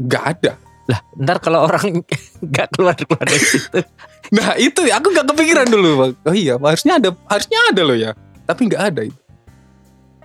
Gak 0.00 0.24
ada. 0.38 0.52
Lah, 0.84 1.00
ntar 1.16 1.40
kalau 1.40 1.64
orang 1.64 2.04
nggak 2.44 2.68
keluar 2.76 2.96
keluar 2.96 3.24
dari 3.24 3.40
situ. 3.40 3.80
Nah 4.36 4.56
itu 4.60 4.80
ya, 4.84 5.00
aku 5.00 5.12
gak 5.12 5.28
kepikiran 5.32 5.68
dulu 5.68 5.88
bang. 6.00 6.12
Oh 6.28 6.36
iya 6.36 6.54
harusnya 6.60 7.00
ada 7.00 7.10
harusnya 7.28 7.58
ada 7.72 7.82
loh 7.84 7.96
ya. 7.96 8.12
Tapi 8.44 8.60
nggak 8.68 8.82
ada 8.92 9.00
itu. 9.08 9.20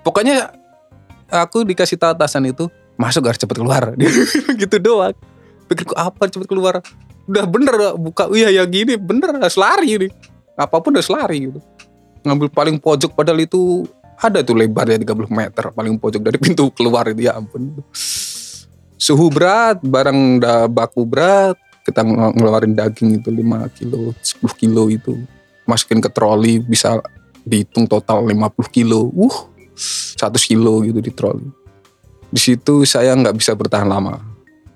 Pokoknya 0.04 0.52
aku 1.32 1.64
dikasih 1.64 1.96
tahu 1.96 2.12
atasan 2.16 2.52
itu 2.52 2.68
masuk 3.00 3.28
harus 3.32 3.40
cepet 3.40 3.56
keluar. 3.56 3.96
gitu 4.62 4.76
doang. 4.80 5.16
Pikirku 5.72 5.96
apa 5.96 6.28
cepet 6.28 6.48
keluar. 6.48 6.84
Udah 7.30 7.46
bener 7.48 7.96
buka. 7.96 8.28
Iya 8.36 8.52
ya 8.52 8.64
gini 8.68 9.00
bener 9.00 9.40
harus 9.40 9.56
lari 9.56 9.96
ini. 9.96 10.08
Apa 10.60 10.84
pun 10.84 10.92
harus 10.92 11.08
lari 11.08 11.48
gitu. 11.48 11.60
Ngambil 12.28 12.52
paling 12.52 12.76
pojok 12.84 13.16
padahal 13.16 13.40
itu 13.40 13.88
ada 14.20 14.44
tuh 14.44 14.60
lebarnya 14.60 15.00
30 15.00 15.32
meter 15.32 15.64
paling 15.72 15.96
pojok 15.96 16.20
dari 16.20 16.36
pintu 16.36 16.68
keluar 16.76 17.08
itu 17.08 17.24
ya 17.32 17.40
ampun. 17.40 17.80
Suhu 19.00 19.32
berat, 19.32 19.80
barang 19.80 20.44
udah 20.44 20.68
baku 20.68 21.08
berat, 21.08 21.56
kita 21.88 22.04
ng- 22.04 22.36
ngeluarin 22.36 22.76
daging 22.76 23.24
itu 23.24 23.32
5 23.32 23.72
kilo, 23.72 24.12
10 24.20 24.52
kilo 24.54 24.92
itu. 24.92 25.16
Masukin 25.64 26.04
ke 26.04 26.12
troli 26.12 26.60
bisa 26.60 27.00
dihitung 27.42 27.88
total 27.88 28.28
50 28.28 28.68
kilo. 28.68 29.08
Uh, 29.16 29.38
100 29.80 30.36
kilo 30.44 30.84
gitu 30.84 31.00
di 31.00 31.16
troli. 31.16 31.48
Di 32.28 32.38
situ 32.38 32.84
saya 32.84 33.16
nggak 33.16 33.40
bisa 33.40 33.56
bertahan 33.56 33.88
lama. 33.88 34.20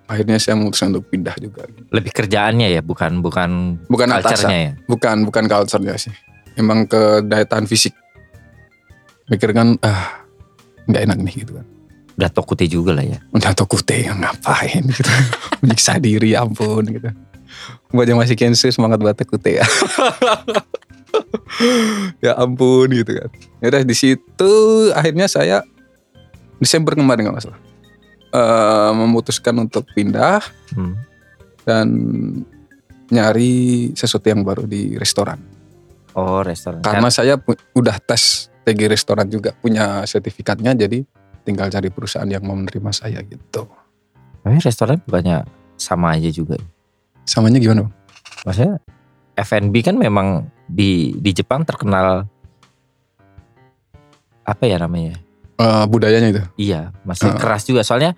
Akhirnya 0.08 0.40
saya 0.40 0.56
memutuskan 0.56 0.96
untuk 0.96 1.12
pindah 1.12 1.36
juga. 1.38 1.68
Lebih 1.92 2.12
kerjaannya 2.16 2.72
ya, 2.72 2.80
bukan 2.80 3.20
bukan 3.20 3.76
Bukan 3.92 4.08
culture-nya 4.08 4.60
ya. 4.60 4.72
bukan 4.88 5.28
bukan 5.28 5.46
culture-nya 5.52 5.96
sih. 6.00 6.14
Emang 6.56 6.88
ke 6.88 7.20
daya 7.28 7.44
tahan 7.44 7.68
fisik. 7.68 7.92
Mikir 9.28 9.52
kan, 9.52 9.76
ah 9.84 10.24
nggak 10.88 11.02
enak 11.12 11.18
nih 11.24 11.36
gitu 11.44 11.52
kan. 11.60 11.66
Udah 12.14 12.30
tokute 12.30 12.66
juga 12.66 12.94
lah 12.94 13.02
ya. 13.02 13.18
udah 13.30 13.50
kute 13.58 14.06
ngapain 14.08 14.82
gitu 14.86 15.10
menyiksa 15.62 15.98
diri 15.98 16.34
ya 16.34 16.42
ampun 16.42 16.86
gitu 16.86 17.10
buat 17.90 18.06
yang 18.06 18.18
masih 18.18 18.34
kensu 18.34 18.70
semangat 18.70 18.98
banget 18.98 19.26
kute 19.26 19.58
ya 19.58 19.66
ya 22.26 22.32
ampun 22.38 22.90
gitu 22.90 23.12
kan 23.14 23.30
ya 23.62 23.66
udah 23.70 23.82
di 23.82 23.94
situ 23.94 24.54
akhirnya 24.92 25.26
saya 25.26 25.62
Desember 26.58 26.94
kemarin 26.94 27.26
nggak 27.26 27.38
masalah 27.38 27.60
eh, 28.30 28.92
memutuskan 28.94 29.56
untuk 29.60 29.84
pindah 29.92 30.40
Hmm. 30.74 30.98
dan 31.62 31.88
nyari 33.08 33.94
sesuatu 33.94 34.26
yang 34.26 34.42
baru 34.42 34.66
di 34.66 34.98
restoran 34.98 35.38
Oh 36.14 36.42
restoran. 36.42 36.82
karena 36.82 37.10
saya 37.10 37.38
udah 37.74 37.96
tes 38.00 38.50
TG 38.64 38.80
restoran 38.88 39.28
juga 39.28 39.52
punya 39.54 40.02
sertifikatnya 40.04 40.74
jadi 40.74 41.04
tinggal 41.44 41.68
cari 41.68 41.88
perusahaan 41.88 42.26
yang 42.26 42.42
mau 42.42 42.56
menerima 42.56 42.92
saya 42.92 43.20
gitu 43.22 43.68
Tapi 44.42 44.60
restoran 44.60 45.00
bukannya 45.04 45.44
sama 45.76 46.16
aja 46.16 46.28
juga. 46.30 46.56
samanya 47.24 47.56
gimana 47.56 47.88
bang? 47.88 47.94
Maksudnya 48.44 48.74
F&B 49.34 49.76
kan 49.80 49.96
memang 49.96 50.28
di 50.68 51.16
di 51.16 51.32
Jepang 51.32 51.64
terkenal 51.64 52.28
apa 54.44 54.64
ya 54.64 54.76
namanya? 54.78 55.16
Eh, 55.56 55.86
budayanya 55.88 56.30
itu. 56.30 56.44
Iya, 56.60 56.92
masih 57.04 57.32
Ah. 57.32 57.40
keras 57.40 57.64
juga. 57.64 57.82
Soalnya 57.82 58.12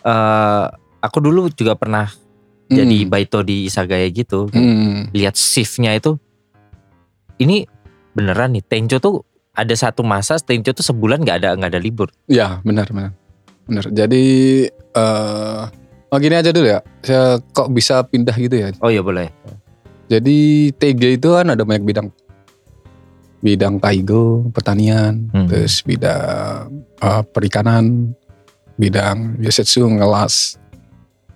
eh 0.00 0.64
aku 0.98 1.18
dulu 1.20 1.46
juga 1.50 1.74
pernah 1.74 2.10
jadi 2.66 3.06
Hmm. 3.06 3.10
baito 3.10 3.40
di 3.40 3.64
Isagaya 3.64 4.10
gitu. 4.10 4.50
Hmm. 4.50 5.08
Lihat 5.14 5.38
shiftnya 5.38 5.94
itu, 5.94 6.18
ini 7.38 7.64
beneran 8.12 8.52
nih. 8.52 8.64
Tenjo 8.66 8.98
tuh 8.98 9.22
ada 9.58 9.74
satu 9.74 10.06
masa 10.06 10.38
Tenjo 10.38 10.70
tuh 10.70 10.86
sebulan 10.86 11.18
nggak 11.26 11.36
ada 11.42 11.50
nggak 11.58 11.70
ada 11.74 11.80
libur. 11.82 12.06
Ya 12.30 12.62
benar 12.62 12.86
benar 12.94 13.10
benar. 13.66 13.84
Jadi 13.90 14.24
eh 14.70 15.62
oh 16.08 16.18
gini 16.22 16.34
aja 16.38 16.54
dulu 16.54 16.70
ya. 16.70 16.78
Saya 17.02 17.42
kok 17.42 17.74
bisa 17.74 18.06
pindah 18.06 18.38
gitu 18.38 18.54
ya. 18.54 18.70
Oh 18.78 18.86
iya 18.86 19.02
boleh. 19.02 19.26
Jadi 20.06 20.70
TG 20.72 21.18
itu 21.18 21.28
kan 21.34 21.52
ada 21.52 21.66
banyak 21.66 21.84
bidang. 21.84 22.08
Bidang 23.38 23.78
kaigo, 23.78 24.50
pertanian, 24.50 25.30
Hmm. 25.30 25.46
terus 25.46 25.82
bidang 25.82 26.82
eh, 26.98 27.22
perikanan, 27.30 28.14
bidang 28.74 29.38
yasetsu, 29.38 29.86
ngelas. 29.86 30.58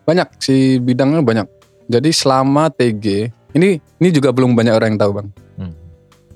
Banyak 0.02 0.34
sih 0.42 0.82
bidangnya 0.82 1.22
banyak. 1.22 1.46
Jadi 1.86 2.10
selama 2.10 2.70
TG, 2.72 3.30
ini 3.54 3.78
ini 3.78 4.08
juga 4.10 4.34
belum 4.34 4.54
banyak 4.56 4.74
orang 4.74 4.88
yang 4.94 5.00
tahu 5.02 5.12
bang. 5.20 5.28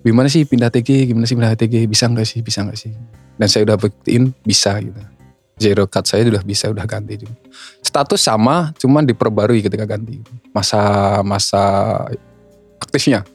Gimana 0.07 0.31
sih 0.31 0.47
pindah 0.47 0.71
TG, 0.71 1.11
gimana 1.11 1.27
sih 1.27 1.35
pindah 1.35 1.59
TG, 1.59 1.91
bisa 1.91 2.07
nggak 2.07 2.23
sih, 2.23 2.39
bisa 2.39 2.63
nggak 2.63 2.79
sih. 2.79 2.95
Dan 3.35 3.51
saya 3.51 3.67
udah 3.67 3.75
buktiin 3.75 4.31
bisa 4.47 4.79
gitu. 4.79 5.03
Zero 5.59 5.91
cut 5.91 6.07
saya 6.07 6.23
udah 6.31 6.47
bisa, 6.47 6.71
udah 6.71 6.87
ganti 6.87 7.27
juga. 7.27 7.35
Status 7.83 8.23
sama, 8.23 8.71
cuman 8.79 9.03
diperbarui 9.03 9.67
ketika 9.67 9.83
ganti. 9.83 10.23
Masa 10.55 10.79
masa 11.27 11.65
aktifnya 12.79 13.27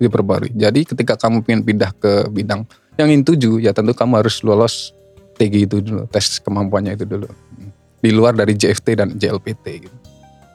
diperbarui. 0.00 0.56
Jadi 0.56 0.88
ketika 0.88 1.20
kamu 1.20 1.44
pengen 1.44 1.60
pindah 1.68 1.92
ke 1.92 2.32
bidang 2.32 2.64
yang 2.96 3.12
ingin 3.12 3.20
tuju, 3.20 3.60
ya 3.60 3.76
tentu 3.76 3.92
kamu 3.92 4.24
harus 4.24 4.40
lolos 4.40 4.96
TG 5.36 5.68
itu 5.68 5.84
dulu, 5.84 6.08
tes 6.08 6.40
kemampuannya 6.40 6.96
itu 6.96 7.04
dulu. 7.04 7.28
Di 8.00 8.08
luar 8.08 8.32
dari 8.32 8.56
JFT 8.56 8.86
dan 8.96 9.08
JLPT 9.20 9.64
gitu. 9.84 9.96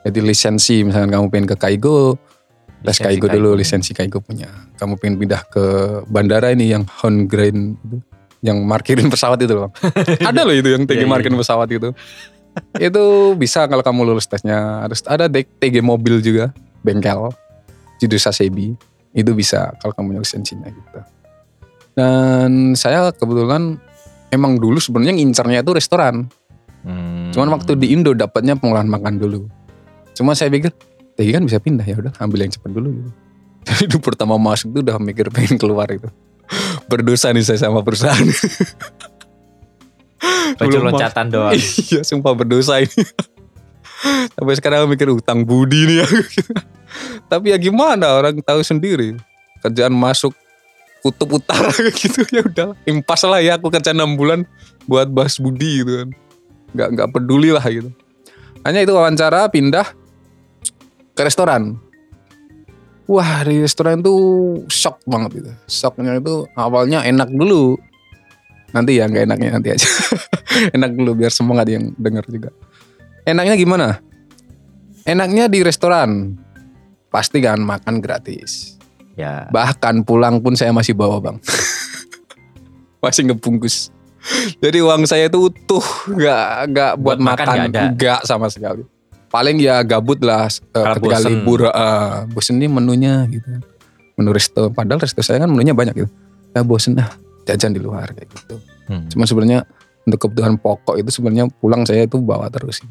Jadi 0.02 0.20
lisensi 0.26 0.82
misalnya 0.82 1.22
kamu 1.22 1.30
pengen 1.30 1.48
ke 1.54 1.58
Kaigo, 1.62 2.18
tes 2.82 2.98
Kaigo 2.98 3.30
dulu, 3.30 3.54
Kaigo. 3.54 3.62
lisensi 3.62 3.92
Kaigo 3.94 4.20
punya. 4.22 4.50
Kamu 4.78 4.98
pengen 4.98 5.22
pindah 5.22 5.42
ke 5.48 5.64
bandara 6.10 6.50
ini 6.54 6.74
yang 6.74 6.84
Hongrain 6.86 7.78
itu, 7.78 7.98
yang 8.42 8.62
markirin 8.66 9.08
pesawat 9.14 9.42
itu 9.42 9.54
loh. 9.54 9.70
ada 10.30 10.42
loh 10.42 10.54
itu 10.54 10.70
yang 10.70 10.84
TG 10.86 10.98
Iya, 10.98 11.06
iya, 11.06 11.10
markirin 11.10 11.38
iya. 11.38 11.42
pesawat 11.42 11.70
itu. 11.70 11.90
itu 12.84 13.04
bisa 13.40 13.64
kalau 13.72 13.80
kamu 13.80 14.12
lulus 14.12 14.28
tesnya. 14.28 14.84
Harus 14.84 15.00
ada 15.08 15.32
TG 15.32 15.80
mobil 15.80 16.20
juga, 16.20 16.52
bengkel, 16.84 17.32
Judo 18.02 18.18
Sasebi. 18.20 18.76
Itu 19.16 19.32
bisa 19.36 19.72
kalau 19.80 19.96
kamu 19.96 20.16
punya 20.16 20.22
lisensinya 20.24 20.68
gitu. 20.68 21.00
Dan 21.96 22.74
saya 22.80 23.12
kebetulan 23.12 23.76
emang 24.32 24.58
dulu 24.58 24.80
sebenarnya 24.80 25.16
ngincarnya 25.20 25.64
itu 25.64 25.72
restoran. 25.76 26.32
Hmm. 26.82 27.30
Cuman 27.30 27.56
waktu 27.56 27.78
di 27.78 27.94
Indo 27.94 28.16
dapatnya 28.16 28.58
pengolahan 28.58 28.90
makan 28.90 29.20
dulu. 29.22 29.46
Cuma 30.16 30.36
saya 30.36 30.52
pikir, 30.52 30.72
TG 31.22 31.38
kan 31.38 31.44
bisa 31.46 31.62
pindah 31.62 31.86
ya 31.86 32.02
udah 32.02 32.14
ambil 32.18 32.42
yang 32.42 32.52
cepat 32.52 32.74
dulu 32.74 32.90
gitu. 32.98 33.12
Jadi 33.70 33.94
itu 33.94 33.98
pertama 34.02 34.42
masuk 34.42 34.74
itu 34.74 34.82
udah 34.82 34.98
mikir 34.98 35.30
pengen 35.30 35.62
keluar 35.62 35.86
itu. 35.94 36.10
Berdosa 36.90 37.30
nih 37.30 37.46
saya 37.46 37.70
sama 37.70 37.86
perusahaan. 37.86 38.26
baju 40.58 40.78
loncatan 40.92 41.34
doang. 41.34 41.58
iya 41.58 42.02
sumpah 42.06 42.38
berdosa 42.38 42.78
ini. 42.78 43.02
Sampai 44.38 44.54
sekarang 44.58 44.86
mikir 44.86 45.10
utang 45.10 45.42
budi 45.42 45.90
nih 45.90 46.06
aku. 46.06 46.22
Tapi 47.26 47.56
ya 47.56 47.58
gimana 47.58 48.20
orang 48.22 48.38
tahu 48.46 48.62
sendiri. 48.62 49.18
Kerjaan 49.66 49.94
masuk 49.96 50.38
kutub 51.02 51.42
utara 51.42 51.74
gitu 51.98 52.22
ya 52.30 52.46
udah 52.46 52.78
impas 52.86 53.26
lah 53.26 53.42
ya 53.42 53.58
aku 53.58 53.74
kerja 53.74 53.90
enam 53.90 54.14
bulan 54.14 54.46
buat 54.86 55.10
bahas 55.10 55.42
budi 55.42 55.82
gitu 55.82 56.06
kan. 56.06 56.10
Nggak 56.78 56.88
nggak 56.94 57.08
peduli 57.10 57.50
lah 57.50 57.66
gitu. 57.66 57.90
Hanya 58.62 58.86
itu 58.86 58.94
wawancara 58.94 59.50
pindah 59.50 60.01
ke 61.16 61.22
restoran. 61.22 61.78
Wah 63.12 63.44
di 63.44 63.60
restoran 63.60 64.00
itu 64.00 64.16
shock 64.72 65.04
banget 65.04 65.44
itu. 65.44 65.52
Shocknya 65.68 66.22
itu 66.22 66.48
awalnya 66.56 67.04
enak 67.04 67.28
dulu. 67.28 67.76
Nanti 68.72 69.04
ya 69.04 69.12
nggak 69.12 69.28
enaknya 69.28 69.50
nanti 69.60 69.70
aja. 69.76 69.90
enak 70.76 70.96
dulu 70.96 71.12
biar 71.20 71.32
semua 71.34 71.60
nggak 71.60 71.68
ada 71.68 71.74
yang 71.76 71.86
denger 72.00 72.26
juga. 72.32 72.50
Enaknya 73.28 73.56
gimana? 73.60 73.88
Enaknya 75.04 75.52
di 75.52 75.60
restoran. 75.60 76.40
Pasti 77.12 77.44
kan 77.44 77.60
makan 77.60 78.00
gratis. 78.00 78.80
Ya. 79.20 79.52
Bahkan 79.52 80.08
pulang 80.08 80.40
pun 80.40 80.56
saya 80.56 80.72
masih 80.72 80.96
bawa 80.96 81.20
bang. 81.20 81.38
masih 83.04 83.28
ngebungkus. 83.28 83.92
Jadi 84.62 84.80
uang 84.86 85.10
saya 85.10 85.28
itu 85.28 85.50
utuh, 85.50 85.84
nggak 86.14 86.46
nggak 86.72 86.92
buat, 87.02 87.18
Buat 87.18 87.42
makan 87.42 87.74
nggak 87.98 88.22
sama 88.24 88.48
sekali. 88.48 88.86
Paling 89.32 89.58
ya 89.64 89.80
gabut 89.88 90.20
lah 90.20 90.52
Kalau 90.76 91.00
ketika 91.00 91.18
bosen. 91.24 91.32
libur, 91.32 91.60
eh, 91.72 92.18
bosen 92.36 92.56
nih 92.60 92.68
menunya 92.68 93.24
gitu. 93.32 93.48
Menu 94.20 94.36
resto, 94.36 94.68
padahal 94.76 95.00
resto 95.00 95.24
saya 95.24 95.40
kan 95.40 95.48
menunya 95.48 95.72
banyak 95.72 95.96
gitu. 95.96 96.12
Ya 96.52 96.68
bosen 96.68 97.00
dah, 97.00 97.08
jajan 97.48 97.72
di 97.72 97.80
luar 97.80 98.12
kayak 98.12 98.28
gitu. 98.28 98.60
Hmm. 98.92 99.08
Cuma 99.08 99.24
sebenarnya 99.24 99.64
untuk 100.04 100.28
kebutuhan 100.28 100.60
pokok 100.60 101.00
itu 101.00 101.10
sebenarnya 101.16 101.48
pulang 101.64 101.88
saya 101.88 102.04
itu 102.04 102.20
bawa 102.20 102.52
terus. 102.52 102.84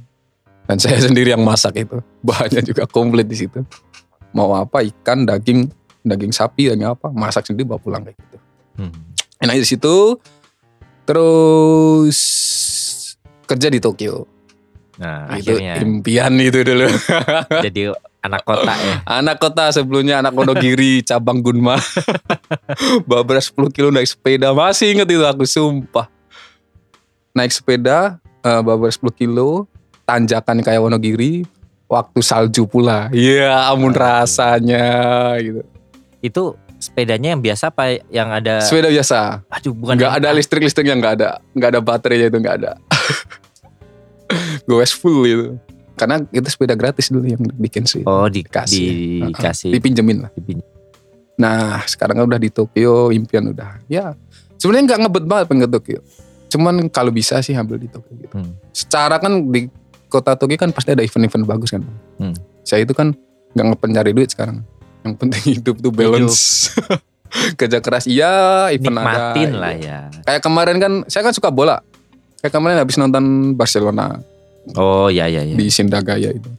Dan 0.65 0.81
saya 0.81 0.97
sendiri 1.07 1.37
yang 1.37 1.45
masak 1.45 1.77
itu. 1.77 2.01
Bahannya 2.25 2.65
juga 2.65 2.89
komplit 2.89 3.29
di 3.29 3.37
situ. 3.37 3.61
Mau 4.33 4.57
apa 4.57 4.81
ikan, 4.81 5.29
daging, 5.29 5.69
daging 6.09 6.33
sapi, 6.33 6.73
daging 6.73 6.89
apa, 6.89 7.13
masak 7.13 7.45
sendiri 7.45 7.69
bawa 7.69 7.81
pulang 7.85 8.03
kayak 8.09 8.17
gitu. 8.17 8.37
Hmm. 8.81 8.97
Enak 9.45 9.61
di 9.61 9.69
situ. 9.69 10.17
Terus 11.05 12.19
kerja 13.45 13.69
di 13.69 13.77
Tokyo. 13.77 14.40
Nah, 15.01 15.33
itu 15.41 15.57
akhirnya 15.57 15.81
impian 15.81 16.33
itu 16.37 16.61
dulu. 16.61 16.85
jadi 17.65 17.97
anak 18.21 18.45
kota 18.45 18.69
ya. 18.77 18.95
anak 19.09 19.41
kota 19.41 19.73
sebelumnya 19.73 20.21
anak 20.21 20.37
Wonogiri 20.37 21.01
cabang 21.09 21.41
Gunma. 21.41 21.81
Bawa 23.09 23.25
beras 23.25 23.49
10 23.49 23.73
kilo 23.73 23.89
naik 23.89 24.05
sepeda 24.07 24.53
masih 24.53 24.93
inget 24.93 25.09
itu 25.09 25.25
aku 25.25 25.49
sumpah. 25.49 26.05
Naik 27.33 27.49
sepeda 27.49 28.21
bawa 28.45 28.77
beras 28.77 29.01
10 29.01 29.09
kilo 29.17 29.65
tanjakan 30.05 30.61
kayak 30.61 30.85
Wonogiri 30.85 31.49
waktu 31.89 32.21
salju 32.21 32.69
pula. 32.69 33.09
Iya 33.11 33.73
amun 33.73 33.97
Aduh. 33.97 34.05
rasanya 34.05 34.85
gitu. 35.41 35.61
Itu 36.21 36.43
sepedanya 36.77 37.33
yang 37.33 37.41
biasa 37.41 37.73
apa 37.73 38.05
yang 38.09 38.29
ada 38.29 38.61
Sepeda 38.61 38.93
biasa. 38.93 39.49
Aduh, 39.49 39.73
bukan 39.73 39.97
yang- 39.97 40.13
ada 40.13 40.29
listrik 40.33 40.61
listriknya 40.61 40.93
nggak 40.93 41.15
ada 41.17 41.31
nggak 41.57 41.71
ada 41.73 41.81
baterainya 41.81 42.29
itu 42.29 42.37
nggak 42.37 42.57
ada. 42.61 42.73
Gowes 44.65 44.91
full 44.91 45.23
itu. 45.23 45.47
Karena 45.95 46.25
itu 46.27 46.47
sepeda 46.47 46.73
gratis 46.73 47.09
dulu 47.09 47.25
yang 47.25 47.43
bikin 47.55 47.85
sih. 47.85 48.01
Oh, 48.03 48.25
di, 48.25 48.41
Dikasih. 48.41 49.29
dikasih. 49.29 49.71
Dipinjemin 49.71 50.25
lah. 50.25 50.31
dipin- 50.33 50.65
Nah 51.37 51.81
sekarang 51.85 52.17
kan 52.17 52.25
udah 52.27 52.37
di 52.37 52.49
Tokyo 52.49 53.09
impian 53.09 53.49
udah 53.49 53.81
ya 53.87 54.13
sebenarnya 54.57 54.85
nggak 54.87 55.01
ngebet 55.01 55.25
banget 55.25 55.45
pengen 55.47 55.63
ke 55.63 55.73
Tokyo 55.73 56.01
cuman 56.47 56.75
kalau 56.89 57.09
bisa 57.09 57.41
sih 57.41 57.55
ambil 57.55 57.77
di 57.77 57.89
Tokyo 57.89 58.13
gitu 58.15 58.37
Hmm. 58.37 58.53
secara 58.71 59.17
kan 59.17 59.49
di 59.49 59.73
kota 60.07 60.37
Tokyo 60.37 60.59
kan 60.59 60.69
pasti 60.69 60.93
ada 60.93 61.01
event-event 61.01 61.49
bagus 61.49 61.73
kan 61.73 61.81
Hmm. 62.19 62.37
saya 62.61 62.85
itu 62.85 62.93
kan 62.93 63.17
nggak 63.51 63.67
ngepencari 63.67 64.13
duit 64.13 64.29
sekarang 64.29 64.61
yang 65.01 65.17
penting 65.17 65.41
hidup 65.57 65.81
tuh 65.81 65.89
balance 65.89 66.69
kerja 67.59 67.79
keras 67.79 68.05
iya 68.05 68.69
event 68.69 68.93
ada 68.93 69.33
Nikmatin 69.33 69.51
lah 69.55 69.73
ya. 69.73 69.99
kayak 70.21 70.43
kemarin 70.43 70.77
kan 70.77 70.93
saya 71.07 71.23
kan 71.23 71.33
suka 71.33 71.49
bola 71.49 71.81
kayak 72.39 72.53
kemarin 72.53 72.77
habis 72.77 72.97
nonton 72.97 73.25
Barcelona 73.55 74.21
Oh, 74.75 75.07
ya 75.07 75.27
ya 75.27 75.43
ya. 75.43 75.55
di 75.55 75.67
Sindagaya 75.67 76.31
itu 76.31 76.51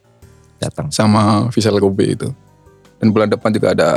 Datang. 0.57 0.89
sama 0.89 1.47
Vissel 1.49 1.78
Kobe 1.78 2.12
itu. 2.12 2.28
Dan 2.97 3.09
bulan 3.09 3.28
depan 3.28 3.49
juga 3.49 3.72
ada 3.72 3.89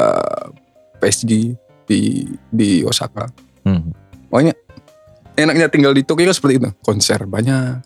PSG 0.97 1.53
di 1.85 2.01
di 2.49 2.81
Osaka. 2.83 3.29
Hmm. 3.63 3.93
Pokoknya 4.27 4.55
enaknya 5.35 5.69
tinggal 5.69 5.93
di 5.93 6.01
Tokyo 6.01 6.31
seperti 6.31 6.57
itu. 6.57 6.69
Konser 6.81 7.25
banyak. 7.25 7.85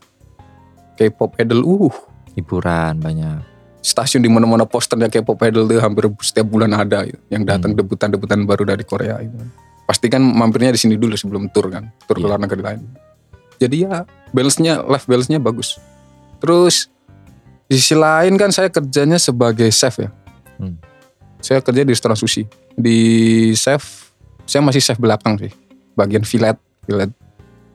K-pop 0.95 1.39
idol, 1.39 1.63
uh, 1.63 1.95
Hiburan 2.35 2.99
banyak. 2.99 3.39
stasiun 3.79 4.21
di 4.21 4.29
mana-mana 4.29 4.63
posternya 4.63 5.07
K-pop 5.09 5.39
idol 5.41 5.65
tuh 5.65 5.79
hampir 5.79 6.11
setiap 6.21 6.47
bulan 6.47 6.71
ada 6.73 7.03
gitu. 7.03 7.19
yang 7.29 7.43
datang 7.43 7.73
Hmm. 7.73 7.79
debutan-debutan 7.79 8.43
baru 8.45 8.67
dari 8.67 8.83
Korea 8.83 9.19
itu. 9.19 9.39
Pasti 9.85 10.07
kan 10.07 10.21
mampirnya 10.21 10.69
di 10.69 10.77
sini 10.77 10.95
dulu 10.95 11.15
sebelum 11.15 11.49
tur 11.49 11.71
kan, 11.71 11.89
tur 12.05 12.15
ke 12.15 12.21
Iya. 12.21 12.29
luar 12.29 12.39
negeri 12.39 12.61
lain. 12.61 12.81
Jadi 13.57 13.77
ya 13.81 14.03
balance-nya, 14.31 14.83
life 14.85 15.07
balance-nya 15.07 15.39
bagus. 15.39 15.79
Terus 16.39 16.89
di 17.69 17.77
sisi 17.77 17.95
lain 17.95 18.35
kan 18.41 18.49
saya 18.49 18.73
kerjanya 18.73 19.21
sebagai 19.21 19.69
chef 19.69 20.01
ya. 20.01 20.11
Hmm. 20.57 20.79
Saya 21.39 21.61
kerja 21.63 21.85
di 21.85 21.91
restoran 21.93 22.19
sushi. 22.19 22.49
Di 22.75 22.99
chef, 23.55 24.11
saya 24.49 24.65
masih 24.65 24.81
chef 24.83 24.99
belakang 24.99 25.37
sih. 25.39 25.53
Bagian 25.95 26.23
filet, 26.23 26.57
filet 26.87 27.11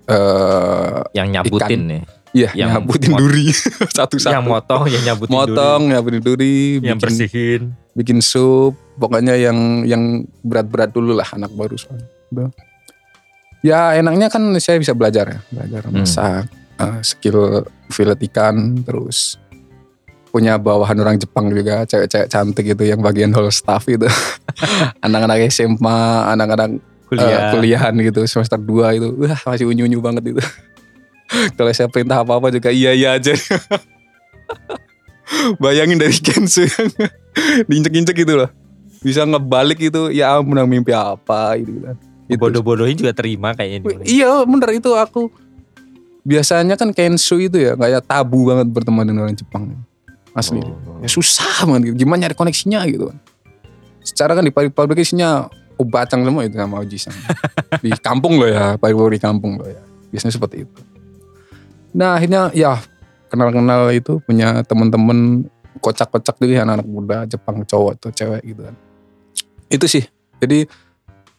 eh 0.07 0.99
Yang 1.15 1.27
nyabutin 1.39 1.81
nih. 1.87 2.01
Iya, 2.33 2.49
Yang 2.57 2.69
nyabutin 2.73 3.11
duri 3.13 3.47
satu-satu. 3.99 4.33
Yang 4.33 4.45
motong, 4.49 4.83
yang 4.89 5.03
nyabutin 5.05 5.33
Motong, 5.37 5.81
nyabutin 5.93 6.21
duri, 6.25 6.81
duri. 6.81 6.89
Yang 6.89 6.97
bikin, 6.97 7.05
bersihin. 7.05 7.61
bikin 7.93 8.19
sup, 8.25 8.73
pokoknya 8.97 9.37
yang 9.37 9.85
yang 9.85 10.25
berat-berat 10.41 10.89
dulu 10.89 11.13
lah 11.13 11.29
anak 11.29 11.53
baru 11.53 11.77
soalnya. 11.77 12.09
Gitu. 12.33 12.45
Ya 13.63 13.95
enaknya 13.95 14.27
kan 14.33 14.43
saya 14.57 14.81
bisa 14.81 14.97
belajar 14.97 15.29
ya, 15.29 15.39
belajar 15.53 15.87
Hmm. 15.87 16.03
Eh, 16.79 16.99
skill 17.05 17.67
fillet 17.93 18.17
ikan, 18.31 18.81
terus 18.81 19.37
punya 20.33 20.57
bawahan 20.57 20.97
orang 20.97 21.21
Jepang 21.21 21.53
juga, 21.53 21.85
cewek-cewek 21.85 22.25
cantik 22.25 22.65
gitu 22.73 22.89
yang 22.89 23.05
bagian 23.05 23.29
hall 23.37 23.53
staff 23.53 23.85
itu. 23.85 24.09
anak-anak 25.05 25.45
SMA, 25.53 26.01
anak-anak 26.33 26.81
eh, 27.13 27.53
kuliahan 27.53 27.93
gitu 28.01 28.25
semester 28.25 28.57
2 28.57 28.97
itu. 28.97 29.07
Wah, 29.21 29.37
masih 29.45 29.69
unyu-unyu 29.69 30.01
banget 30.01 30.33
itu. 30.33 30.41
Kalau 31.57 31.69
saya 31.69 31.85
perintah 31.85 32.25
apa-apa 32.25 32.49
juga 32.49 32.73
iya 32.73 32.97
iya 32.97 33.21
aja. 33.21 33.37
Bayangin 35.61 36.01
dari 36.01 36.17
Kensu 36.17 36.65
yang 36.65 36.89
diinjek-injek 37.69 38.17
gitu 38.17 38.33
loh. 38.33 38.49
Bisa 39.05 39.29
ngebalik 39.29 39.85
itu, 39.85 40.09
ya 40.09 40.33
ampun 40.33 40.65
mimpi 40.65 40.97
apa 40.97 41.61
gitu 41.61 41.77
kan. 41.77 41.95
Itu. 42.25 42.41
Bodoh-bodohnya 42.41 42.97
juga 42.97 43.13
terima 43.13 43.53
kayaknya. 43.53 43.85
dia. 43.85 44.01
Iya 44.01 44.33
bener 44.49 44.81
itu 44.81 44.89
aku 44.97 45.29
biasanya 46.23 46.79
kan 46.79 46.95
Kensu 46.95 47.37
itu 47.39 47.59
ya 47.59 47.75
kayak 47.75 48.07
tabu 48.07 48.47
banget 48.47 48.67
berteman 48.71 49.03
dengan 49.07 49.27
orang 49.27 49.37
Jepang. 49.37 49.75
Asli. 50.33 50.57
Oh. 50.65 50.97
ya 50.97 51.05
susah 51.05 51.69
banget 51.69 51.93
gitu. 51.93 52.07
gimana 52.07 52.25
nyari 52.25 52.33
koneksinya 52.33 52.81
gitu. 52.89 53.13
Kan 53.13 53.21
secara 54.01 54.33
kan 54.33 54.43
di 54.43 54.49
pabrik-pabrik 54.49 54.99
isinya 54.99 55.47
oh, 55.77 55.85
bacang 55.85 56.25
semua 56.25 56.41
itu 56.43 56.57
sama 56.57 56.81
Oji 56.81 56.97
sama. 56.97 57.21
di 57.85 57.91
kampung 58.01 58.41
loh 58.41 58.49
ya 58.49 58.75
pabrik-pabrik 58.81 59.21
di 59.21 59.23
kampung 59.23 59.61
loh 59.61 59.69
ya. 59.69 59.81
Biasanya 60.09 60.33
seperti 60.33 60.65
itu. 60.65 60.79
Nah 61.93 62.17
akhirnya 62.17 62.49
ya 62.57 62.81
kenal-kenal 63.29 63.93
itu 63.93 64.17
punya 64.25 64.65
temen-temen 64.65 65.45
kocak-kocak 65.81 66.37
gitu 66.41 66.53
ya 66.53 66.65
anak-anak 66.65 66.87
muda 66.87 67.17
Jepang 67.29 67.61
cowok 67.65 68.01
atau 68.01 68.09
cewek 68.09 68.41
gitu 68.41 68.61
kan. 68.65 68.75
Itu 69.69 69.85
sih. 69.85 70.03
Jadi 70.41 70.65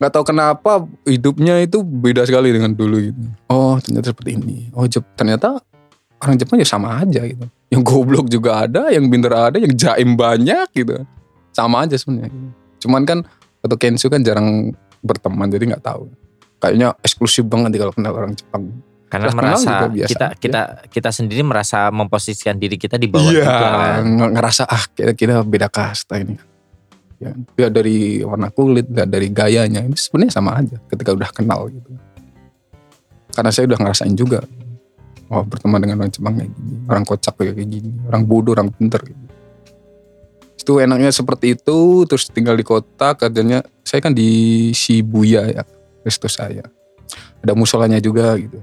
nggak 0.04 0.12
tahu 0.12 0.24
kenapa 0.26 0.72
hidupnya 1.02 1.58
itu 1.58 1.80
beda 1.80 2.22
sekali 2.22 2.52
dengan 2.52 2.70
dulu 2.70 3.00
gitu. 3.00 3.20
Oh 3.48 3.80
ternyata 3.80 4.12
seperti 4.12 4.36
ini. 4.36 4.68
Oh 4.70 4.84
Jep, 4.84 5.00
ternyata 5.14 5.64
orang 6.20 6.36
Jepang 6.36 6.60
ya 6.60 6.68
sama 6.68 7.00
aja 7.00 7.24
gitu. 7.24 7.48
Yang 7.68 7.82
goblok 7.82 8.28
juga 8.28 8.64
ada, 8.64 8.92
yang 8.92 9.08
pinter 9.08 9.32
ada, 9.32 9.56
yang 9.56 9.72
jaim 9.72 10.12
banyak 10.12 10.68
gitu. 10.70 11.00
Sama 11.50 11.82
aja 11.82 11.96
sebenarnya. 11.96 12.28
gitu. 12.28 12.48
Cuman 12.84 13.02
kan 13.02 13.18
atau 13.58 13.76
Kensu 13.76 14.06
kan 14.06 14.20
jarang 14.20 14.76
berteman 15.00 15.48
jadi 15.48 15.72
nggak 15.72 15.80
tahu. 15.82 16.12
Kayaknya 16.60 16.96
eksklusif 17.00 17.44
banget 17.44 17.72
nih 17.72 17.80
kalau 17.80 17.92
kenal 17.92 18.12
orang 18.14 18.32
Jepang. 18.32 18.68
Karena 19.04 19.30
kenal 19.30 19.38
merasa 19.52 19.72
biasa 19.86 20.10
kita 20.10 20.26
aja. 20.26 20.36
kita 20.36 20.62
kita 20.90 21.10
sendiri 21.12 21.40
merasa 21.40 21.86
memposisikan 21.88 22.56
diri 22.56 22.74
kita 22.74 22.96
di 22.96 23.06
bawah 23.06 23.30
Iya, 23.30 23.44
juga 23.44 23.68
kan. 23.70 24.00
nge- 24.02 24.32
ngerasa 24.32 24.62
ah 24.66 24.84
kita, 24.90 25.12
kita 25.12 25.34
beda 25.40 25.68
kasta 25.68 26.18
ini. 26.18 26.34
Ya, 27.24 27.72
dari 27.72 28.20
warna 28.20 28.52
kulit, 28.52 28.84
lihat 28.92 29.08
dari 29.08 29.32
gayanya, 29.32 29.80
itu 29.80 29.96
sebenarnya 29.96 30.32
sama 30.36 30.60
aja 30.60 30.76
ketika 30.92 31.16
udah 31.16 31.30
kenal 31.32 31.72
gitu. 31.72 31.88
Karena 33.32 33.48
saya 33.48 33.64
udah 33.72 33.78
ngerasain 33.80 34.12
juga, 34.12 34.44
oh 35.32 35.40
berteman 35.40 35.80
dengan 35.80 36.04
orang 36.04 36.12
Jepang 36.12 36.36
kayak 36.36 36.52
gini, 36.52 36.74
orang 36.84 37.04
kocak 37.08 37.34
kayak 37.40 37.56
gini, 37.64 37.92
orang 38.04 38.22
bodoh, 38.28 38.52
orang 38.52 38.68
pinter 38.68 39.00
gitu. 39.08 39.24
Itu 40.60 40.72
enaknya 40.84 41.08
seperti 41.16 41.56
itu, 41.56 42.04
terus 42.04 42.28
tinggal 42.28 42.60
di 42.60 42.64
kota, 42.64 43.16
kerjanya 43.16 43.64
saya 43.80 44.04
kan 44.04 44.12
di 44.12 44.68
Shibuya 44.76 45.48
ya, 45.48 45.64
resto 46.04 46.28
saya. 46.28 46.68
Ada 47.40 47.56
musolanya 47.56 48.04
juga 48.04 48.36
gitu, 48.36 48.60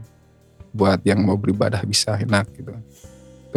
buat 0.69 1.01
yang 1.01 1.25
mau 1.25 1.33
beribadah 1.33 1.81
bisa 1.81 2.13
enak 2.21 2.45
gitu. 2.53 2.77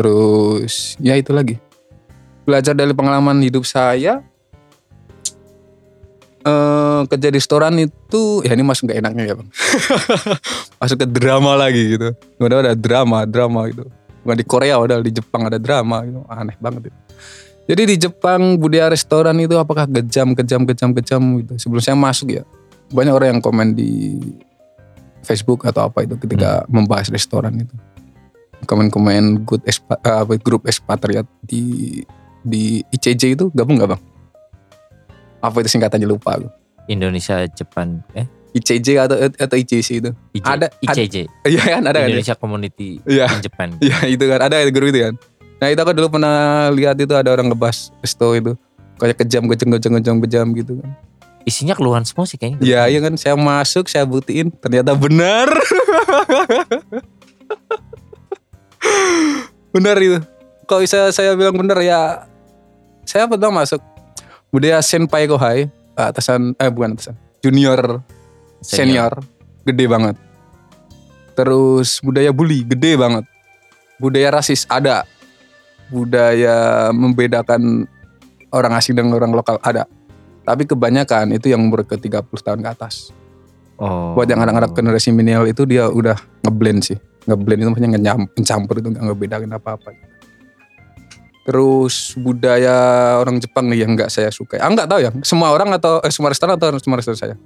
Terus 0.00 0.96
ya 0.96 1.12
itu 1.12 1.28
lagi. 1.36 1.60
Belajar 2.48 2.72
dari 2.72 2.96
pengalaman 2.96 3.44
hidup 3.44 3.68
saya. 3.68 4.24
Eh 6.44 7.00
kerja 7.08 7.28
di 7.32 7.38
restoran 7.40 7.74
itu 7.80 8.44
ya 8.44 8.52
ini 8.52 8.64
masuk 8.64 8.92
ke 8.92 9.00
enaknya 9.00 9.32
ya 9.32 9.34
bang. 9.40 9.48
masuk 10.80 10.96
ke 11.00 11.06
drama 11.08 11.56
lagi 11.56 11.96
gitu. 11.96 12.12
Udah 12.36 12.60
ada 12.60 12.74
drama, 12.76 13.24
drama 13.24 13.64
gitu. 13.72 13.88
Bukan 14.24 14.36
di 14.36 14.46
Korea, 14.46 14.76
udah 14.80 15.00
di 15.00 15.12
Jepang 15.12 15.48
ada 15.48 15.56
drama 15.56 16.04
gitu. 16.04 16.20
Aneh 16.28 16.56
banget 16.60 16.92
itu. 16.92 16.98
Jadi 17.64 17.82
di 17.88 17.96
Jepang 17.96 18.60
budaya 18.60 18.92
restoran 18.92 19.40
itu 19.40 19.56
apakah 19.56 19.88
kejam, 19.88 20.36
kejam, 20.36 20.68
kejam, 20.68 20.92
kejam 20.92 21.22
gitu. 21.40 21.52
Sebelum 21.56 21.80
saya 21.80 21.96
masuk 21.96 22.28
ya 22.36 22.44
banyak 22.92 23.12
orang 23.16 23.28
yang 23.36 23.40
komen 23.40 23.72
di 23.72 24.20
Facebook 25.24 25.64
atau 25.64 25.88
apa 25.88 26.04
itu 26.04 26.20
ketika 26.20 26.68
membahas 26.68 27.08
restoran 27.08 27.64
itu 27.64 27.72
komen-komen 28.64 29.44
good 29.44 29.64
expa, 29.64 29.96
eh, 30.00 30.16
apa, 30.24 30.36
grup 30.40 30.64
expatriat 30.68 31.28
di 31.44 32.00
di 32.44 32.84
ICJ 32.92 33.22
itu 33.36 33.44
gabung 33.52 33.80
gak 33.80 33.96
bang? 33.96 34.02
Apa 35.44 35.60
itu 35.60 35.68
singkatannya 35.68 36.08
lupa 36.08 36.40
aku. 36.40 36.48
Indonesia 36.84 37.44
Jepang 37.46 38.00
eh 38.12 38.24
ICJ 38.54 38.88
atau 39.02 39.16
atau 39.18 39.56
ICC 39.58 39.88
itu? 39.98 40.10
IJ, 40.32 40.44
Ada- 40.46 40.72
ICJ 40.80 41.16
Iya 41.44 41.62
kan 41.70 41.82
ada 41.82 41.98
kan? 41.98 42.06
ya? 42.06 42.08
Indonesia 42.08 42.34
Community 42.34 42.88
Iya. 43.04 43.26
in 43.28 43.40
Japan. 43.42 43.68
Iya 43.84 43.98
itu 44.08 44.24
kan 44.24 44.40
ada 44.40 44.56
grup 44.70 44.88
itu 44.88 45.00
kan. 45.02 45.14
Nah 45.58 45.68
itu 45.68 45.80
aku 45.80 45.92
dulu 45.92 46.08
pernah 46.10 46.36
lihat 46.70 46.96
itu 46.96 47.12
ada 47.12 47.28
orang 47.28 47.48
ngebahas 47.48 47.92
resto 47.98 48.32
itu 48.32 48.52
kayak 48.96 49.16
kejam 49.18 49.44
kejam 49.46 49.68
kejam 49.70 49.92
kejam 49.98 50.16
kejam 50.22 50.46
gitu 50.54 50.72
kan. 50.78 50.90
Isinya 51.44 51.76
keluhan 51.76 52.06
semua 52.06 52.24
sih 52.24 52.40
kayaknya. 52.40 52.62
Iya 52.62 52.80
iya 52.88 53.00
kan 53.00 53.12
saya 53.16 53.34
masuk 53.34 53.84
saya 53.84 54.06
buktiin 54.06 54.48
ternyata 54.54 54.96
benar. 54.96 55.50
benar 59.74 59.96
itu. 59.98 60.18
Kalau 60.64 60.80
bisa 60.80 61.10
saya 61.10 61.34
bilang 61.34 61.52
benar 61.54 61.76
ya 61.80 62.24
saya 63.04 63.28
pertama 63.28 63.60
masuk 63.60 63.82
budaya 64.54 64.78
senpai 64.78 65.26
kohai 65.26 65.66
atasan 65.98 66.54
eh 66.62 66.70
bukan 66.70 66.94
atasan 66.94 67.18
junior 67.42 67.98
senior, 68.64 69.12
gede 69.68 69.84
banget. 69.84 70.16
Terus 71.36 72.00
budaya 72.00 72.32
bully 72.32 72.64
gede 72.64 72.96
banget. 72.96 73.28
Budaya 74.00 74.40
rasis 74.40 74.64
ada. 74.66 75.04
Budaya 75.92 76.88
membedakan 76.96 77.84
orang 78.48 78.72
asing 78.80 78.96
dengan 78.96 79.20
orang 79.20 79.36
lokal 79.36 79.60
ada. 79.60 79.84
Tapi 80.44 80.64
kebanyakan 80.64 81.36
itu 81.36 81.52
yang 81.52 81.60
umur 81.60 81.84
ke 81.84 82.00
30 82.00 82.24
tahun 82.24 82.60
ke 82.64 82.68
atas. 82.72 83.12
Oh. 83.76 84.16
Buat 84.16 84.32
yang 84.32 84.40
anak-anak 84.40 84.72
generasi 84.72 85.12
milenial 85.12 85.44
itu 85.44 85.68
dia 85.68 85.88
udah 85.92 86.16
ngeblend 86.40 86.80
sih. 86.88 86.98
Ngeblend 87.24 87.60
itu 87.64 87.68
maksudnya 87.72 87.92
ngenyam, 87.96 88.20
pencampur 88.32 88.80
itu 88.80 88.88
nggak 88.92 89.04
ngebedain 89.04 89.50
apa-apa. 89.50 89.90
Terus 91.44 92.16
budaya 92.16 92.76
orang 93.20 93.36
Jepang 93.36 93.68
nih 93.68 93.84
yang 93.84 93.92
nggak 93.92 94.08
saya 94.08 94.32
suka. 94.32 94.56
Ah 94.56 94.72
nggak 94.72 94.88
tahu 94.88 95.00
ya. 95.04 95.10
Semua 95.20 95.52
orang 95.52 95.76
atau 95.76 96.00
eh, 96.00 96.08
semua 96.08 96.32
restoran 96.32 96.56
atau 96.56 96.72
semua 96.80 96.96
restoran 96.96 97.20
saya. 97.20 97.36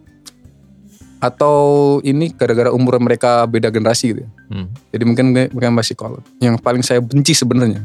Atau 1.18 1.98
ini 2.06 2.30
gara-gara 2.30 2.70
umur 2.70 3.02
mereka 3.02 3.42
beda 3.50 3.74
generasi 3.74 4.14
gitu 4.14 4.20
ya. 4.22 4.30
Hmm. 4.54 4.70
Jadi 4.94 5.02
mungkin 5.02 5.26
mungkin 5.50 5.74
masih 5.74 5.98
kolot. 5.98 6.22
Yang 6.38 6.62
paling 6.62 6.86
saya 6.86 7.02
benci 7.02 7.34
sebenarnya. 7.34 7.82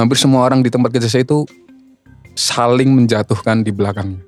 Hampir 0.00 0.16
semua 0.16 0.48
orang 0.48 0.64
di 0.64 0.72
tempat 0.72 0.88
kerja 0.88 1.12
saya 1.12 1.28
itu 1.28 1.44
saling 2.32 2.88
menjatuhkan 2.96 3.60
di 3.60 3.76
belakangnya. 3.76 4.24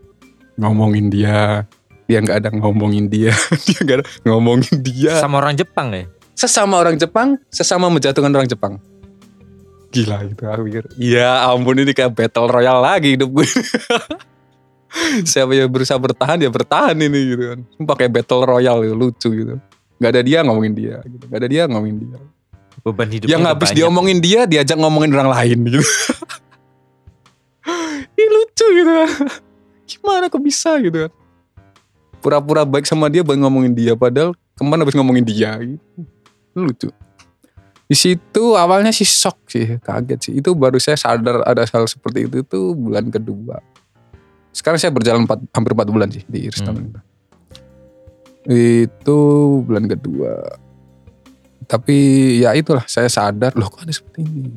Ngomongin 0.60 1.08
dia, 1.08 1.64
dia 2.04 2.18
nggak 2.20 2.36
ada 2.44 2.50
ngomongin 2.52 3.08
dia, 3.08 3.32
dia 3.66 3.78
nggak 3.80 3.96
ada 4.04 4.06
ngomongin 4.28 4.76
dia. 4.84 5.16
Sama 5.18 5.40
orang 5.40 5.56
Jepang 5.56 5.88
ya? 5.96 6.04
Sesama 6.36 6.78
orang 6.82 7.00
Jepang, 7.00 7.40
sesama 7.48 7.88
menjatuhkan 7.88 8.28
orang 8.28 8.46
Jepang. 8.46 8.76
Gila 9.94 10.18
gitu 10.26 10.42
aku 10.50 10.62
pikir. 10.66 10.84
Ya 10.98 11.46
ampun 11.46 11.78
ini 11.78 11.94
kayak 11.94 12.12
battle 12.18 12.50
royale 12.50 12.82
lagi 12.82 13.14
hidup 13.14 13.30
gue. 13.30 13.46
Siapa 15.30 15.50
yang 15.54 15.70
berusaha 15.70 15.98
bertahan 15.98 16.38
ya 16.42 16.50
bertahan 16.50 16.98
ini 16.98 17.20
gitu 17.34 17.42
kan. 17.54 17.58
Sumpah 17.78 17.94
kayak 17.98 18.12
battle 18.18 18.42
royale 18.42 18.80
gitu, 18.82 18.94
lucu 18.98 19.28
gitu. 19.30 19.54
Gak 20.02 20.10
ada 20.10 20.22
dia 20.26 20.42
ngomongin 20.42 20.74
dia 20.74 20.98
gitu. 21.06 21.24
Gak 21.30 21.38
ada 21.38 21.48
dia 21.48 21.62
ngomongin 21.70 21.96
dia. 22.02 22.18
Beban 22.84 23.08
hidupnya 23.08 23.32
yang 23.32 23.46
habis 23.46 23.70
banyak. 23.70 23.78
diomongin 23.80 24.18
dia 24.20 24.40
diajak 24.44 24.76
ngomongin 24.76 25.14
orang 25.14 25.30
lain 25.30 25.58
gitu. 25.70 25.80
Ini 28.18 28.24
lucu 28.28 28.66
gitu 28.66 28.90
kan. 28.90 29.10
Gimana 29.86 30.24
kok 30.26 30.42
bisa 30.42 30.76
gitu 30.82 31.06
kan. 31.06 31.12
Pura-pura 32.18 32.66
baik 32.66 32.88
sama 32.88 33.06
dia 33.12 33.22
buat 33.22 33.38
ngomongin 33.38 33.72
dia 33.72 33.94
padahal 33.94 34.34
ke 34.34 34.62
mana 34.62 34.82
habis 34.82 34.96
ngomongin 34.98 35.24
dia 35.24 35.54
gitu. 35.62 35.80
Lucu. 36.54 36.88
Di 37.84 37.96
situ 37.96 38.56
awalnya 38.56 38.90
sih 38.90 39.04
shock 39.04 39.44
sih, 39.48 39.76
kaget 39.80 40.20
sih. 40.20 40.32
Itu 40.40 40.56
baru 40.56 40.80
saya 40.80 40.96
sadar 40.96 41.44
ada 41.44 41.68
hal 41.68 41.84
seperti 41.84 42.26
itu 42.28 42.40
tuh 42.44 42.72
bulan 42.72 43.12
kedua. 43.12 43.60
Sekarang 44.54 44.80
saya 44.80 44.94
berjalan 44.94 45.28
empat, 45.28 45.44
hampir 45.52 45.72
4 45.76 45.92
bulan 45.92 46.08
sih 46.08 46.24
di 46.24 46.48
restoran 46.48 46.88
itu. 46.88 47.00
Itu 48.88 49.18
bulan 49.64 49.88
kedua 49.88 50.64
tapi 51.64 51.96
ya 52.44 52.52
itulah 52.52 52.84
saya 52.84 53.08
sadar 53.08 53.56
loh 53.56 53.68
kok 53.72 53.82
ada 53.84 53.92
seperti 53.92 54.20
ini 54.24 54.52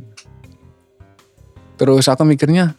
terus 1.79 2.05
aku 2.09 2.27
mikirnya 2.27 2.75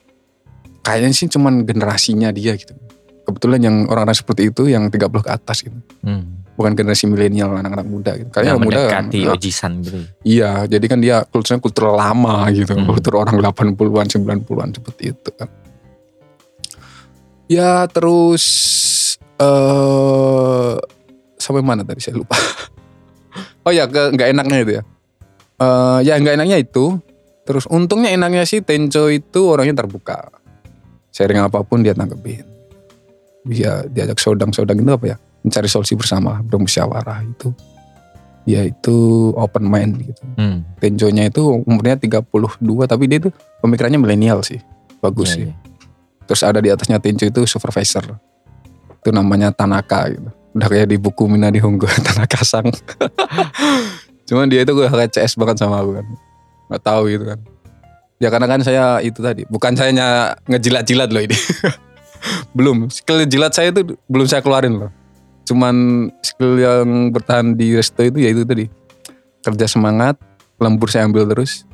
kayaknya 0.84 1.14
sih 1.16 1.28
cuman 1.30 1.64
generasinya 1.64 2.28
dia 2.34 2.54
gitu 2.58 2.76
kebetulan 3.24 3.60
yang 3.60 3.76
orang-orang 3.88 4.16
seperti 4.16 4.52
itu 4.52 4.68
yang 4.68 4.88
30 4.92 5.24
ke 5.24 5.30
atas 5.32 5.64
gitu 5.64 5.78
Hmm. 6.04 6.44
Bukan 6.58 6.74
generasi 6.74 7.06
milenial 7.06 7.54
anak-anak 7.54 7.86
muda 7.86 8.18
gitu 8.18 8.26
Yang 8.26 8.34
kayaknya 8.34 8.54
muda 8.58 8.66
mendekati 8.82 9.20
nah, 9.22 9.34
ojisan 9.38 9.72
gitu. 9.86 9.98
iya 10.26 10.50
jadi 10.66 10.84
kan 10.90 10.98
dia 10.98 11.22
kulturnya 11.22 11.62
kultur 11.62 11.94
lama 11.94 12.50
gitu 12.50 12.74
Hmm. 12.74 12.90
kultur 12.90 13.22
orang 13.22 13.38
80-an 13.38 14.06
90-an 14.10 14.68
seperti 14.74 15.14
itu 15.14 15.30
kan 15.38 15.46
ya 17.46 17.86
terus 17.86 18.44
eh 19.38 20.74
sampai 21.38 21.62
mana 21.62 21.86
tadi 21.86 22.02
saya 22.02 22.18
lupa. 22.18 22.34
oh 23.66 23.72
ya 23.72 23.86
ke 23.86 24.12
nggak 24.12 24.28
enaknya 24.34 24.58
itu 24.60 24.72
ya. 24.76 24.82
Eh 25.62 25.98
ya 26.04 26.14
nggak 26.18 26.34
enaknya 26.36 26.58
itu. 26.60 26.98
Terus 27.46 27.64
untungnya 27.72 28.12
enaknya 28.12 28.44
sih 28.44 28.60
Tenco 28.60 29.08
itu 29.08 29.40
orangnya 29.48 29.80
terbuka. 29.80 30.28
Sharing 31.14 31.40
apa 31.40 31.64
pun 31.64 31.80
dia 31.80 31.96
tanggepin. 31.96 32.44
Bisa 33.48 33.88
diajak 33.88 34.20
sodang-sodang 34.20 34.76
itu 34.76 34.92
apa 34.92 35.06
ya? 35.08 35.16
Mencari 35.48 35.64
solusi 35.66 35.96
bersama, 35.96 36.44
bermusyawarah 36.44 37.24
itu. 37.24 37.56
Ya 38.44 38.64
itu 38.64 38.96
open 39.32 39.64
mind 39.64 40.04
gitu. 40.04 40.22
Hmm. 40.36 40.64
Tenconya 40.76 41.28
itu 41.28 41.64
umurnya 41.64 41.96
32 41.96 42.24
tapi 42.84 43.04
dia 43.04 43.20
itu 43.20 43.28
pemikirannya 43.60 43.96
milenial 43.96 44.40
sih. 44.40 44.60
Bagus 45.00 45.32
Iya, 45.32 45.36
sih. 45.36 45.44
iya. 45.48 45.54
Terus 46.24 46.42
ada 46.44 46.60
di 46.60 46.68
atasnya 46.68 47.00
Tencho 47.00 47.24
itu 47.24 47.44
supervisor. 47.44 48.04
Itu 49.00 49.08
namanya 49.12 49.48
Tanaka 49.48 50.08
gitu. 50.08 50.28
Udah 50.52 50.68
kayak 50.68 50.88
di 50.88 50.96
buku 50.96 51.24
Minadi 51.24 51.60
Honggo 51.60 51.88
Tanaka 52.08 52.40
Sang. 52.40 52.68
Cuman 54.28 54.48
dia 54.48 54.64
itu 54.64 54.72
gue 54.72 54.84
kayak 54.84 55.12
CS 55.12 55.36
banget 55.36 55.60
sama 55.60 55.80
aku 55.80 56.00
kan. 56.00 56.06
Gak 56.68 56.82
tahu 56.84 57.02
gitu 57.08 57.24
kan. 57.24 57.40
Ya 58.18 58.28
karena 58.28 58.48
kan 58.48 58.60
saya 58.60 58.98
itu 59.00 59.20
tadi. 59.20 59.44
Bukan 59.48 59.72
saya 59.72 59.92
ngejilat-jilat 60.48 61.08
loh 61.08 61.22
ini. 61.22 61.36
belum. 62.56 62.88
Skill 62.90 63.24
jilat 63.24 63.52
saya 63.54 63.70
itu 63.72 63.96
belum 64.08 64.26
saya 64.26 64.40
keluarin 64.40 64.76
loh. 64.76 64.90
Cuman 65.48 66.08
skill 66.20 66.60
yang 66.60 67.08
bertahan 67.08 67.56
di 67.56 67.72
resto 67.72 68.04
itu 68.04 68.20
ya 68.20 68.36
itu 68.36 68.44
tadi. 68.44 68.68
Kerja 69.40 69.64
semangat. 69.64 70.20
Lembur 70.60 70.92
saya 70.92 71.08
ambil 71.08 71.24
terus. 71.24 71.64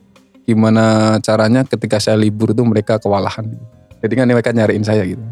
Gimana 0.47 1.19
caranya 1.19 1.67
ketika 1.67 1.99
saya 1.99 2.15
libur 2.15 2.55
itu 2.55 2.63
mereka 2.63 3.03
kewalahan. 3.03 3.51
Jadi 3.99 4.15
kan 4.15 4.31
mereka 4.31 4.55
nyariin 4.55 4.87
saya 4.87 5.03
gitu. 5.03 5.25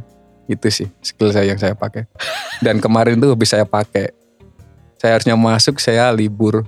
Itu 0.50 0.66
sih 0.74 0.90
skill 1.04 1.30
saya 1.30 1.54
yang 1.54 1.60
saya 1.60 1.78
pakai. 1.78 2.10
Dan 2.58 2.82
kemarin 2.82 3.22
tuh 3.22 3.30
habis 3.30 3.54
saya 3.54 3.62
pakai. 3.62 4.10
Saya 4.98 5.18
harusnya 5.18 5.38
masuk, 5.38 5.78
saya 5.78 6.10
libur. 6.10 6.66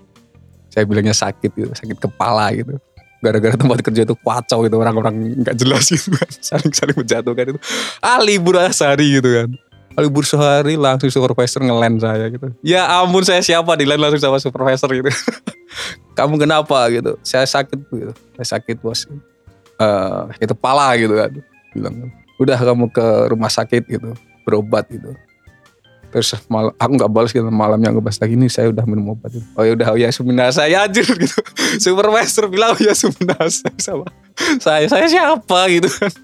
Saya 0.70 0.87
bilangnya 0.87 1.14
sakit 1.14 1.51
gitu, 1.55 1.70
sakit 1.75 1.99
kepala 1.99 2.55
gitu. 2.55 2.79
Gara-gara 3.25 3.57
tempat 3.57 3.81
kerja 3.81 4.05
itu 4.05 4.14
kacau 4.20 4.68
gitu 4.68 4.77
orang-orang 4.77 5.43
nggak 5.43 5.57
jelas 5.57 5.91
gitu 5.91 6.12
kan. 6.12 6.29
Saling-saling 6.53 6.95
menjatuhkan 6.95 7.45
itu. 7.57 7.61
Ah 7.99 8.20
libur 8.20 8.61
aja 8.61 8.70
sehari 8.70 9.18
gitu 9.18 9.27
kan. 9.33 9.49
Libur 9.95 10.26
sehari 10.26 10.74
langsung 10.74 11.11
supervisor 11.11 11.62
ngelend 11.62 12.03
saya 12.03 12.26
gitu. 12.30 12.51
Ya 12.66 12.86
ampun 12.99 13.22
saya 13.22 13.40
siapa 13.40 13.78
di 13.78 13.86
langsung 13.86 14.18
sama 14.18 14.38
supervisor 14.42 14.90
gitu. 14.90 15.11
Kamu 16.18 16.38
kenapa 16.38 16.86
gitu. 16.90 17.18
Saya 17.22 17.47
sakit 17.47 17.78
gitu. 17.90 18.12
Saya 18.38 18.59
sakit 18.59 18.82
bos. 18.82 19.07
Eh 19.78 20.20
sakit 20.34 20.55
kepala 20.55 20.95
gitu 20.99 21.14
kan. 21.14 21.30
Bilang 21.74 21.95
udah 22.38 22.59
kamu 22.59 22.90
ke 22.90 23.07
rumah 23.30 23.51
sakit 23.51 23.86
gitu 23.86 24.11
berobat 24.42 24.90
gitu 24.90 25.14
terus 26.14 26.30
mal 26.47 26.70
aku 26.78 26.92
nggak 26.95 27.11
balas 27.11 27.34
gitu 27.34 27.47
malamnya 27.51 27.90
ngebahas 27.90 28.22
lagi 28.22 28.38
ini 28.38 28.47
saya 28.47 28.70
udah 28.70 28.86
minum 28.86 29.18
obat 29.18 29.34
gitu. 29.34 29.47
oh 29.59 29.66
ya 29.66 29.74
udah 29.74 29.88
oh 29.90 29.99
ya 29.99 30.14
suminasa 30.14 30.70
ya 30.70 30.86
anjir 30.86 31.03
gitu 31.26 31.38
supervisor 31.82 32.47
bilang 32.47 32.74
oh 32.74 32.78
ya 32.78 32.95
suminasa 32.95 33.66
sama 33.82 34.07
saya 34.62 34.86
saya 34.86 35.11
siapa 35.11 35.59
gitu 35.74 35.90
kan 35.90 36.14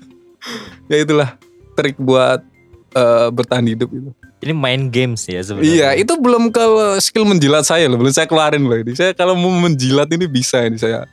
ya 0.87 1.03
itulah 1.03 1.35
trik 1.75 1.99
buat 1.99 2.39
eh, 2.95 3.29
bertahan 3.31 3.67
hidup 3.67 3.91
itu 3.91 4.11
Ini 4.41 4.57
main 4.57 4.89
games 4.89 5.29
ya 5.29 5.45
sebenarnya. 5.45 5.69
iya 5.69 5.89
itu 6.01 6.17
belum 6.17 6.49
ke 6.49 6.65
skill 7.05 7.29
menjilat 7.29 7.69
saya 7.69 7.93
loh 7.93 8.01
belum 8.01 8.15
saya 8.15 8.25
keluarin 8.25 8.65
loh 8.65 8.79
ini. 8.81 8.97
Saya 8.97 9.13
kalau 9.13 9.37
mau 9.37 9.53
menjilat 9.53 10.09
ini 10.11 10.25
bisa 10.25 10.65
ini 10.65 10.81
saya. 10.81 11.05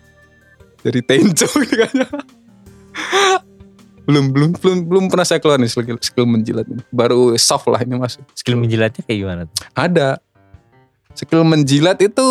Jadi 0.82 1.04
tenco 1.04 1.46
ini 1.60 1.68
kayaknya 1.68 2.08
belum 4.08 4.32
belum 4.32 4.50
belum 4.56 4.78
belum 4.88 5.04
pernah 5.12 5.28
saya 5.28 5.44
keluarin 5.44 5.68
skill 5.68 6.00
skill 6.00 6.24
menjilat 6.24 6.64
ini. 6.72 6.80
Baru 6.88 7.36
soft 7.36 7.68
lah 7.68 7.84
ini 7.84 8.00
masuk 8.00 8.24
Skill 8.32 8.56
menjilatnya 8.56 9.04
kayak 9.04 9.20
gimana 9.20 9.42
tuh? 9.44 9.56
ada. 9.76 10.10
Skill 11.18 11.44
menjilat 11.44 12.00
itu 12.00 12.28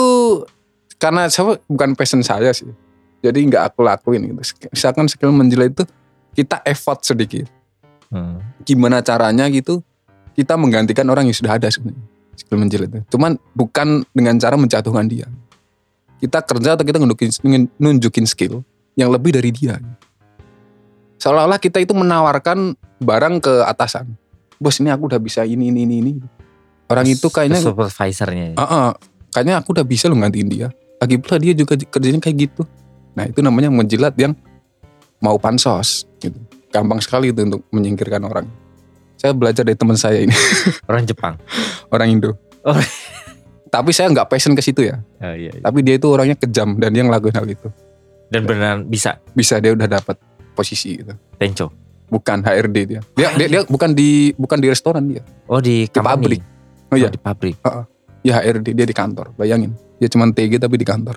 karena 0.97 1.28
saya 1.28 1.61
bukan 1.68 1.92
passion 1.92 2.24
saya 2.24 2.57
sih. 2.57 2.72
Jadi 3.20 3.53
nggak 3.53 3.74
aku 3.74 3.84
lakuin 3.84 4.32
gitu. 4.32 4.40
Misalkan 4.72 5.05
skill 5.12 5.34
menjilat 5.34 5.76
itu 5.76 5.84
kita 6.32 6.64
effort 6.64 7.05
sedikit 7.05 7.44
Hmm. 8.16 8.40
gimana 8.64 9.04
caranya 9.04 9.44
gitu 9.52 9.84
kita 10.32 10.56
menggantikan 10.56 11.04
orang 11.12 11.28
yang 11.28 11.36
sudah 11.36 11.60
ada 11.60 11.68
sebenarnya 11.68 12.00
skill 12.36 12.56
menjilat 12.56 12.88
itu 12.88 13.00
cuman 13.12 13.36
bukan 13.52 14.08
dengan 14.16 14.40
cara 14.40 14.56
menjatuhkan 14.56 15.04
dia 15.04 15.28
kita 16.16 16.40
kerja 16.40 16.80
atau 16.80 16.84
kita 16.88 16.96
nunjukin, 16.96 17.68
nunjukin 17.76 18.24
skill 18.24 18.64
yang 18.96 19.12
lebih 19.12 19.36
dari 19.36 19.52
dia 19.52 19.76
seolah-olah 21.20 21.60
kita 21.60 21.84
itu 21.84 21.92
menawarkan 21.92 22.72
barang 23.04 23.44
ke 23.44 23.54
atasan 23.68 24.16
bos 24.56 24.80
ini 24.80 24.88
aku 24.88 25.12
udah 25.12 25.20
bisa 25.20 25.44
ini 25.44 25.68
ini 25.68 25.84
ini 25.84 25.96
ini 26.00 26.12
orang 26.90 27.06
itu 27.06 27.26
kayaknya 27.28 27.60
supervisornya. 27.60 28.54
ya? 28.54 28.56
Ah, 28.56 28.64
ah. 28.64 28.90
kayaknya 29.34 29.60
aku 29.60 29.74
udah 29.76 29.84
bisa 29.86 30.06
loh 30.08 30.18
gantiin 30.18 30.48
dia. 30.48 30.68
Lagi 30.96 31.20
pula 31.20 31.36
dia 31.36 31.52
juga 31.52 31.76
kerjanya 31.76 32.22
kayak 32.22 32.36
gitu. 32.48 32.62
Nah 33.12 33.28
itu 33.28 33.44
namanya 33.44 33.68
menjilat 33.68 34.16
yang 34.16 34.32
mau 35.20 35.36
pansos. 35.36 36.05
Gampang 36.76 37.00
sekali 37.00 37.32
itu 37.32 37.40
untuk 37.40 37.64
menyingkirkan 37.72 38.20
orang. 38.20 38.44
Saya 39.16 39.32
belajar 39.32 39.64
dari 39.64 39.74
teman 39.74 39.96
saya 39.96 40.20
ini, 40.20 40.36
Orang 40.90 41.08
Jepang. 41.08 41.40
orang 41.88 42.08
Indo. 42.12 42.36
Oh. 42.62 42.76
Tapi 43.72 43.90
saya 43.90 44.12
nggak 44.12 44.28
passion 44.28 44.52
ke 44.52 44.60
situ 44.60 44.84
ya. 44.84 45.00
Oh, 45.18 45.32
iya, 45.32 45.50
iya. 45.50 45.62
Tapi 45.64 45.80
dia 45.80 45.96
itu 45.96 46.06
orangnya 46.06 46.36
kejam 46.36 46.76
dan 46.76 46.92
dia 46.92 47.00
ngelakuin 47.00 47.34
hal 47.34 47.46
itu. 47.46 47.68
Dan 48.28 48.44
beneran 48.44 48.84
bisa 48.84 49.16
Bisa 49.32 49.56
dia 49.56 49.72
udah 49.72 49.88
dapat 49.88 50.20
posisi 50.52 51.00
gitu. 51.00 51.16
tenco. 51.36 51.72
Bukan 52.06 52.44
HRD 52.44 52.76
dia. 52.86 53.00
Dia 53.14 53.34
dia, 53.34 53.46
dia 53.48 53.60
bukan 53.64 53.90
di 53.90 54.30
bukan 54.34 54.60
di 54.60 54.68
restoran 54.68 55.08
dia. 55.08 55.24
Oh 55.48 55.58
di, 55.58 55.84
Di 55.84 55.90
pabrik. 55.90 56.38
company. 56.38 56.38
Oh 56.86 56.96
iya, 56.96 57.08
di 57.08 57.18
pabrik. 57.18 57.56
ya 58.20 58.38
HRD 58.38 58.68
dia 58.72 58.86
di 58.86 58.94
kantor. 58.94 59.34
Bayangin. 59.34 59.72
Dia 59.96 60.06
cuma 60.06 60.28
TG 60.28 60.60
tapi 60.60 60.76
di 60.76 60.84
kantor. 60.84 61.16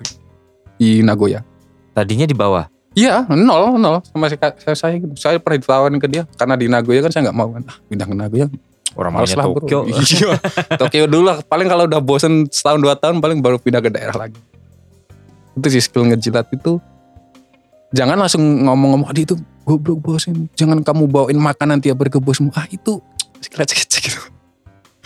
Di 0.76 1.04
Nagoya. 1.04 1.44
Tadinya 1.92 2.24
di 2.24 2.34
bawah. 2.34 2.66
Iya, 3.00 3.24
nol, 3.32 3.80
nol 3.80 4.04
sama 4.04 4.28
saya, 4.28 4.52
saya, 4.60 4.76
saya 4.76 4.96
gitu. 5.00 5.16
Saya 5.16 5.40
pernah 5.40 5.64
ditawarin 5.64 6.00
ke 6.04 6.08
dia 6.12 6.28
karena 6.36 6.60
di 6.60 6.68
Nagoya 6.68 7.00
kan 7.08 7.12
saya 7.16 7.32
nggak 7.32 7.38
mau 7.38 7.56
kan. 7.56 7.64
Ah, 7.72 7.78
pindah 7.88 8.04
ke 8.04 8.16
Nagoya. 8.16 8.48
Orang 9.00 9.16
Males 9.16 9.32
maunya 9.32 9.38
lah 9.40 9.46
bro. 9.48 9.60
Tokyo. 9.64 9.80
Iya. 9.88 10.30
Tokyo 10.76 11.04
dulu 11.08 11.24
lah. 11.32 11.38
Paling 11.46 11.68
kalau 11.72 11.88
udah 11.88 12.02
bosen 12.04 12.50
setahun 12.52 12.84
dua 12.84 13.00
tahun 13.00 13.24
paling 13.24 13.40
baru 13.40 13.56
pindah 13.56 13.80
ke 13.80 13.88
daerah 13.94 14.28
lagi. 14.28 14.36
Itu 15.56 15.68
sih 15.72 15.80
skill 15.80 16.12
ngejilat 16.12 16.52
itu. 16.52 16.82
Jangan 17.90 18.22
langsung 18.22 18.44
ngomong-ngomong, 18.70 19.10
aduh 19.10 19.24
itu 19.24 19.36
goblok 19.66 20.04
bosen. 20.04 20.52
Jangan 20.60 20.84
kamu 20.84 21.08
bawain 21.08 21.40
makanan 21.40 21.80
tiap 21.80 22.04
hari 22.04 22.12
ke 22.12 22.20
bosmu. 22.20 22.52
Ah 22.52 22.68
itu 22.68 23.00
skill 23.40 23.64
cek 23.64 23.88
gitu. 23.88 24.20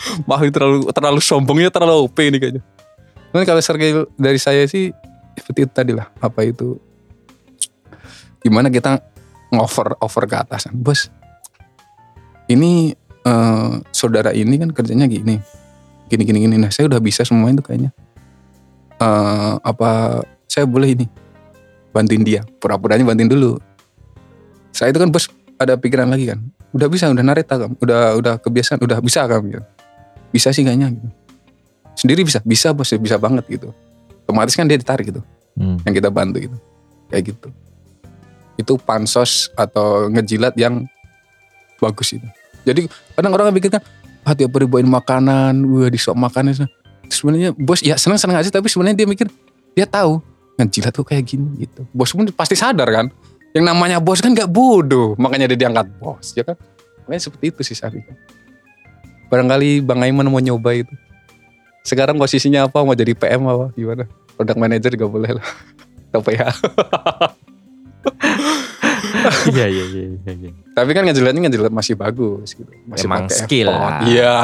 Ini 0.43 0.51
terlalu 0.51 0.89
terlalu 0.91 1.21
sombongnya 1.23 1.71
terlalu 1.71 2.09
OP 2.09 2.17
ini 2.19 2.35
kayaknya. 2.35 2.61
Cuman 3.31 3.45
kalau 3.47 3.61
skill 3.63 4.09
dari 4.19 4.39
saya 4.41 4.67
sih 4.67 4.91
seperti 5.37 5.69
itu 5.69 5.71
tadi 5.71 5.91
lah. 5.95 6.11
Apa 6.19 6.43
itu 6.43 6.75
gimana 8.43 8.67
kita 8.67 8.99
ngover 9.49 9.95
over 10.03 10.23
ke 10.27 10.35
atasan 10.35 10.75
bos 10.75 11.07
ini 12.51 12.91
eh, 13.23 13.71
saudara 13.95 14.35
ini 14.35 14.59
kan 14.59 14.69
kerjanya 14.75 15.07
gini 15.07 15.39
gini 16.11 16.23
gini 16.27 16.39
gini. 16.45 16.55
Nah 16.59 16.69
saya 16.69 16.85
udah 16.91 16.99
bisa 17.01 17.23
semua 17.23 17.49
itu 17.49 17.63
kayaknya. 17.63 17.89
Eh, 18.99 19.53
apa 19.63 20.21
saya 20.45 20.69
boleh 20.69 20.93
ini 20.93 21.05
bantuin 21.89 22.21
dia 22.21 22.41
pura-puranya 22.61 23.07
bantuin 23.07 23.29
dulu. 23.29 23.57
Saya 24.73 24.93
itu 24.93 24.99
kan 25.01 25.09
bos 25.09 25.29
ada 25.57 25.77
pikiran 25.79 26.09
lagi 26.09 26.29
kan. 26.29 26.39
Udah 26.73 26.89
bisa 26.89 27.09
udah 27.09 27.25
nareta 27.25 27.57
kamu 27.57 27.77
udah 27.81 28.01
udah 28.17 28.33
kebiasaan 28.41 28.81
udah 28.81 28.99
bisa 29.01 29.25
kamu 29.29 29.57
gitu. 29.57 29.67
bisa 30.33 30.49
sih 30.49 30.65
kayaknya 30.65 30.89
gitu. 30.89 31.09
sendiri 31.93 32.25
bisa 32.25 32.41
bisa 32.41 32.73
bos 32.73 32.89
bisa 32.89 33.21
banget 33.21 33.45
gitu. 33.45 33.69
Otomatis 34.25 34.57
kan 34.57 34.65
dia 34.65 34.81
ditarik 34.81 35.13
gitu. 35.13 35.21
Hmm. 35.53 35.77
yang 35.85 35.93
kita 35.93 36.09
bantu 36.09 36.49
gitu. 36.49 36.57
Kayak 37.13 37.37
gitu 37.37 37.47
itu 38.57 38.77
pansos 38.77 39.49
atau 39.57 40.07
ngejilat 40.09 40.53
yang 40.57 40.85
bagus 41.81 42.15
itu. 42.15 42.27
Jadi 42.63 42.87
kadang 43.17 43.33
orang 43.35 43.51
pikir 43.51 43.73
kan 43.73 43.83
ah 44.23 44.31
tiap 44.31 44.55
hari 44.55 44.87
makanan 44.87 45.67
wah 45.67 45.91
di 45.91 45.99
sok 45.99 46.15
makanan 46.15 46.55
sebenarnya 47.11 47.51
bos 47.59 47.83
ya 47.83 47.99
senang 47.99 48.15
senang 48.15 48.39
aja 48.39 48.47
tapi 48.47 48.71
sebenarnya 48.71 49.03
dia 49.03 49.07
mikir 49.09 49.27
dia 49.75 49.83
tahu 49.83 50.23
ngejilat 50.55 50.93
tuh 50.95 51.03
kayak 51.03 51.27
gini 51.27 51.67
gitu. 51.67 51.83
Bos 51.91 52.13
pun 52.13 52.29
pasti 52.31 52.55
sadar 52.55 52.87
kan? 52.87 53.07
Yang 53.51 53.65
namanya 53.67 53.97
bos 53.99 54.21
kan 54.23 54.31
nggak 54.31 54.49
bodoh. 54.49 55.17
Makanya 55.19 55.51
dia 55.51 55.67
diangkat 55.67 55.87
bos 55.99 56.31
ya 56.37 56.45
kan? 56.45 56.55
Makanya 57.05 57.21
seperti 57.29 57.45
itu 57.51 57.61
sih 57.67 57.75
Sari. 57.75 57.99
Barangkali 59.27 59.81
Bang 59.81 59.99
Aiman 60.05 60.29
mau 60.29 60.39
nyoba 60.39 60.77
itu. 60.77 60.93
Sekarang 61.83 62.15
posisinya 62.15 62.69
apa? 62.69 62.79
Mau 62.85 62.95
jadi 62.95 63.11
PM 63.11 63.43
apa? 63.49 63.73
Gimana? 63.75 64.07
Product 64.39 64.59
manager 64.61 64.91
juga 64.95 65.07
boleh 65.09 65.31
lah. 65.35 65.47
Atau 66.13 66.21
PH 66.21 66.41
Iya 69.45 69.65
iya 69.65 69.83
iya 69.85 70.03
iya, 70.11 70.33
iya. 70.33 70.51
tapi 70.71 70.91
kan 70.91 71.03
ngejilatnya 71.03 71.41
ngejilat 71.43 71.69
masih 71.69 71.95
bagus 71.95 72.51
gitu 72.51 72.67
masih 72.83 73.05
Emang 73.05 73.23
pakai 73.25 73.37
skill 73.37 73.67
effort. 73.67 73.79
lah. 73.79 73.99
iya 74.03 74.35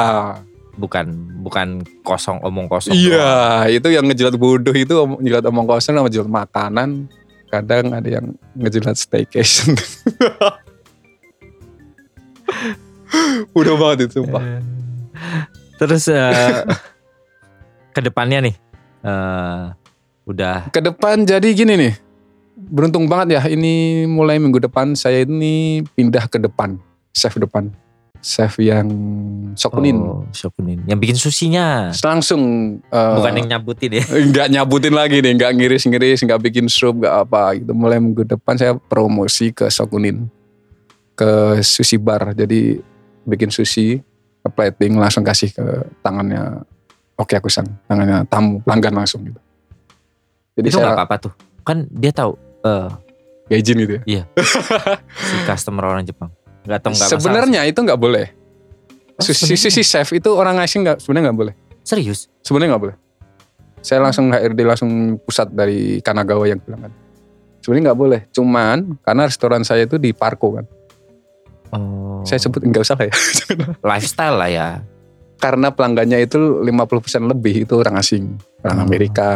Bukan 0.72 1.06
bukan 1.40 1.68
kosong 2.00 2.40
omong 2.40 2.64
kosong. 2.66 2.92
doang. 2.92 3.02
iya 3.02 3.32
itu 3.70 3.88
yang 3.88 4.06
ngejilat 4.06 4.32
bodoh 4.34 4.72
itu 4.72 4.94
om- 4.94 5.18
ngejilat 5.18 5.44
omong 5.44 5.66
kosong 5.66 5.92
sama 5.92 6.06
ngejilat 6.06 6.30
makanan 6.30 7.10
kadang 7.46 7.90
ada 7.90 8.08
yang 8.10 8.26
ngejilat 8.54 8.94
staycation 8.94 9.74
udah 13.52 13.74
banget 13.76 14.06
itu 14.06 14.22
sumpah 14.22 14.40
Eh, 14.40 14.62
Terus 15.76 16.04
eh, 16.06 16.64
ke 17.94 18.00
depannya 18.00 18.38
nih 18.42 18.54
eh 19.02 19.64
udah 20.22 20.68
Ke 20.68 20.80
depan 20.80 21.24
jadi 21.24 21.48
gini 21.50 21.74
nih. 21.74 21.92
Beruntung 22.68 23.08
banget 23.08 23.40
ya 23.40 23.42
ini 23.48 24.04
mulai 24.04 24.36
minggu 24.36 24.60
depan 24.60 24.92
saya 24.92 25.24
ini 25.24 25.80
pindah 25.96 26.28
ke 26.28 26.36
depan. 26.36 26.76
Chef 27.16 27.34
depan. 27.40 27.72
Chef 28.20 28.60
yang 28.60 28.84
Sokunin. 29.56 29.96
oh, 29.96 30.28
Shokunin 30.28 30.84
yang 30.84 31.00
bikin 31.00 31.16
susinya 31.16 31.88
Langsung 32.04 32.76
eh, 32.84 33.14
bukan 33.16 33.32
yang 33.32 33.56
nyabutin 33.56 33.96
ya 33.96 34.04
nggak 34.30 34.48
nyabutin 34.52 34.92
lagi 34.92 35.24
nih, 35.24 35.32
nggak 35.40 35.52
ngiris-ngiris, 35.56 36.20
nggak 36.28 36.40
bikin 36.44 36.68
sup, 36.68 37.00
nggak 37.00 37.16
apa 37.16 37.56
gitu. 37.56 37.72
Mulai 37.72 37.96
minggu 37.96 38.28
depan 38.28 38.60
saya 38.60 38.76
promosi 38.76 39.56
ke 39.56 39.72
Sokunin, 39.72 40.28
ke 41.16 41.64
sushi 41.64 41.96
bar. 41.96 42.36
Jadi 42.36 42.76
bikin 43.24 43.48
sushi, 43.48 44.04
ke 44.44 44.48
plating 44.52 45.00
langsung 45.00 45.24
kasih 45.24 45.48
ke 45.56 45.64
tangannya 46.04 46.60
Oke 47.20 47.36
aku 47.36 47.52
sang, 47.52 47.68
tangannya 47.84 48.24
tamu 48.32 48.64
pelanggan 48.64 48.96
langsung 48.96 49.20
gitu. 49.28 49.40
Jadi 50.56 50.68
itu 50.72 50.80
saya 50.80 50.96
apa-apa 50.96 51.28
tuh 51.28 51.32
kan 51.60 51.86
dia 51.92 52.10
tahu 52.10 52.34
eh 52.64 52.88
nggak 53.50 53.58
izin 53.66 53.76
gitu 53.82 53.94
ya. 54.06 54.22
si 55.28 55.36
customer 55.48 55.84
orang 55.90 56.06
Jepang 56.06 56.30
tahu 56.62 56.70
nggak 56.70 56.86
masalah 56.86 57.18
Sebenarnya 57.18 57.60
itu 57.66 57.80
nggak 57.82 57.98
boleh. 58.00 58.26
Oh, 59.18 59.22
sebenarnya. 59.26 59.58
sushi 59.58 59.82
chef 59.82 60.08
itu 60.14 60.30
orang 60.32 60.60
asing 60.62 60.86
nggak 60.86 61.02
sebenarnya 61.02 61.32
nggak 61.32 61.38
boleh. 61.40 61.54
serius 61.82 62.30
Sebenarnya 62.44 62.76
nggak 62.76 62.84
boleh. 62.88 62.96
Saya 63.80 64.04
langsung 64.04 64.28
HRD 64.28 64.60
langsung 64.68 64.90
pusat 65.24 65.48
dari 65.50 66.04
Kanagawa 66.04 66.44
yang 66.46 66.60
bilang 66.60 66.88
kan. 66.88 66.92
Sebenarnya 67.64 67.90
nggak 67.90 68.00
boleh. 68.00 68.20
Cuman 68.30 68.78
karena 69.00 69.22
restoran 69.24 69.64
saya 69.64 69.88
itu 69.88 69.96
di 69.96 70.12
Parko 70.12 70.60
kan. 70.60 70.66
oh 71.72 72.20
Saya 72.28 72.38
sebut 72.38 72.60
nggak 72.60 72.84
usah 72.84 72.96
lah 73.00 73.08
ya. 73.08 73.14
lifestyle 73.96 74.36
lah 74.36 74.50
ya 74.52 74.68
karena 75.40 75.72
pelanggannya 75.72 76.20
itu 76.20 76.60
50% 76.60 77.32
lebih 77.32 77.64
itu 77.64 77.74
orang 77.80 77.96
asing, 77.96 78.36
orang 78.60 78.76
Oh. 78.76 78.84
Amerika, 78.84 79.30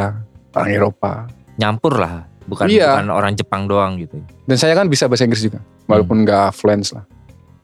orang 0.52 0.70
Eropa. 0.70 1.12
nyampur 1.54 1.96
lah 1.96 2.28
bukan 2.45 2.66
Iya. 2.66 2.99
bukan 2.99 3.09
orang 3.11 3.32
Jepang 3.32 3.62
doang 3.64 3.97
gitu 3.97 4.20
Dan 4.45 4.57
saya 4.57 4.72
kan 4.72 4.86
bisa 4.86 5.05
bahasa 5.05 5.24
Inggris 5.24 5.42
juga, 5.42 5.59
walaupun 5.84 6.20
Hmm. 6.20 6.24
nggak 6.24 6.49
fluent 6.53 6.84
lah. 6.90 7.05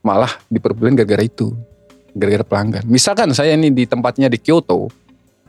Malah 0.01 0.33
diperbolehkan 0.47 0.97
gara-gara 0.97 1.23
itu, 1.23 1.53
gara-gara 2.11 2.41
pelanggan. 2.43 2.85
Misalkan 2.85 3.31
saya 3.31 3.53
ini 3.53 3.69
di 3.69 3.85
tempatnya 3.85 4.27
di 4.27 4.37
Kyoto, 4.37 4.89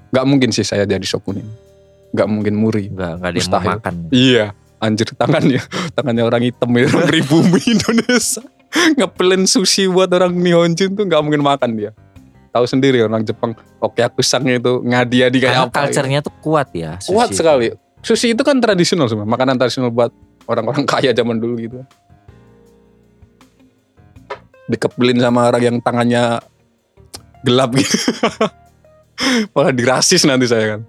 nggak 0.09 0.25
mungkin 0.25 0.49
sih 0.49 0.61
saya 0.61 0.83
jadi 0.83 1.01
shokunin, 1.01 1.47
nggak 2.11 2.27
mungkin 2.27 2.53
muri. 2.53 2.87
nggak 2.87 3.11
nggak 3.17 3.29
ada 3.29 3.37
yang 3.37 3.65
makan 3.71 3.93
Iya, 4.09 4.45
anjir 4.77 5.07
tangannya, 5.13 5.61
tangannya 5.95 6.23
orang 6.25 6.43
hitam 6.43 6.69
ya, 6.69 6.83
orang 6.85 7.07
pribumi 7.07 7.61
Indonesia. 7.73 8.43
Ngepelin 8.71 9.43
sushi 9.45 9.87
buat 9.87 10.07
orang 10.09 10.31
Nihonjin 10.31 10.91
tuh 10.91 11.03
nggak 11.03 11.21
mungkin 11.21 11.39
makan 11.41 11.75
dia. 11.75 11.91
Tahu 12.51 12.67
sendiri 12.67 12.99
orang 12.99 13.23
Jepang, 13.23 13.51
oke 13.79 13.99
aku 14.01 14.19
sangnya 14.19 14.55
itu 14.57 14.79
ngadi-adi 14.81 15.39
kayak 15.39 15.47
karena 15.49 15.59
apa. 15.61 15.67
gitu. 15.69 15.79
culture-nya 15.81 16.19
tuh 16.19 16.33
kuat 16.37 16.67
ya 16.71 16.99
Kuat 17.01 17.31
sekali. 17.31 17.71
Sushi 18.01 18.33
itu 18.33 18.41
kan 18.41 18.57
tradisional 18.57 19.05
semua, 19.05 19.29
makanan 19.29 19.61
tradisional 19.61 19.93
buat 19.93 20.09
orang-orang 20.49 20.83
kaya 20.89 21.13
zaman 21.13 21.37
dulu 21.37 21.55
gitu. 21.61 21.79
Dikepelin 24.65 25.21
sama 25.21 25.49
orang 25.49 25.61
yang 25.61 25.77
tangannya 25.77 26.41
gelap 27.45 27.73
gitu. 27.77 27.97
Malah 29.53 29.73
dirasis 29.73 30.25
nanti 30.25 30.49
saya 30.49 30.77
kan. 30.77 30.81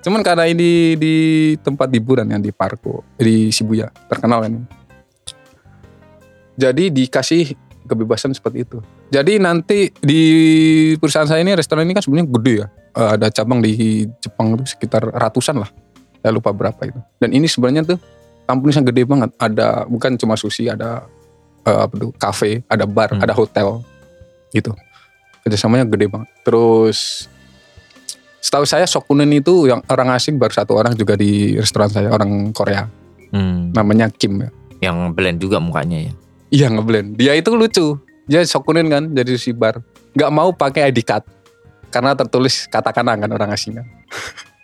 Cuman 0.00 0.22
karena 0.22 0.46
ini 0.46 0.94
di 0.94 1.16
tempat 1.60 1.90
hiburan 1.90 2.30
yang 2.30 2.40
di 2.40 2.54
Parko, 2.54 3.02
di 3.18 3.50
Shibuya, 3.50 3.90
terkenal 4.06 4.46
kan. 4.46 4.52
Jadi 6.56 6.88
dikasih 6.88 7.52
kebebasan 7.84 8.32
seperti 8.32 8.64
itu. 8.64 8.78
Jadi 9.12 9.38
nanti 9.38 9.92
di 10.02 10.22
perusahaan 10.96 11.28
saya 11.28 11.44
ini 11.44 11.52
restoran 11.54 11.84
ini 11.84 11.94
kan 11.94 12.02
sebenarnya 12.06 12.28
gede 12.32 12.54
ya. 12.64 12.66
Eh, 12.96 13.10
ada 13.18 13.26
cabang 13.28 13.60
di 13.60 14.06
Jepang 14.18 14.56
itu 14.56 14.64
sekitar 14.72 15.04
ratusan 15.10 15.60
lah. 15.60 15.70
Saya 16.26 16.34
lupa 16.34 16.50
berapa 16.50 16.82
itu. 16.82 16.98
Dan 17.22 17.30
ini 17.30 17.46
sebenarnya 17.46 17.86
tuh 17.86 18.02
kampusnya 18.44 18.82
gede 18.82 19.06
banget. 19.06 19.30
Ada 19.38 19.86
bukan 19.86 20.18
cuma 20.18 20.34
sushi, 20.34 20.66
ada 20.66 21.06
eh, 21.62 21.78
apa 21.78 21.94
tuh 21.94 22.10
cafe, 22.18 22.66
ada 22.66 22.82
bar, 22.82 23.14
Hmm. 23.14 23.22
ada 23.22 23.30
hotel 23.30 23.86
gitu. 24.50 24.74
Kerjasamanya 25.42 25.86
gede 25.86 26.10
banget. 26.10 26.26
Terus 26.42 27.30
setahu 28.38 28.62
saya 28.62 28.86
Shokunin 28.86 29.30
itu 29.32 29.66
yang 29.66 29.82
orang 29.86 30.10
asing 30.10 30.34
baru 30.34 30.50
satu 30.50 30.74
orang 30.74 30.94
juga 30.94 31.14
di 31.14 31.54
restoran 31.54 31.86
saya 31.86 32.10
orang 32.10 32.50
Korea. 32.50 32.90
Hmm, 33.30 33.70
Namanya 33.70 34.10
Kim 34.10 34.42
ya. 34.42 34.50
yang 34.76 35.10
blend 35.10 35.38
juga 35.38 35.56
mukanya 35.56 36.10
ya 36.10 36.12
Iya 36.46 36.66
ngeblend. 36.68 37.14
Dia 37.14 37.32
itu 37.32 37.54
lucu. 37.54 37.98
Dia 38.26 38.42
Shokunin 38.42 38.86
kan 38.86 39.10
jadi 39.10 39.34
sushi 39.34 39.50
bar. 39.50 39.78
Gak 40.12 40.30
mau 40.30 40.50
pakai 40.50 40.90
ID 40.90 41.02
card. 41.02 41.22
Karena 41.88 42.14
tertulis 42.14 42.66
katakana 42.66 43.14
kan 43.14 43.30
orang 43.30 43.50
asing 43.50 43.78
kan. 43.78 43.86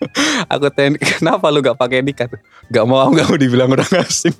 aku 0.52 0.66
tanya, 0.72 0.98
kenapa 1.00 1.46
lu 1.50 1.60
gak 1.64 1.78
pakai 1.78 2.04
card? 2.12 2.38
Gak 2.70 2.86
mau, 2.86 3.08
gak 3.12 3.26
mau 3.28 3.38
dibilang 3.38 3.70
orang 3.72 3.88
asing. 4.02 4.34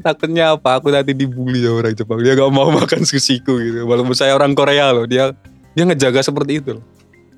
Takutnya 0.00 0.56
apa? 0.56 0.80
Aku 0.80 0.88
nanti 0.90 1.12
dibully 1.12 1.62
sama 1.62 1.76
orang 1.84 1.94
Jepang. 1.94 2.18
Dia 2.22 2.34
gak 2.34 2.52
mau 2.52 2.68
makan 2.72 3.02
sushiku 3.04 3.60
gitu. 3.60 3.84
Walaupun 3.86 4.16
saya 4.16 4.34
orang 4.34 4.56
Korea 4.56 4.90
loh. 4.90 5.04
Dia 5.04 5.34
dia 5.74 5.84
ngejaga 5.86 6.20
seperti 6.24 6.60
itu 6.62 6.80
loh. 6.80 6.84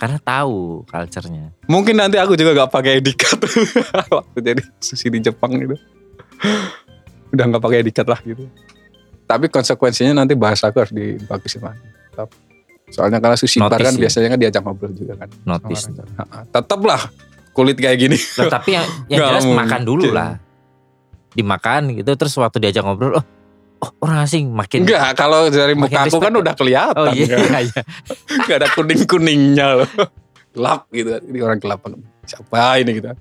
karena 0.02 0.18
tahu 0.18 0.82
culture-nya 0.90 1.54
Mungkin 1.70 1.94
nanti 1.94 2.18
aku 2.18 2.34
juga 2.34 2.66
gak 2.66 2.74
pakai 2.74 2.98
card. 3.14 3.46
Waktu 4.18 4.38
jadi 4.42 4.62
sushi 4.82 5.14
di 5.14 5.22
Jepang 5.22 5.54
gitu. 5.54 5.76
Udah 7.30 7.44
gak 7.46 7.62
pakai 7.62 7.86
card 7.94 8.08
lah 8.10 8.20
gitu. 8.26 8.50
Tapi 9.30 9.46
konsekuensinya 9.46 10.24
nanti 10.24 10.34
bahasa 10.34 10.68
aku 10.68 10.82
harus 10.82 10.94
dibagusin 10.94 11.62
lagi. 11.62 11.86
Tetap. 12.12 12.28
Soalnya 12.92 13.18
kalau 13.24 13.36
sushi 13.40 13.58
bar 13.58 13.72
Notice 13.72 13.88
kan 13.88 13.94
ya. 13.96 14.00
biasanya 14.04 14.28
kan 14.28 14.38
diajak 14.38 14.62
ngobrol 14.62 14.92
juga 14.92 15.14
kan. 15.16 15.28
notice. 15.48 15.88
Ha-ha. 15.88 16.44
Tetep 16.44 16.80
lah 16.84 17.00
kulit 17.56 17.76
kayak 17.80 17.96
gini. 17.96 18.16
Loh, 18.38 18.52
tapi 18.52 18.76
yang 18.76 18.86
yang 19.08 19.32
jelas 19.32 19.44
mungkin. 19.48 19.60
makan 19.64 19.80
dulu 19.88 20.04
lah 20.12 20.36
dimakan 21.32 21.96
gitu 21.96 22.12
terus 22.12 22.36
waktu 22.36 22.60
diajak 22.60 22.84
ngobrol 22.84 23.16
oh, 23.16 23.24
oh 23.80 23.90
orang 24.04 24.24
asing 24.24 24.52
makin 24.52 24.84
Enggak, 24.84 25.16
kalau 25.16 25.48
dari 25.48 25.72
muka 25.72 26.04
aku 26.04 26.20
kan 26.20 26.32
ya? 26.32 26.38
udah 26.44 26.54
kelihatan. 26.54 27.00
oh 27.00 27.06
iya 27.12 27.36
kan. 27.40 27.62
iya 27.64 27.82
Gak 28.48 28.56
ada 28.62 28.68
kuning-kuningnya 28.76 29.66
loh. 29.82 29.90
Gelap 30.52 30.84
gitu. 30.92 31.08
Ini 31.24 31.38
orang 31.40 31.58
gelap. 31.58 31.80
Siapa 32.28 32.80
ini 32.80 33.00
gitu. 33.00 33.08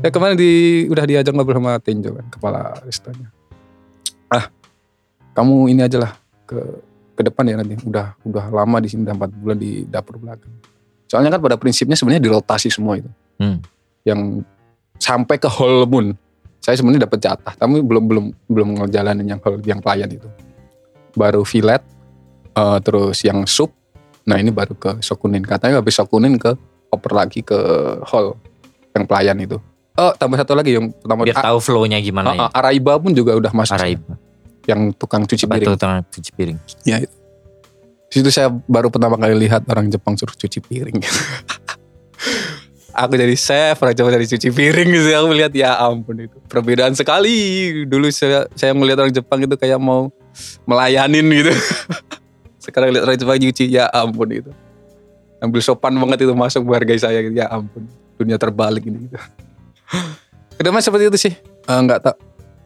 Ya 0.00 0.08
kemarin 0.08 0.32
di 0.32 0.88
udah 0.88 1.04
diajak 1.04 1.36
ngobrol 1.36 1.60
sama 1.60 1.76
Tenjo 1.76 2.16
kan, 2.16 2.24
kepala 2.32 2.72
restorannya. 2.88 3.28
Ah, 4.32 4.48
kamu 5.36 5.68
ini 5.68 5.84
aja 5.84 6.00
lah 6.00 6.16
ke 6.48 6.56
ke 7.20 7.28
depan 7.28 7.44
ya 7.44 7.54
nanti. 7.60 7.76
Udah 7.84 8.16
udah 8.24 8.44
lama 8.48 8.76
di 8.80 8.88
sini 8.88 9.04
udah 9.04 9.14
4 9.28 9.40
bulan 9.44 9.56
di 9.60 9.84
dapur 9.84 10.16
belakang. 10.16 10.48
Soalnya 11.04 11.36
kan 11.36 11.40
pada 11.44 11.60
prinsipnya 11.60 11.94
sebenarnya 11.94 12.24
dirotasi 12.24 12.72
semua 12.72 12.96
itu. 12.96 13.10
Hmm. 13.36 13.60
Yang 14.08 14.48
sampai 14.96 15.36
ke 15.36 15.48
whole 15.52 15.84
moon. 15.84 16.16
Saya 16.60 16.76
sebenarnya 16.76 17.08
dapat 17.08 17.24
jatah, 17.24 17.56
tapi 17.56 17.80
belum 17.80 18.04
belum 18.04 18.24
belum 18.48 18.68
ngejalanin 18.84 19.24
yang 19.24 19.40
yang 19.64 19.80
pelayan 19.80 20.12
itu. 20.12 20.28
Baru 21.16 21.40
fillet, 21.44 21.80
eh, 22.52 22.78
terus 22.84 23.24
yang 23.24 23.48
sup. 23.48 23.72
Nah 24.28 24.36
ini 24.36 24.52
baru 24.52 24.76
ke 24.76 25.00
shokunin. 25.00 25.40
Katanya 25.40 25.80
habis 25.80 25.96
shokunin 25.96 26.36
ke 26.36 26.52
oper 26.92 27.12
lagi 27.16 27.40
ke 27.40 27.56
hall 28.04 28.36
yang 28.92 29.08
pelayan 29.08 29.40
itu. 29.40 29.56
Oh 29.96 30.12
tambah 30.12 30.36
satu 30.36 30.52
lagi 30.52 30.76
yang 30.76 30.92
pertama 30.92 31.24
biar 31.24 31.40
tahu 31.40 31.58
flow-nya 31.64 31.98
gimana 31.98 32.36
ya 32.36 32.46
A- 32.46 32.52
A- 32.52 32.54
Araiba 32.60 33.00
pun 33.00 33.16
juga 33.16 33.34
udah 33.34 33.50
masuk. 33.56 33.74
Araib 33.80 34.00
Yang 34.68 34.80
tukang 35.00 35.24
cuci 35.24 35.44
piring. 35.48 35.64
itu 35.64 35.72
tukang 35.76 36.04
cuci 36.04 36.30
piring 36.36 36.58
Di 38.10 38.14
situ 38.18 38.30
saya 38.34 38.50
baru 38.50 38.90
pertama 38.90 39.14
kali 39.14 39.38
lihat 39.46 39.64
orang 39.70 39.86
Jepang 39.86 40.18
suruh 40.18 40.34
cuci 40.34 40.58
piring. 40.58 40.98
aku 42.94 43.14
jadi 43.16 43.36
chef, 43.38 43.78
orang 43.78 43.94
Jepang 43.94 44.12
jadi 44.12 44.26
cuci 44.26 44.48
piring 44.50 44.88
gitu. 44.90 45.08
Aku 45.14 45.26
melihat 45.30 45.52
ya 45.54 45.78
ampun 45.78 46.26
itu 46.26 46.36
perbedaan 46.50 46.92
sekali. 46.98 47.70
Dulu 47.86 48.10
saya 48.10 48.50
saya 48.58 48.74
melihat 48.74 49.06
orang 49.06 49.14
Jepang 49.14 49.38
itu 49.40 49.54
kayak 49.54 49.78
mau 49.78 50.10
melayanin 50.66 51.26
gitu. 51.30 51.52
Sekarang 52.64 52.92
lihat 52.92 53.06
orang 53.06 53.18
Jepang 53.18 53.38
cuci 53.38 53.64
ya 53.70 53.86
ampun 53.94 54.28
itu. 54.30 54.50
Ambil 55.40 55.64
sopan 55.64 55.96
banget 55.96 56.28
itu 56.28 56.34
masuk 56.36 56.66
menghargai 56.68 57.00
saya 57.00 57.22
gitu. 57.24 57.32
Ya 57.32 57.48
ampun, 57.48 57.88
dunia 58.20 58.36
terbalik 58.36 58.84
ini 58.84 59.08
gitu. 59.08 59.16
Ke 60.60 60.62
depan 60.66 60.82
seperti 60.84 61.08
itu 61.08 61.18
sih. 61.30 61.32
Eh, 61.40 61.78
Enggak 61.78 62.04
tak 62.04 62.16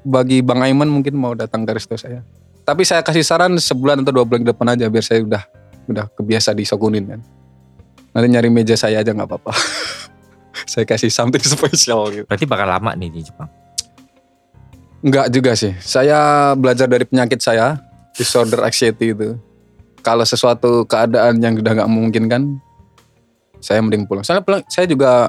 bagi 0.05 0.45
Bang 0.45 0.61
Aiman 0.61 0.87
mungkin 0.87 1.17
mau 1.17 1.33
datang 1.33 1.65
ke 1.65 1.73
resto 1.75 1.97
saya. 1.97 2.21
Tapi 2.65 2.85
saya 2.85 3.01
kasih 3.05 3.25
saran 3.25 3.57
sebulan 3.57 4.05
atau 4.05 4.13
dua 4.13 4.25
bulan 4.25 4.45
ke 4.45 4.49
depan 4.53 4.77
aja 4.77 4.89
biar 4.89 5.05
saya 5.05 5.25
udah 5.25 5.43
udah 5.89 6.07
kebiasa 6.17 6.53
di 6.53 6.65
Shokunin 6.65 7.05
kan. 7.09 7.21
Nanti 8.15 8.27
nyari 8.31 8.49
meja 8.53 8.77
saya 8.77 9.01
aja 9.01 9.11
nggak 9.11 9.29
apa-apa. 9.29 9.53
saya 10.73 10.85
kasih 10.89 11.13
something 11.13 11.43
spesial 11.57 12.09
gitu. 12.13 12.25
berarti 12.25 12.47
bakal 12.49 12.69
lama 12.71 12.97
nih 12.97 13.11
di 13.13 13.21
Jepang 13.27 13.51
Enggak 15.05 15.29
juga 15.29 15.53
sih. 15.53 15.77
Saya 15.85 16.53
belajar 16.57 16.89
dari 16.89 17.05
penyakit 17.05 17.37
saya, 17.45 17.77
disorder 18.17 18.65
anxiety 18.65 19.13
itu. 19.13 19.37
Kalau 20.01 20.25
sesuatu 20.25 20.89
keadaan 20.89 21.45
yang 21.45 21.61
udah 21.61 21.73
nggak 21.77 21.91
memungkinkan, 21.93 22.57
saya 23.61 23.85
mending 23.85 24.09
pulang. 24.09 24.25
Soalnya 24.25 24.49
pulang, 24.49 24.65
saya 24.65 24.89
juga 24.89 25.29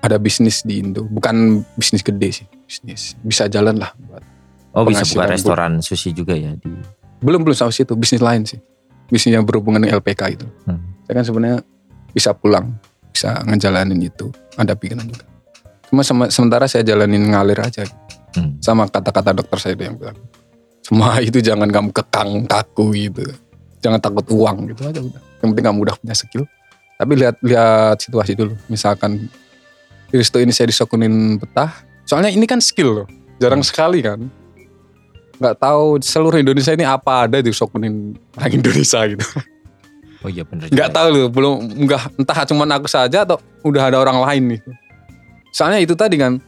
ada 0.00 0.16
bisnis 0.16 0.64
di 0.64 0.80
Indo, 0.80 1.04
bukan 1.12 1.60
bisnis 1.76 2.00
gede 2.00 2.40
sih, 2.40 2.46
bisnis. 2.70 3.18
Bisa 3.26 3.50
jalan 3.50 3.82
lah 3.82 3.90
buat 4.06 4.22
oh 4.78 4.86
bisa 4.86 5.02
buka 5.02 5.26
restoran 5.26 5.82
sushi 5.82 6.14
juga 6.14 6.38
ya 6.38 6.54
di 6.54 6.70
belum 7.18 7.42
belum 7.42 7.56
sampai 7.58 7.74
situ. 7.74 7.98
Bisnis 7.98 8.22
lain 8.22 8.46
sih. 8.46 8.62
Bisnis 9.10 9.34
yang 9.34 9.42
berhubungan 9.42 9.82
dengan 9.82 9.98
LPK 9.98 10.38
itu. 10.38 10.46
Hmm. 10.70 10.78
saya 11.02 11.14
kan 11.18 11.24
sebenarnya 11.26 11.58
bisa 12.14 12.30
pulang 12.30 12.70
bisa 13.10 13.42
ngejalanin 13.42 13.98
itu 13.98 14.30
ada 14.54 14.78
pikiran 14.78 15.02
juga 15.02 15.26
cuma 15.90 16.06
sem- 16.06 16.30
sementara 16.30 16.70
saya 16.70 16.86
jalanin 16.86 17.34
ngalir 17.34 17.58
aja. 17.58 17.82
Hmm. 18.30 18.62
sama 18.62 18.86
kata-kata 18.86 19.34
dokter 19.34 19.58
saya 19.58 19.74
itu 19.74 19.90
yang 19.90 19.98
bilang 19.98 20.14
semua 20.86 21.18
itu 21.28 21.38
jangan 21.38 21.66
kamu 21.70 21.90
kekang 21.94 22.30
kaku 22.46 22.94
gitu. 22.94 23.22
Jangan 23.80 23.98
takut 24.02 24.26
uang 24.28 24.70
gitu 24.74 24.82
aja 24.84 25.00
udah. 25.00 25.22
Yang 25.40 25.48
penting 25.56 25.66
kamu 25.72 25.78
udah 25.88 25.94
punya 25.96 26.14
skill. 26.18 26.44
Tapi 27.00 27.12
lihat 27.16 27.36
lihat 27.40 27.96
situasi 27.96 28.36
dulu. 28.36 28.52
Misalkan 28.68 29.30
Risto 30.12 30.36
ini 30.42 30.52
saya 30.52 30.68
disokunin 30.68 31.38
betah 31.40 31.70
soalnya 32.10 32.34
ini 32.34 32.42
kan 32.42 32.58
skill 32.58 32.90
loh. 32.90 33.08
Jarang 33.38 33.62
sekali 33.62 34.02
kan. 34.02 34.26
Nggak 35.38 35.62
tahu 35.62 36.02
seluruh 36.02 36.42
Indonesia 36.42 36.74
ini 36.74 36.82
apa 36.82 37.30
ada 37.30 37.38
disokunin 37.38 38.18
orang 38.34 38.52
Indonesia 38.58 38.98
gitu. 39.06 39.22
Oh 40.20 40.28
iya 40.28 40.42
bener. 40.44 40.68
nggak 40.68 40.90
juga. 40.90 40.98
tahu 40.98 41.06
loh 41.14 41.26
belum 41.30 41.54
nggak 41.86 42.02
entah 42.20 42.44
cuma 42.44 42.68
aku 42.68 42.90
saja 42.90 43.24
atau 43.24 43.38
udah 43.62 43.94
ada 43.94 44.02
orang 44.02 44.18
lain 44.26 44.42
nih. 44.58 44.60
Soalnya 45.54 45.80
itu 45.80 45.94
tadi 45.94 46.18
kan 46.18 46.42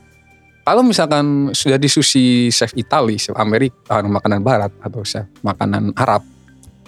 kalau 0.67 0.83
misalkan 0.83 1.55
sudah 1.55 1.79
di 1.79 1.89
sushi 1.89 2.53
chef 2.53 2.75
Itali 2.77 3.17
chef 3.17 3.39
Amerika 3.39 3.97
ah, 3.97 4.05
makanan 4.05 4.45
Barat 4.45 4.73
atau 4.83 5.01
chef 5.07 5.25
makanan 5.41 5.95
Arab 5.97 6.21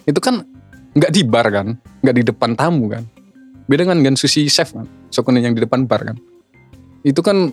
itu 0.05 0.21
kan 0.21 0.45
nggak 0.93 1.11
di 1.15 1.25
bar 1.25 1.49
kan 1.49 1.79
nggak 2.03 2.15
di 2.19 2.23
depan 2.27 2.53
tamu 2.59 2.91
kan. 2.91 3.07
Beda 3.65 3.89
kan 3.89 3.97
dengan 3.97 4.19
sushi 4.19 4.45
chef 4.53 4.77
kan 4.77 4.85
sokunin 5.09 5.41
yang 5.41 5.55
di 5.57 5.65
depan 5.65 5.89
bar 5.89 6.05
kan. 6.05 6.21
Itu 7.01 7.25
kan 7.25 7.49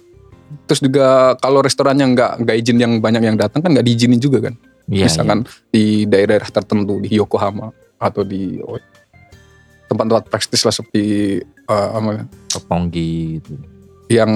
terus 0.67 0.79
juga 0.83 1.35
kalau 1.39 1.59
restorannya 1.63 2.05
nggak 2.15 2.31
nggak 2.45 2.55
izin 2.61 2.77
yang 2.79 2.93
banyak 2.99 3.23
yang 3.23 3.37
datang 3.37 3.63
kan 3.63 3.71
nggak 3.71 3.85
diizinin 3.85 4.19
juga 4.21 4.49
kan 4.51 4.55
Iya, 4.91 5.07
misalkan 5.07 5.45
di 5.71 6.03
daerah-daerah 6.09 6.49
tertentu 6.51 6.99
di 6.99 7.15
Yokohama 7.15 7.71
atau 8.01 8.25
di 8.25 8.59
oh, 8.59 8.81
tempat-tempat 9.87 10.27
prestis 10.27 10.65
lah 10.67 10.73
seperti 10.73 11.37
eh, 11.45 11.89
apa. 11.95 12.27
Toponggi 12.51 13.39
gitu. 13.39 13.53
yang 14.11 14.31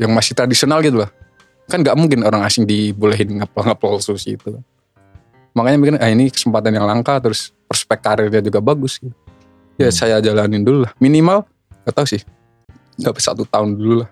yang 0.00 0.10
masih 0.10 0.34
tradisional 0.34 0.82
gitu 0.82 0.98
lah 1.04 1.10
kan 1.66 1.82
nggak 1.82 1.94
mungkin 1.98 2.22
orang 2.22 2.42
asing 2.46 2.66
dibolehin 2.66 3.42
ngapel-ngapel 3.42 3.98
sushi 4.02 4.38
itu 4.38 4.58
makanya 5.54 5.76
mikir 5.78 5.94
ah 5.98 6.10
ini 6.10 6.30
kesempatan 6.30 6.74
yang 6.74 6.86
langka 6.86 7.18
terus 7.18 7.50
prospek 7.66 7.98
karirnya 8.02 8.42
juga 8.42 8.62
bagus 8.62 8.98
gitu. 9.02 9.14
ya 9.78 9.90
Hmm. 9.90 9.94
saya 9.94 10.16
jalanin 10.22 10.62
dulu 10.62 10.86
lah 10.86 10.92
minimal 11.02 11.42
gak 11.86 11.94
tahu 11.94 12.06
sih 12.06 12.22
dapat 12.98 13.22
satu 13.22 13.42
tahun 13.46 13.78
dulu 13.78 14.02
lah 14.02 14.08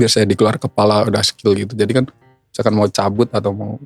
biar 0.00 0.08
saya 0.08 0.24
dikeluar 0.24 0.56
kepala 0.56 1.04
udah 1.04 1.20
skill 1.20 1.52
gitu. 1.52 1.76
Jadi 1.76 1.92
kan 1.92 2.04
misalkan 2.48 2.72
mau 2.72 2.88
cabut 2.88 3.28
atau 3.28 3.52
mau 3.52 3.76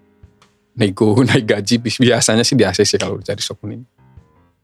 nego 0.78 1.18
naik 1.28 1.44
gaji 1.50 1.82
biasanya 1.82 2.46
sih 2.46 2.54
di 2.54 2.62
ACC 2.62 3.02
kalau 3.02 3.18
cari 3.18 3.42
sokun 3.42 3.82
ini 3.82 3.86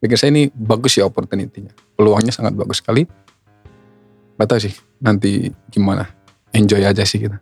pikir 0.01 0.17
saya 0.17 0.33
ini 0.33 0.49
bagus 0.49 0.97
ya 0.97 1.05
opportunity-nya. 1.05 1.77
Peluangnya 1.93 2.33
sangat 2.33 2.57
bagus 2.57 2.81
sekali. 2.81 3.05
Gak 4.41 4.49
tahu 4.49 4.61
sih 4.65 4.75
nanti 4.97 5.53
gimana. 5.69 6.09
Enjoy 6.57 6.81
aja 6.81 7.05
sih 7.05 7.21
kita. 7.21 7.37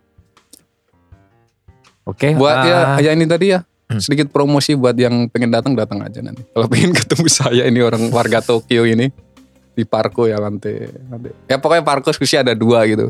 Oke. 2.03 2.33
buat 2.33 2.65
ah, 2.65 2.97
ya 2.97 3.09
ya 3.09 3.11
ini 3.13 3.29
tadi 3.29 3.53
ya 3.53 3.61
Hmm. 3.89 3.97
sedikit 3.97 4.29
promosi 4.29 4.77
buat 4.77 4.93
yang 4.93 5.25
pengen 5.33 5.49
datang 5.49 5.73
datang 5.73 5.97
aja 6.05 6.21
nanti. 6.21 6.45
Kalau 6.53 6.69
pengen 6.69 6.93
ketemu 7.01 7.25
saya 7.25 7.65
ini 7.65 7.81
orang 7.81 8.13
warga 8.13 8.37
Tokyo 8.37 8.85
ini 8.85 9.09
di 9.73 9.81
Parko 9.81 10.29
ya 10.29 10.37
nanti 10.37 10.85
nanti. 11.09 11.33
Ya 11.49 11.57
pokoknya 11.57 11.81
Parko 11.81 12.13
sushi 12.13 12.37
ada 12.37 12.53
dua 12.53 12.85
gitu 12.85 13.09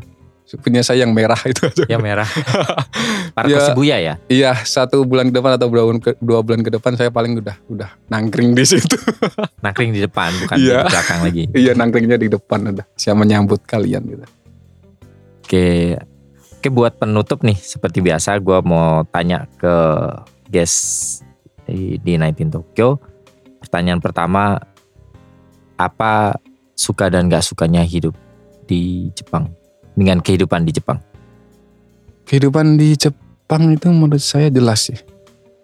punya 0.58 0.82
saya 0.82 1.06
yang 1.06 1.14
merah 1.14 1.38
itu 1.46 1.62
aja 1.62 1.86
yang 1.86 2.02
merah. 2.02 2.26
Parko 3.38 3.52
Ya. 3.52 3.62
Shibuya 3.62 3.98
ya. 4.00 4.14
iya 4.26 4.52
satu 4.58 5.06
bulan 5.06 5.30
ke 5.30 5.38
depan 5.38 5.54
atau 5.54 5.70
dua 5.70 5.86
bulan 5.86 6.00
ke, 6.00 6.12
dua 6.18 6.40
bulan 6.42 6.66
ke 6.66 6.72
depan 6.72 6.98
saya 6.98 7.14
paling 7.14 7.38
udah 7.38 7.54
udah 7.70 7.90
nangkring 8.08 8.58
di 8.58 8.66
situ 8.66 8.98
Nangkring 9.66 9.94
di 9.94 10.02
depan 10.02 10.34
bukan 10.42 10.58
Iya. 10.58 10.82
di 10.82 10.90
belakang 10.90 11.20
lagi. 11.22 11.44
iya 11.62 11.72
nangkringnya 11.74 12.18
di 12.18 12.28
depan 12.28 12.74
udah 12.74 12.86
siap 12.96 13.14
menyambut 13.14 13.62
kalian 13.64 14.02
gitu 14.08 14.26
Oke. 15.44 15.98
Oke 16.60 16.68
buat 16.70 16.98
penutup 16.98 17.42
nih 17.42 17.56
seperti 17.56 18.02
biasa 18.02 18.36
gue 18.38 18.58
mau 18.62 19.06
tanya 19.08 19.48
ke 19.56 19.76
guest 20.46 21.22
di, 21.64 21.96
di 21.98 22.18
Night 22.18 22.38
in 22.38 22.50
Tokyo. 22.50 22.98
Pertanyaan 23.60 23.98
pertama 23.98 24.58
apa 25.76 26.36
suka 26.74 27.08
dan 27.08 27.28
gak 27.28 27.44
sukanya 27.44 27.82
hidup 27.82 28.12
di 28.66 29.08
Jepang 29.14 29.52
dengan 30.00 30.24
kehidupan 30.24 30.64
di 30.64 30.72
Jepang? 30.80 31.04
kehidupan 32.24 32.78
di 32.80 32.96
Jepang 32.96 33.74
itu 33.74 33.90
menurut 33.90 34.22
saya 34.22 34.48
jelas 34.54 34.88
sih 34.88 35.00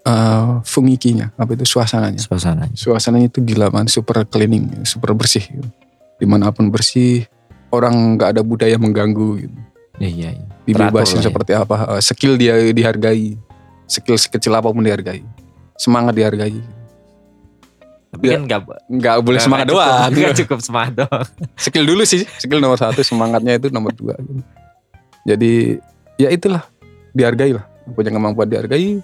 Eh 0.06 0.46
fungikinya 0.70 1.34
apa 1.34 1.58
itu 1.58 1.66
suasananya 1.66 2.22
Suasananya. 2.22 2.78
suasananya 2.78 3.26
itu 3.26 3.42
gila 3.42 3.74
man 3.74 3.90
super 3.90 4.22
cleaning 4.30 4.86
super 4.86 5.18
bersih 5.18 5.42
gitu. 5.42 5.66
di 6.22 6.30
mana 6.30 6.54
pun 6.54 6.70
bersih 6.70 7.26
orang 7.74 8.14
nggak 8.14 8.38
ada 8.38 8.42
budaya 8.46 8.78
mengganggu 8.78 9.50
gitu. 9.50 9.58
Iya 9.98 10.10
iya. 10.14 10.30
iya. 10.38 10.46
dibebasin 10.62 11.26
ya. 11.26 11.26
seperti 11.26 11.58
apa 11.58 11.98
eh, 11.98 12.02
skill 12.06 12.38
dia 12.38 12.54
dihargai 12.70 13.34
skill 13.90 14.22
sekecil 14.22 14.54
apa 14.54 14.70
pun 14.70 14.86
dihargai 14.86 15.26
semangat 15.74 16.14
dihargai 16.14 16.62
Tapi 18.16 18.26
Ya, 18.26 18.34
kan 18.34 18.42
gak, 18.48 18.62
nggak 18.88 19.16
boleh 19.20 19.38
semangat 19.38 19.68
doang 19.68 20.08
Gak 20.10 20.40
cukup 20.40 20.60
semangat 20.60 20.94
doang. 20.98 21.28
skill 21.60 21.84
dulu 21.84 22.02
sih 22.02 22.24
skill 22.36 22.58
nomor 22.58 22.76
satu 22.76 23.00
semangatnya 23.02 23.60
itu 23.60 23.68
nomor 23.68 23.92
dua 23.92 24.16
gitu. 24.16 24.40
jadi 25.24 25.54
ya 26.16 26.32
itulah 26.32 26.64
dihargai 27.12 27.52
lah 27.52 27.68
punya 27.90 28.10
kemampuan 28.10 28.48
dihargai 28.48 29.04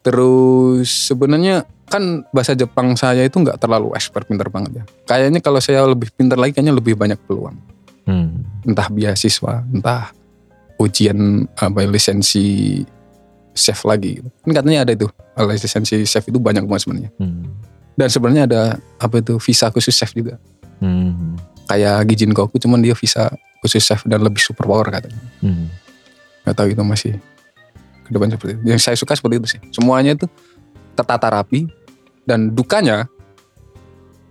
terus 0.00 0.88
sebenarnya 1.06 1.62
kan 1.84 2.22
bahasa 2.30 2.54
Jepang 2.54 2.94
saya 2.94 3.20
itu 3.22 3.36
nggak 3.36 3.58
terlalu 3.58 3.92
expert 3.92 4.24
pinter 4.24 4.46
banget 4.46 4.80
ya 4.80 4.84
kayaknya 5.06 5.40
kalau 5.40 5.58
saya 5.58 5.84
lebih 5.84 6.08
pinter 6.10 6.36
lagi 6.36 6.52
kayaknya 6.52 6.72
lebih 6.72 6.94
banyak 6.94 7.18
peluang 7.24 7.56
Hmm. 8.00 8.42
entah 8.66 8.88
beasiswa 8.88 9.62
entah 9.70 10.10
ujian 10.76 11.44
apa 11.54 11.84
lisensi 11.84 12.80
chef 13.60 13.84
lagi. 13.84 14.24
Kan 14.42 14.50
katanya 14.56 14.88
ada 14.88 14.92
itu 14.96 15.06
lisensi 15.36 16.02
chef 16.08 16.24
itu 16.26 16.40
banyak 16.40 16.64
banget 16.64 16.88
sebenarnya. 16.88 17.10
Hmm. 17.20 17.44
dan 17.98 18.08
sebenarnya 18.08 18.42
ada 18.48 18.62
apa 18.96 19.20
itu 19.20 19.36
visa 19.36 19.68
khusus 19.68 19.92
chef 19.92 20.16
juga. 20.16 20.40
Hmm. 20.80 21.36
kayak 21.68 22.08
Gijin 22.08 22.32
Koku 22.32 22.56
cuman 22.56 22.80
dia 22.80 22.96
visa 22.96 23.28
khusus 23.60 23.84
chef 23.84 24.00
dan 24.08 24.24
lebih 24.24 24.40
super 24.40 24.64
power 24.64 24.88
katanya. 24.88 25.20
Hmm. 25.44 25.68
nggak 26.42 26.56
tahu 26.56 26.68
itu 26.72 26.82
masih 26.82 27.12
ke 28.08 28.10
depan 28.10 28.32
seperti 28.32 28.52
itu. 28.56 28.62
Yang 28.72 28.80
saya 28.80 28.96
suka 28.96 29.12
seperti 29.14 29.36
itu 29.38 29.48
sih. 29.56 29.60
Semuanya 29.70 30.16
itu 30.16 30.26
tertata 30.96 31.28
rapi 31.28 31.68
dan 32.24 32.50
dukanya 32.50 33.06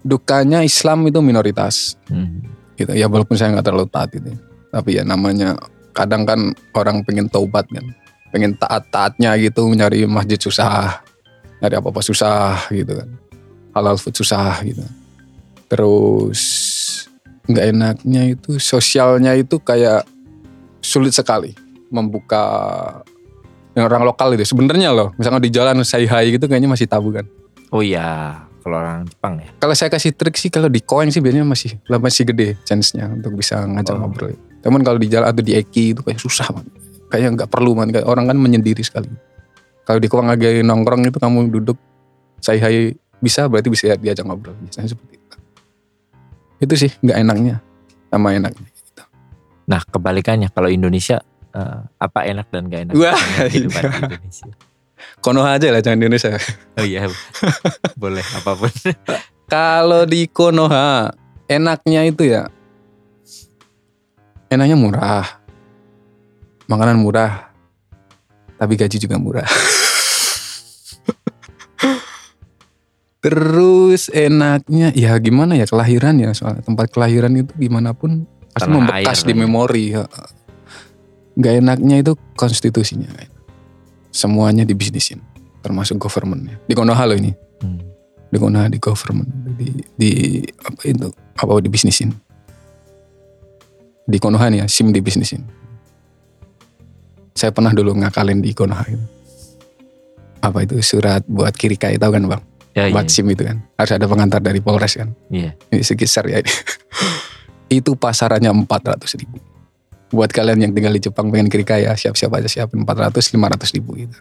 dukanya 0.02 0.66
Islam 0.66 1.06
itu 1.06 1.22
minoritas. 1.22 1.96
Hmm. 2.10 2.42
gitu. 2.76 2.92
Ya 2.98 3.06
walaupun 3.06 3.38
saya 3.38 3.54
nggak 3.54 3.66
terlalu 3.70 3.88
taat 3.88 4.10
itu. 4.18 4.34
Tapi 4.70 4.98
ya 4.98 5.04
namanya 5.06 5.58
kadang 5.94 6.24
kan 6.26 6.54
orang 6.78 7.02
pengen 7.04 7.28
taubat 7.28 7.66
kan 7.70 7.86
pengen 8.30 8.54
taat-taatnya 8.54 9.34
gitu 9.38 9.66
nyari 9.70 10.06
masjid 10.06 10.38
susah 10.38 11.02
nyari 11.60 11.76
apa-apa 11.76 12.00
susah 12.00 12.70
gitu 12.70 12.94
kan 12.94 13.10
halal 13.74 13.96
food 13.96 14.14
susah 14.14 14.62
gitu 14.62 14.82
terus 15.68 16.42
nggak 17.46 17.66
enaknya 17.70 18.22
itu 18.34 18.58
sosialnya 18.58 19.34
itu 19.34 19.58
kayak 19.58 20.06
sulit 20.80 21.12
sekali 21.12 21.54
membuka 21.90 22.46
dengan 23.74 23.90
orang 23.90 24.04
lokal 24.06 24.34
itu 24.34 24.46
sebenarnya 24.46 24.94
loh 24.94 25.14
misalnya 25.16 25.42
di 25.42 25.50
jalan 25.50 25.82
say 25.82 26.06
hi 26.06 26.30
gitu 26.30 26.46
kayaknya 26.46 26.70
masih 26.70 26.86
tabu 26.86 27.10
kan 27.12 27.26
Oh 27.70 27.86
iya, 27.86 28.34
kalau 28.66 28.82
orang 28.82 29.06
Jepang 29.06 29.38
ya. 29.38 29.50
kalau 29.62 29.78
saya 29.78 29.94
kasih 29.94 30.10
trik 30.10 30.34
sih 30.34 30.50
kalau 30.50 30.66
di 30.66 30.82
koin 30.82 31.14
sih 31.14 31.22
biasanya 31.22 31.46
masih 31.46 31.78
lah 31.86 32.02
masih 32.02 32.26
gede 32.26 32.58
chance-nya 32.66 33.06
untuk 33.06 33.38
bisa 33.38 33.62
ngajak 33.62 33.94
Oh. 33.94 34.02
ngobrol. 34.02 34.34
Cuman 34.66 34.82
kalau 34.82 34.98
di 34.98 35.06
jalan 35.06 35.30
atau 35.30 35.46
di 35.46 35.54
Eki 35.54 35.94
itu 35.94 36.02
kayak 36.02 36.18
susah 36.18 36.50
banget. 36.50 36.74
Kayak 37.10 37.30
nggak 37.36 37.50
perlu 37.50 37.74
man. 37.74 37.90
Orang 38.06 38.30
kan 38.30 38.38
menyendiri 38.38 38.82
sekali. 38.86 39.10
Kalau 39.84 39.98
di 39.98 40.06
koin 40.06 40.30
lagi 40.30 40.62
nongkrong 40.62 41.10
itu 41.10 41.18
kamu 41.18 41.50
duduk 41.50 41.78
saya 42.38 42.62
hai 42.70 42.94
bisa 43.20 43.50
berarti 43.50 43.68
bisa 43.74 43.98
diajak 43.98 44.24
ngobrol. 44.24 44.54
Biasanya 44.62 44.94
seperti 44.94 45.18
itu. 45.18 45.38
Itu 46.62 46.74
sih 46.78 46.92
nggak 47.02 47.18
enaknya 47.18 47.56
sama 48.14 48.38
enaknya. 48.38 48.70
Gitu. 48.70 49.04
Nah 49.66 49.82
kebalikannya 49.82 50.54
kalau 50.54 50.70
Indonesia 50.70 51.22
eh, 51.54 51.80
apa 51.98 52.20
enak 52.30 52.48
dan 52.54 52.70
gak 52.70 52.82
enak 52.90 52.94
Wah, 52.94 53.18
kehidupan 53.50 53.82
iya. 53.82 53.90
di 53.90 54.00
Indonesia? 54.06 54.52
Konoha 55.24 55.56
aja 55.56 55.68
lah 55.72 55.82
jangan 55.82 55.98
di 56.00 56.06
Indonesia. 56.08 56.36
Oh 56.76 56.86
iya, 56.86 57.08
boleh 57.96 58.24
apa 58.24 58.52
pun. 58.56 58.72
Kalau 59.54 60.04
di 60.06 60.28
Konoha 60.30 61.10
enaknya 61.50 62.06
itu 62.06 62.30
ya 62.30 62.52
enaknya 64.52 64.76
murah. 64.76 65.39
Makanan 66.70 67.02
murah. 67.02 67.50
Tapi 68.56 68.78
gaji 68.78 69.02
juga 69.02 69.18
murah. 69.18 69.48
Terus 73.20 74.08
enaknya 74.16 74.96
ya 74.96 75.12
gimana 75.20 75.60
ya 75.60 75.68
kelahiran 75.68 76.16
ya 76.24 76.32
soal 76.32 76.64
tempat 76.64 76.88
kelahiran 76.88 77.36
itu 77.36 77.52
gimana 77.60 77.92
pun 77.92 78.24
pasti 78.56 78.72
Tanah 78.72 78.76
membekas 78.80 79.28
di 79.28 79.34
ya. 79.36 79.38
memori. 79.38 79.86
ya. 79.92 80.08
Gak 81.36 81.54
enaknya 81.60 81.96
itu 82.00 82.16
konstitusinya. 82.36 83.12
Semuanya 84.10 84.64
dibisnisin 84.64 85.20
termasuk 85.60 86.00
governmentnya. 86.00 86.56
Di 86.64 86.74
Konoha 86.74 87.04
loh 87.06 87.18
ini 87.18 87.32
Hmm. 87.60 87.76
di 88.32 88.40
Konoha 88.40 88.72
di 88.72 88.80
government 88.80 89.28
di 89.60 89.68
di 90.00 90.12
apa 90.64 90.80
itu 90.88 91.12
apa 91.36 91.60
di 91.60 91.68
bisnisin 91.68 92.08
di 94.08 94.16
Konoha 94.16 94.48
nih 94.48 94.64
ya 94.64 94.68
sim 94.72 94.96
di 94.96 95.04
bisnisin 95.04 95.44
saya 97.40 97.56
pernah 97.56 97.72
dulu 97.72 97.96
ngakalin 97.96 98.44
di 98.44 98.52
Konoha 98.52 98.84
itu 98.92 99.20
apa 100.40 100.64
itu? 100.64 100.80
Surat 100.80 101.24
buat 101.28 101.52
kirikai 101.52 102.00
tahu 102.00 102.16
kan 102.16 102.24
bang? 102.26 102.42
Ya, 102.78 102.88
buat 102.94 103.12
sim 103.12 103.28
itu 103.28 103.44
kan. 103.44 103.60
Harus 103.76 103.92
ada 103.96 104.06
pengantar 104.08 104.40
dari 104.40 104.64
Polres 104.64 104.96
kan? 104.96 105.12
Iya. 105.28 105.58
ini 105.74 105.84
sekitar 105.84 106.24
ya 106.32 106.40
ini. 106.40 106.52
itu 107.82 107.92
pasarannya 107.98 108.50
400 108.66 109.20
ribu. 109.20 109.38
Buat 110.10 110.34
kalian 110.34 110.70
yang 110.70 110.72
tinggal 110.74 110.94
di 110.96 111.02
Jepang 111.04 111.30
pengen 111.30 111.52
kirikai 111.52 111.86
ya 111.86 111.94
siap-siap 111.94 112.34
aja 112.34 112.50
siapin 112.50 112.82
400 112.82 113.20
500 113.20 113.76
ribu 113.78 114.00
gitu. 114.00 114.18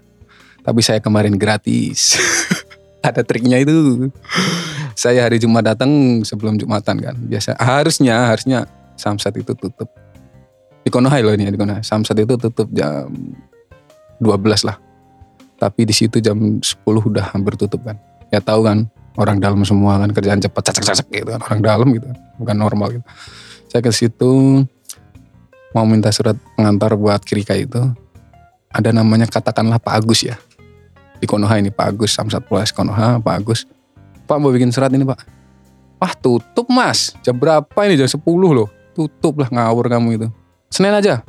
Tapi 0.60 0.80
saya 0.84 0.98
kemarin 1.00 1.38
gratis. 1.38 2.18
Ada 3.06 3.22
triknya 3.22 3.62
itu. 3.62 4.10
Saya 4.98 5.30
hari 5.30 5.38
Jumat 5.38 5.64
datang 5.64 6.20
sebelum 6.26 6.58
Jumatan 6.58 6.98
kan. 6.98 7.14
Biasa 7.14 7.54
harusnya 7.56 8.26
harusnya 8.26 8.66
Samsat 8.98 9.38
itu 9.38 9.54
tutup 9.54 9.86
di 10.88 10.90
Konoha 10.90 11.20
loh 11.20 11.36
ini 11.36 11.44
ya, 11.44 11.52
di 11.52 11.60
Konoha. 11.60 11.84
Samsat 11.84 12.16
itu 12.16 12.40
tutup 12.40 12.72
jam 12.72 13.12
12 14.24 14.64
lah. 14.64 14.80
Tapi 15.60 15.84
di 15.84 15.92
situ 15.92 16.16
jam 16.24 16.40
10 16.40 16.64
udah 16.80 17.36
hampir 17.36 17.60
tutup 17.60 17.84
kan. 17.84 18.00
Ya 18.32 18.40
tahu 18.40 18.64
kan 18.64 18.88
orang 19.20 19.36
dalam 19.36 19.60
semua 19.68 20.00
kan 20.00 20.08
kerjaan 20.16 20.40
cepat 20.40 20.72
cacak 20.72 20.84
cacak 20.88 21.06
gitu 21.12 21.28
kan. 21.28 21.44
Orang 21.44 21.60
dalam 21.60 21.92
gitu 21.92 22.08
kan 22.08 22.16
bukan 22.40 22.56
normal 22.56 22.88
gitu. 22.96 23.04
Saya 23.68 23.84
ke 23.84 23.92
situ 23.92 24.64
mau 25.76 25.84
minta 25.84 26.08
surat 26.08 26.40
pengantar 26.56 26.96
buat 26.96 27.20
Kirika 27.20 27.52
itu. 27.52 27.84
Ada 28.72 28.96
namanya 28.96 29.28
katakanlah 29.28 29.76
Pak 29.76 29.92
Agus 29.92 30.24
ya. 30.24 30.40
Di 31.20 31.28
Konoha 31.28 31.60
ini 31.60 31.68
Pak 31.68 31.92
Agus 31.92 32.16
Samsat 32.16 32.48
Polres 32.48 32.72
Konoha 32.72 33.20
Pak 33.20 33.34
Agus. 33.44 33.68
Pak 34.24 34.40
mau 34.40 34.48
bikin 34.48 34.72
surat 34.72 34.88
ini 34.88 35.04
Pak? 35.04 35.20
Wah 36.00 36.16
tutup 36.16 36.64
mas. 36.72 37.12
Jam 37.20 37.36
berapa 37.36 37.76
ini? 37.84 38.00
Jam 38.00 38.08
10 38.08 38.24
loh. 38.56 38.70
Tutup 38.96 39.42
lah 39.42 39.50
ngawur 39.50 39.90
kamu 39.90 40.10
itu 40.16 40.28
Senin 40.68 40.92
aja. 40.92 41.24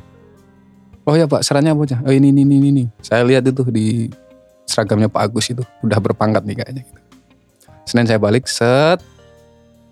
Oh 1.08 1.16
ya 1.16 1.24
Pak. 1.24 1.42
Sarannya 1.42 1.72
apa 1.72 1.82
aja? 1.88 1.96
Oh, 2.04 2.12
ini 2.12 2.30
ini 2.30 2.44
ini 2.44 2.56
ini 2.60 2.84
saya 3.00 3.24
lihat 3.24 3.44
itu 3.48 3.64
di 3.72 4.12
seragamnya 4.68 5.08
Pak 5.08 5.32
Agus 5.32 5.50
itu. 5.50 5.64
Udah 5.82 5.98
berpangkat 5.98 6.44
nih 6.44 6.60
kayaknya 6.60 6.82
gitu. 6.84 7.00
Senin 7.88 8.06
saya 8.06 8.20
balik 8.20 8.46
set. 8.46 9.00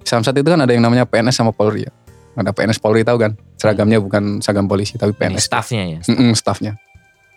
Samsat 0.07 0.40
itu 0.40 0.49
kan 0.49 0.61
ada 0.62 0.72
yang 0.72 0.80
namanya 0.80 1.05
PNS 1.05 1.36
sama 1.36 1.53
Polri 1.53 1.84
ya. 1.84 1.92
Ada 2.38 2.55
PNS 2.55 2.78
Polri 2.78 3.03
tahu 3.03 3.18
kan? 3.18 3.34
Seragamnya 3.59 3.99
bukan 3.99 4.38
seragam 4.40 4.70
polisi 4.70 4.94
tapi 4.94 5.12
PNS 5.12 5.51
staffnya 5.51 5.84
ya. 5.84 6.01
Mm-mm, 6.07 6.32
staffnya. 6.38 6.78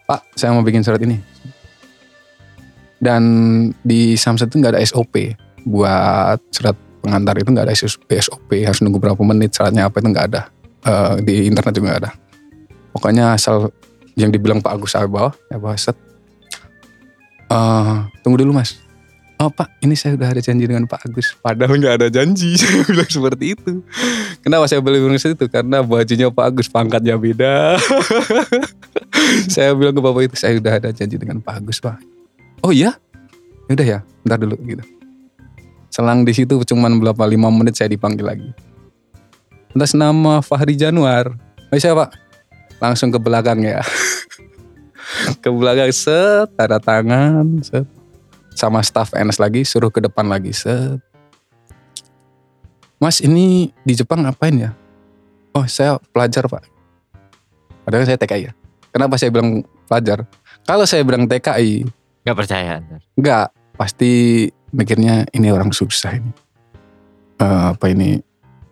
Pak, 0.06 0.38
saya 0.38 0.54
mau 0.54 0.62
bikin 0.62 0.86
surat 0.86 1.02
ini. 1.02 1.18
Dan 3.02 3.24
di 3.82 4.14
Samsat 4.14 4.54
itu 4.54 4.62
nggak 4.62 4.78
ada 4.78 4.82
SOP 4.86 5.34
buat 5.66 6.38
surat 6.54 6.78
pengantar 7.02 7.34
itu 7.42 7.50
nggak 7.50 7.66
ada 7.66 7.74
SOP 7.74 8.50
harus 8.62 8.80
nunggu 8.86 9.02
berapa 9.02 9.22
menit 9.26 9.58
syaratnya 9.58 9.90
apa 9.90 9.98
itu 9.98 10.08
nggak 10.14 10.28
ada 10.30 10.42
Eh, 10.82 11.16
di 11.22 11.36
internet 11.46 11.74
juga 11.78 11.92
ada. 12.02 12.10
Pokoknya 12.92 13.38
asal 13.38 13.70
yang 14.18 14.34
dibilang 14.34 14.60
Pak 14.60 14.74
Agus 14.76 14.98
bawa 14.98 15.32
ya 15.48 15.62
bawa 15.62 15.78
set. 15.78 15.96
Eh, 17.52 17.98
tunggu 18.26 18.42
dulu 18.42 18.58
mas. 18.58 18.82
Oh 19.42 19.50
Pak, 19.50 19.82
ini 19.82 19.98
saya 19.98 20.14
udah 20.14 20.38
ada 20.38 20.42
janji 20.42 20.70
dengan 20.70 20.86
Pak 20.86 21.10
Agus. 21.10 21.34
Padahal 21.42 21.74
nggak 21.74 21.96
ada 21.98 22.08
janji. 22.14 22.54
Saya 22.62 22.86
bilang 22.86 23.10
seperti 23.10 23.58
itu. 23.58 23.82
Kenapa 24.46 24.70
saya 24.70 24.86
beli 24.86 25.02
bilang 25.02 25.18
itu? 25.18 25.46
Karena 25.50 25.82
bajunya 25.82 26.30
Pak 26.30 26.46
Agus 26.46 26.70
pangkatnya 26.70 27.18
beda. 27.18 27.82
saya 29.54 29.74
bilang 29.74 29.98
ke 29.98 30.02
bapak 30.02 30.22
itu 30.30 30.36
saya 30.38 30.62
udah 30.62 30.74
ada 30.78 30.90
janji 30.94 31.18
dengan 31.18 31.42
Pak 31.42 31.58
Agus 31.58 31.82
Pak. 31.82 31.98
Oh 32.62 32.70
iya? 32.70 32.94
Ya 33.66 33.72
udah 33.74 33.88
ya, 33.98 34.00
bentar 34.22 34.38
dulu 34.38 34.62
gitu. 34.62 34.86
Selang 35.90 36.22
di 36.22 36.38
situ 36.38 36.62
cuman 36.62 37.02
berapa 37.02 37.26
lima 37.26 37.50
menit 37.50 37.74
saya 37.74 37.90
dipanggil 37.90 38.26
lagi. 38.30 38.50
Atas 39.72 39.96
nama 39.96 40.44
Fahri 40.44 40.76
Januar. 40.76 41.32
Iya 41.72 41.96
Pak. 41.96 42.10
Langsung 42.84 43.08
ke 43.14 43.20
belakang 43.22 43.64
ya. 43.64 43.80
ke 45.44 45.50
belakang 45.52 45.92
set, 45.96 46.52
tanda 46.60 46.82
tangan, 46.82 47.46
set. 47.64 47.88
Sama 48.52 48.84
staff 48.84 49.16
NS 49.16 49.40
lagi, 49.40 49.64
suruh 49.64 49.88
ke 49.88 50.04
depan 50.04 50.28
lagi, 50.28 50.52
set. 50.52 51.00
Mas 53.00 53.24
ini 53.24 53.72
di 53.82 53.94
Jepang 53.96 54.28
ngapain 54.28 54.54
ya? 54.60 54.72
Oh 55.56 55.66
saya 55.66 55.98
pelajar 56.12 56.46
pak. 56.46 56.68
Padahal 57.88 58.06
saya 58.06 58.20
TKI 58.20 58.52
ya. 58.52 58.54
Kenapa 58.92 59.16
saya 59.18 59.32
bilang 59.34 59.64
pelajar? 59.88 60.28
Kalau 60.68 60.86
saya 60.86 61.02
bilang 61.02 61.26
TKI, 61.26 61.88
Gak 62.22 62.38
percaya. 62.38 62.84
enggak. 63.18 63.50
Pasti 63.74 64.46
mikirnya 64.70 65.26
ini 65.34 65.50
orang 65.50 65.74
susah 65.74 66.14
ini. 66.22 66.30
Eh, 67.42 67.64
apa 67.74 67.90
ini 67.90 68.22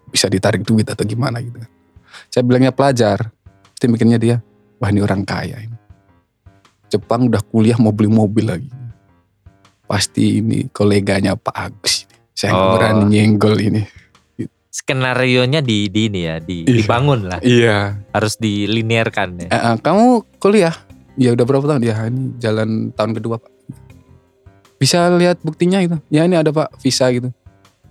bisa 0.10 0.28
ditarik 0.28 0.66
duit 0.66 0.86
atau 0.86 1.06
gimana 1.06 1.40
gitu. 1.40 1.62
Saya 2.28 2.44
bilangnya 2.44 2.74
pelajar. 2.74 3.30
Pasti 3.72 3.86
mikirnya 3.88 4.20
dia, 4.20 4.36
wah 4.78 4.90
ini 4.92 5.00
orang 5.00 5.24
kaya 5.24 5.56
ini. 5.62 5.78
Jepang 6.90 7.30
udah 7.30 7.40
kuliah 7.46 7.78
mau 7.78 7.94
beli 7.94 8.10
mobil 8.10 8.46
lagi. 8.50 8.72
Pasti 9.86 10.42
ini 10.42 10.68
koleganya 10.70 11.34
Pak 11.34 11.56
Agus. 11.56 12.06
Saya 12.36 12.54
Oh. 12.54 12.76
berani 12.76 13.08
nyenggol 13.10 13.56
ini. 13.58 13.82
Skenario 14.70 15.44
nya 15.50 15.66
di, 15.66 15.90
di 15.90 16.08
ini 16.08 16.30
ya, 16.30 16.38
di, 16.38 16.64
Iya. 16.64 16.76
dibangun 16.78 17.26
lah. 17.26 17.40
Iya. 17.42 18.06
Harus 18.14 18.38
dilinearkan 18.38 19.30
ya. 19.44 19.48
Eh, 19.50 19.76
kamu 19.82 20.24
kuliah? 20.38 20.76
Ya 21.18 21.34
udah 21.34 21.44
berapa 21.44 21.66
tahun? 21.66 21.82
Ya 21.84 21.98
ini 22.06 22.38
jalan 22.38 22.94
tahun 22.94 23.12
kedua 23.18 23.42
pak. 23.42 23.52
Bisa 24.80 25.10
lihat 25.12 25.42
buktinya 25.44 25.84
gitu. 25.84 25.98
Ya 26.08 26.24
ini 26.24 26.40
ada 26.40 26.54
pak 26.54 26.72
visa 26.80 27.10
gitu. 27.12 27.34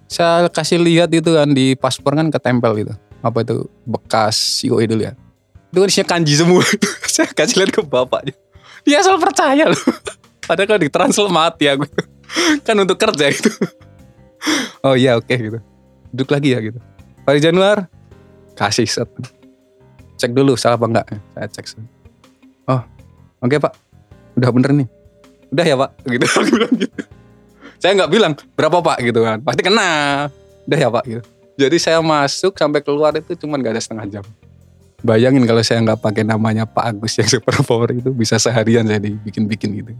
Saya 0.08 0.48
kasih 0.48 0.80
lihat 0.80 1.12
itu 1.12 1.36
kan 1.36 1.52
di 1.52 1.76
paspor 1.76 2.16
kan 2.16 2.32
ketempel 2.32 2.72
gitu. 2.80 2.92
Apa 3.20 3.44
itu 3.44 3.68
bekas 3.84 4.64
COE 4.64 4.88
dulu 4.88 5.04
ya. 5.04 5.12
Itu 5.68 5.84
kan 5.84 5.88
isinya 5.92 6.06
kanji 6.08 6.32
semua. 6.32 6.64
Saya 7.14 7.28
kasih 7.28 7.60
lihat 7.60 7.70
ke 7.76 7.84
bapaknya. 7.84 8.32
Dia 8.88 9.04
asal 9.04 9.20
percaya 9.20 9.68
loh. 9.68 9.82
Padahal 10.48 10.64
kalau 10.64 10.80
ditranslate 10.80 11.28
mati 11.28 11.68
aku. 11.68 11.84
kan 12.66 12.76
untuk 12.80 12.96
kerja 12.96 13.28
gitu. 13.28 13.52
oh 14.80 14.96
iya 14.96 15.20
oke 15.20 15.28
gitu. 15.28 15.60
Duduk 16.08 16.28
lagi 16.32 16.56
ya 16.56 16.58
gitu. 16.64 16.80
Hari 17.28 17.44
Januar 17.44 17.92
kasih 18.56 18.88
set. 18.88 19.12
Cek 20.16 20.32
dulu 20.32 20.56
salah 20.56 20.80
apa 20.80 20.86
enggak. 20.88 21.06
Saya 21.36 21.48
cek. 21.52 21.66
set. 21.68 21.84
Oh 22.64 22.80
oke 23.44 23.60
pak. 23.60 23.76
Udah 24.40 24.50
bener 24.56 24.72
nih. 24.72 24.88
Udah 25.52 25.64
ya 25.68 25.76
pak. 25.76 25.90
Gitu. 26.08 26.24
Aku 26.24 26.48
bilang 26.56 26.74
gitu. 26.80 27.17
Saya 27.78 27.94
nggak 27.94 28.10
bilang 28.10 28.32
berapa 28.58 28.82
pak 28.82 28.98
gitu 29.02 29.22
kan. 29.22 29.38
Pasti 29.42 29.62
kena. 29.62 29.90
Udah 30.66 30.78
ya 30.78 30.88
pak 30.90 31.04
gitu. 31.06 31.22
Jadi 31.58 31.76
saya 31.82 31.98
masuk 31.98 32.54
sampai 32.54 32.82
keluar 32.86 33.14
itu 33.18 33.34
cuma 33.34 33.58
nggak 33.58 33.74
ada 33.78 33.82
setengah 33.82 34.06
jam. 34.18 34.24
Bayangin 35.02 35.46
kalau 35.46 35.62
saya 35.62 35.82
nggak 35.82 36.02
pakai 36.02 36.26
namanya 36.26 36.66
Pak 36.66 36.84
Agus 36.94 37.18
yang 37.18 37.30
super 37.38 37.54
power 37.62 37.94
itu 37.94 38.10
bisa 38.10 38.38
seharian 38.38 38.86
saya 38.86 39.02
dibikin-bikin 39.02 39.70
gitu. 39.82 39.94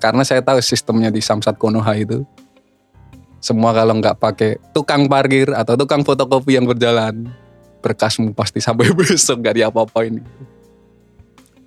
Karena 0.00 0.24
saya 0.24 0.40
tahu 0.40 0.60
sistemnya 0.64 1.12
di 1.12 1.20
Samsat 1.20 1.56
Konoha 1.60 1.92
itu 1.96 2.24
semua 3.40 3.76
kalau 3.76 3.96
nggak 4.00 4.16
pakai 4.16 4.50
tukang 4.72 5.08
parkir 5.08 5.52
atau 5.52 5.76
tukang 5.76 6.04
fotokopi 6.04 6.56
yang 6.56 6.64
berjalan 6.64 7.28
berkasmu 7.82 8.32
pasti 8.32 8.62
sampai 8.62 8.88
besok 8.96 9.42
gak 9.44 9.58
diapa-apain 9.58 10.22
gitu. 10.22 10.42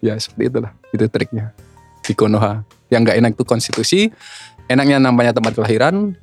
Ya 0.01 0.17
seperti 0.17 0.49
itulah 0.49 0.71
itu 0.93 1.05
triknya 1.09 1.53
di 2.05 2.13
Konoha. 2.13 2.65
Yang 2.89 3.01
nggak 3.01 3.17
enak 3.17 3.31
itu 3.33 3.43
konstitusi, 3.43 4.01
enaknya 4.69 4.97
namanya 5.01 5.31
tempat 5.35 5.53
kelahiran. 5.57 6.15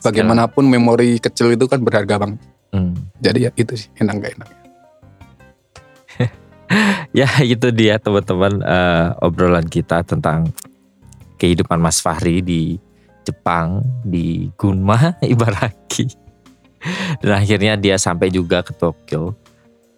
Bagaimanapun 0.00 0.64
memori 0.64 1.20
kecil 1.20 1.52
itu 1.52 1.68
kan 1.68 1.84
berharga 1.84 2.16
bang. 2.16 2.32
Hmm. 2.72 2.96
Jadi 3.20 3.48
ya 3.48 3.50
itu 3.52 3.76
sih 3.76 3.88
enak 4.00 4.14
nggak 4.16 4.32
enak. 4.38 4.50
Ya 7.10 7.26
itu 7.42 7.74
dia 7.74 7.98
teman-teman 7.98 8.62
eh, 8.62 9.06
obrolan 9.26 9.66
kita 9.66 10.06
tentang 10.06 10.54
kehidupan 11.34 11.82
Mas 11.82 11.98
Fahri 11.98 12.38
di 12.38 12.78
Jepang 13.26 13.82
di 14.06 14.46
Gunma 14.54 15.18
Ibaraki 15.34 16.30
dan 17.20 17.42
akhirnya 17.44 17.76
dia 17.76 18.00
sampai 18.00 18.32
juga 18.32 18.64
ke 18.64 18.72
Tokyo. 18.72 19.36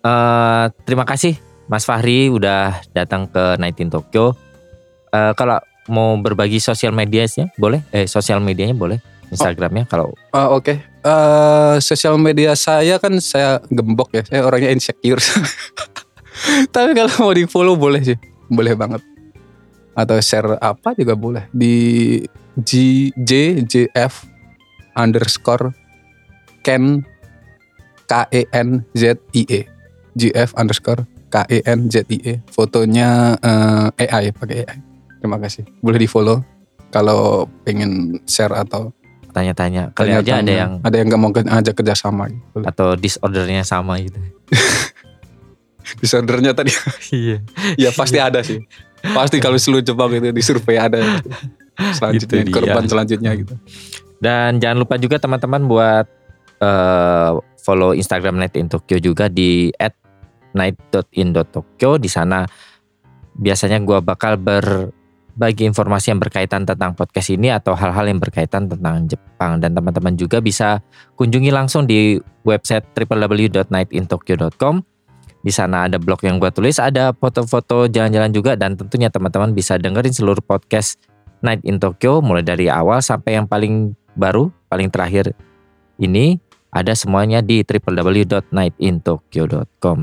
Eh, 0.02 0.64
terima 0.82 1.06
kasih 1.06 1.38
Mas 1.70 1.86
Fahri 1.86 2.32
udah 2.32 2.82
datang 2.90 3.30
ke 3.30 3.60
Night 3.60 3.78
in 3.78 3.92
Tokyo. 3.92 4.34
Eh, 5.14 5.32
kalau 5.38 5.62
mau 5.90 6.14
berbagi 6.20 6.62
sosial 6.62 6.94
medianya 6.94 7.50
boleh, 7.58 7.82
eh 7.90 8.06
sosial 8.06 8.38
medianya 8.38 8.76
boleh, 8.76 8.98
Instagramnya 9.32 9.88
kalau 9.88 10.12
Ah, 10.30 10.52
Oke, 10.52 10.92
Eh, 11.02 11.76
sosial 11.82 12.14
media 12.14 12.54
saya 12.54 12.94
kan 13.02 13.18
saya 13.18 13.58
gembok 13.66 14.14
ya, 14.14 14.22
saya 14.22 14.46
orangnya 14.46 14.70
insecure. 14.70 15.18
Tapi 16.74 16.90
kalau 16.94 17.10
mau 17.18 17.34
di 17.34 17.42
follow 17.50 17.74
boleh 17.74 18.06
sih, 18.06 18.18
boleh 18.46 18.78
banget. 18.78 19.02
Atau 19.98 20.22
share 20.22 20.62
apa 20.62 20.94
juga 20.94 21.18
boleh 21.18 21.50
di 21.50 22.22
G 22.54 23.10
J 23.18 23.66
J 23.66 23.90
F 23.98 24.30
underscore 24.94 25.74
Ken 26.62 27.02
K 28.06 28.12
E 28.30 28.46
N 28.54 28.86
Z 28.94 29.18
I 29.34 29.42
E 29.42 29.60
G 30.14 30.30
F 30.38 30.54
underscore 30.54 31.02
K 31.34 31.42
E 31.50 31.66
N 31.66 31.90
Z 31.90 32.06
I 32.14 32.18
E 32.22 32.34
fotonya 32.46 33.34
eh, 33.42 34.06
AI 34.06 34.30
pakai 34.30 34.70
AI. 34.70 34.91
Terima 35.22 35.38
kasih. 35.38 35.62
Boleh 35.78 35.96
di 35.96 36.06
follow 36.06 36.42
kalau 36.90 37.46
pengen 37.62 38.18
share 38.26 38.52
atau 38.52 38.90
tanya-tanya. 39.30 39.94
Kali 39.94 40.12
aja 40.12 40.42
ada 40.42 40.52
yang 40.52 40.72
ada 40.78 40.92
yang 40.92 41.06
nggak 41.06 41.20
mau 41.22 41.30
ke- 41.30 41.46
ajak 41.46 41.74
kerjasama. 41.74 42.28
Gitu. 42.28 42.58
atau 42.62 42.92
disordernya 42.94 43.62
sama 43.62 43.96
gitu. 43.96 44.18
Disordernya 45.98 46.52
tadi 46.52 46.70
Iya. 47.10 47.42
ya 47.74 47.90
pasti 47.90 48.16
ada 48.16 48.38
sih. 48.40 48.62
Pasti 49.02 49.38
kalau 49.38 49.58
seluruh 49.62 49.82
Jepang 49.82 50.10
itu 50.10 50.30
di 50.30 50.42
survei 50.42 50.78
ada. 50.78 50.98
Selanjutnya 51.74 52.38
Itu 52.40 52.48
dia. 52.48 52.54
korban 52.54 52.84
selanjutnya 52.84 53.30
gitu. 53.34 53.54
Dan 54.18 54.58
jangan 54.58 54.78
lupa 54.78 54.94
juga 54.96 55.18
teman-teman 55.18 55.66
buat 55.66 56.06
eh, 56.58 57.30
follow 57.58 57.90
Instagram 57.92 58.38
Night 58.38 58.54
in 58.54 58.66
Tokyo 58.66 58.98
juga 58.98 59.26
di 59.26 59.74
@night.in.tokyo. 60.52 61.98
Di 61.98 62.06
sana 62.06 62.46
biasanya 63.32 63.80
gua 63.80 63.98
bakal 63.98 64.36
berbagi 65.32 65.64
informasi 65.64 66.12
yang 66.12 66.20
berkaitan 66.20 66.68
tentang 66.68 66.92
podcast 66.92 67.32
ini 67.32 67.48
atau 67.48 67.72
hal-hal 67.72 68.04
yang 68.04 68.20
berkaitan 68.20 68.68
tentang 68.68 69.08
Jepang. 69.08 69.64
Dan 69.64 69.72
teman-teman 69.72 70.12
juga 70.14 70.44
bisa 70.44 70.84
kunjungi 71.16 71.48
langsung 71.48 71.88
di 71.88 72.20
website 72.44 72.84
www.nightintokyo.com. 72.92 74.84
Di 75.42 75.50
sana 75.50 75.90
ada 75.90 75.98
blog 75.98 76.22
yang 76.22 76.38
gua 76.38 76.54
tulis, 76.54 76.78
ada 76.78 77.10
foto-foto 77.10 77.90
jalan-jalan 77.90 78.30
juga 78.30 78.54
dan 78.54 78.78
tentunya 78.78 79.10
teman-teman 79.10 79.50
bisa 79.50 79.74
dengerin 79.74 80.14
seluruh 80.14 80.38
podcast 80.38 81.02
Night 81.42 81.66
in 81.66 81.82
Tokyo 81.82 82.22
mulai 82.22 82.46
dari 82.46 82.70
awal 82.70 83.02
sampai 83.02 83.42
yang 83.42 83.50
paling 83.50 83.98
baru, 84.14 84.54
paling 84.70 84.86
terakhir 84.94 85.34
ini 85.98 86.38
ada 86.70 86.94
semuanya 86.94 87.42
di 87.42 87.66
www.nightintokyo.com. 87.66 89.98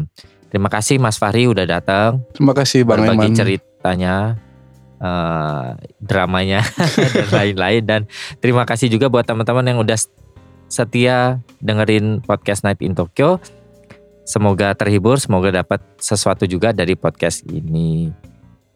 Terima 0.49 0.65
kasih 0.67 0.97
Mas 0.99 1.15
Fahri 1.21 1.45
udah 1.45 1.61
datang 1.63 2.25
Terima 2.33 2.57
kasih 2.57 2.81
Bang 2.83 3.05
berbagi 3.05 3.31
Eman. 3.31 3.37
ceritanya, 3.37 4.35
eh, 4.99 5.67
dramanya 6.03 6.61
dan 7.15 7.27
lain-lain. 7.31 7.83
Dan 7.83 8.01
terima 8.43 8.67
kasih 8.67 8.91
juga 8.91 9.07
buat 9.07 9.25
teman-teman 9.25 9.65
yang 9.65 9.79
udah 9.81 9.97
setia 10.69 11.41
dengerin 11.63 12.21
podcast 12.21 12.61
Night 12.67 12.83
in 12.83 12.93
Tokyo. 12.93 13.41
Semoga 14.29 14.77
terhibur, 14.77 15.17
semoga 15.17 15.49
dapat 15.49 15.81
sesuatu 15.97 16.45
juga 16.45 16.69
dari 16.69 16.93
podcast 16.93 17.41
ini. 17.49 18.13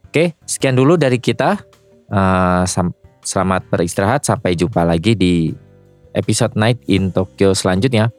Oke, 0.09 0.33
sekian 0.49 0.73
dulu 0.73 0.97
dari 0.97 1.21
kita. 1.21 1.61
Sam- 2.65 2.97
selamat 3.21 3.69
beristirahat. 3.69 4.25
Sampai 4.25 4.57
jumpa 4.57 4.81
lagi 4.81 5.13
di 5.13 5.53
episode 6.13 6.53
Night 6.57 6.81
in 6.89 7.09
Tokyo 7.09 7.53
selanjutnya. 7.53 8.09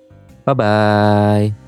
Bye 0.47 0.55
bye. 0.55 1.64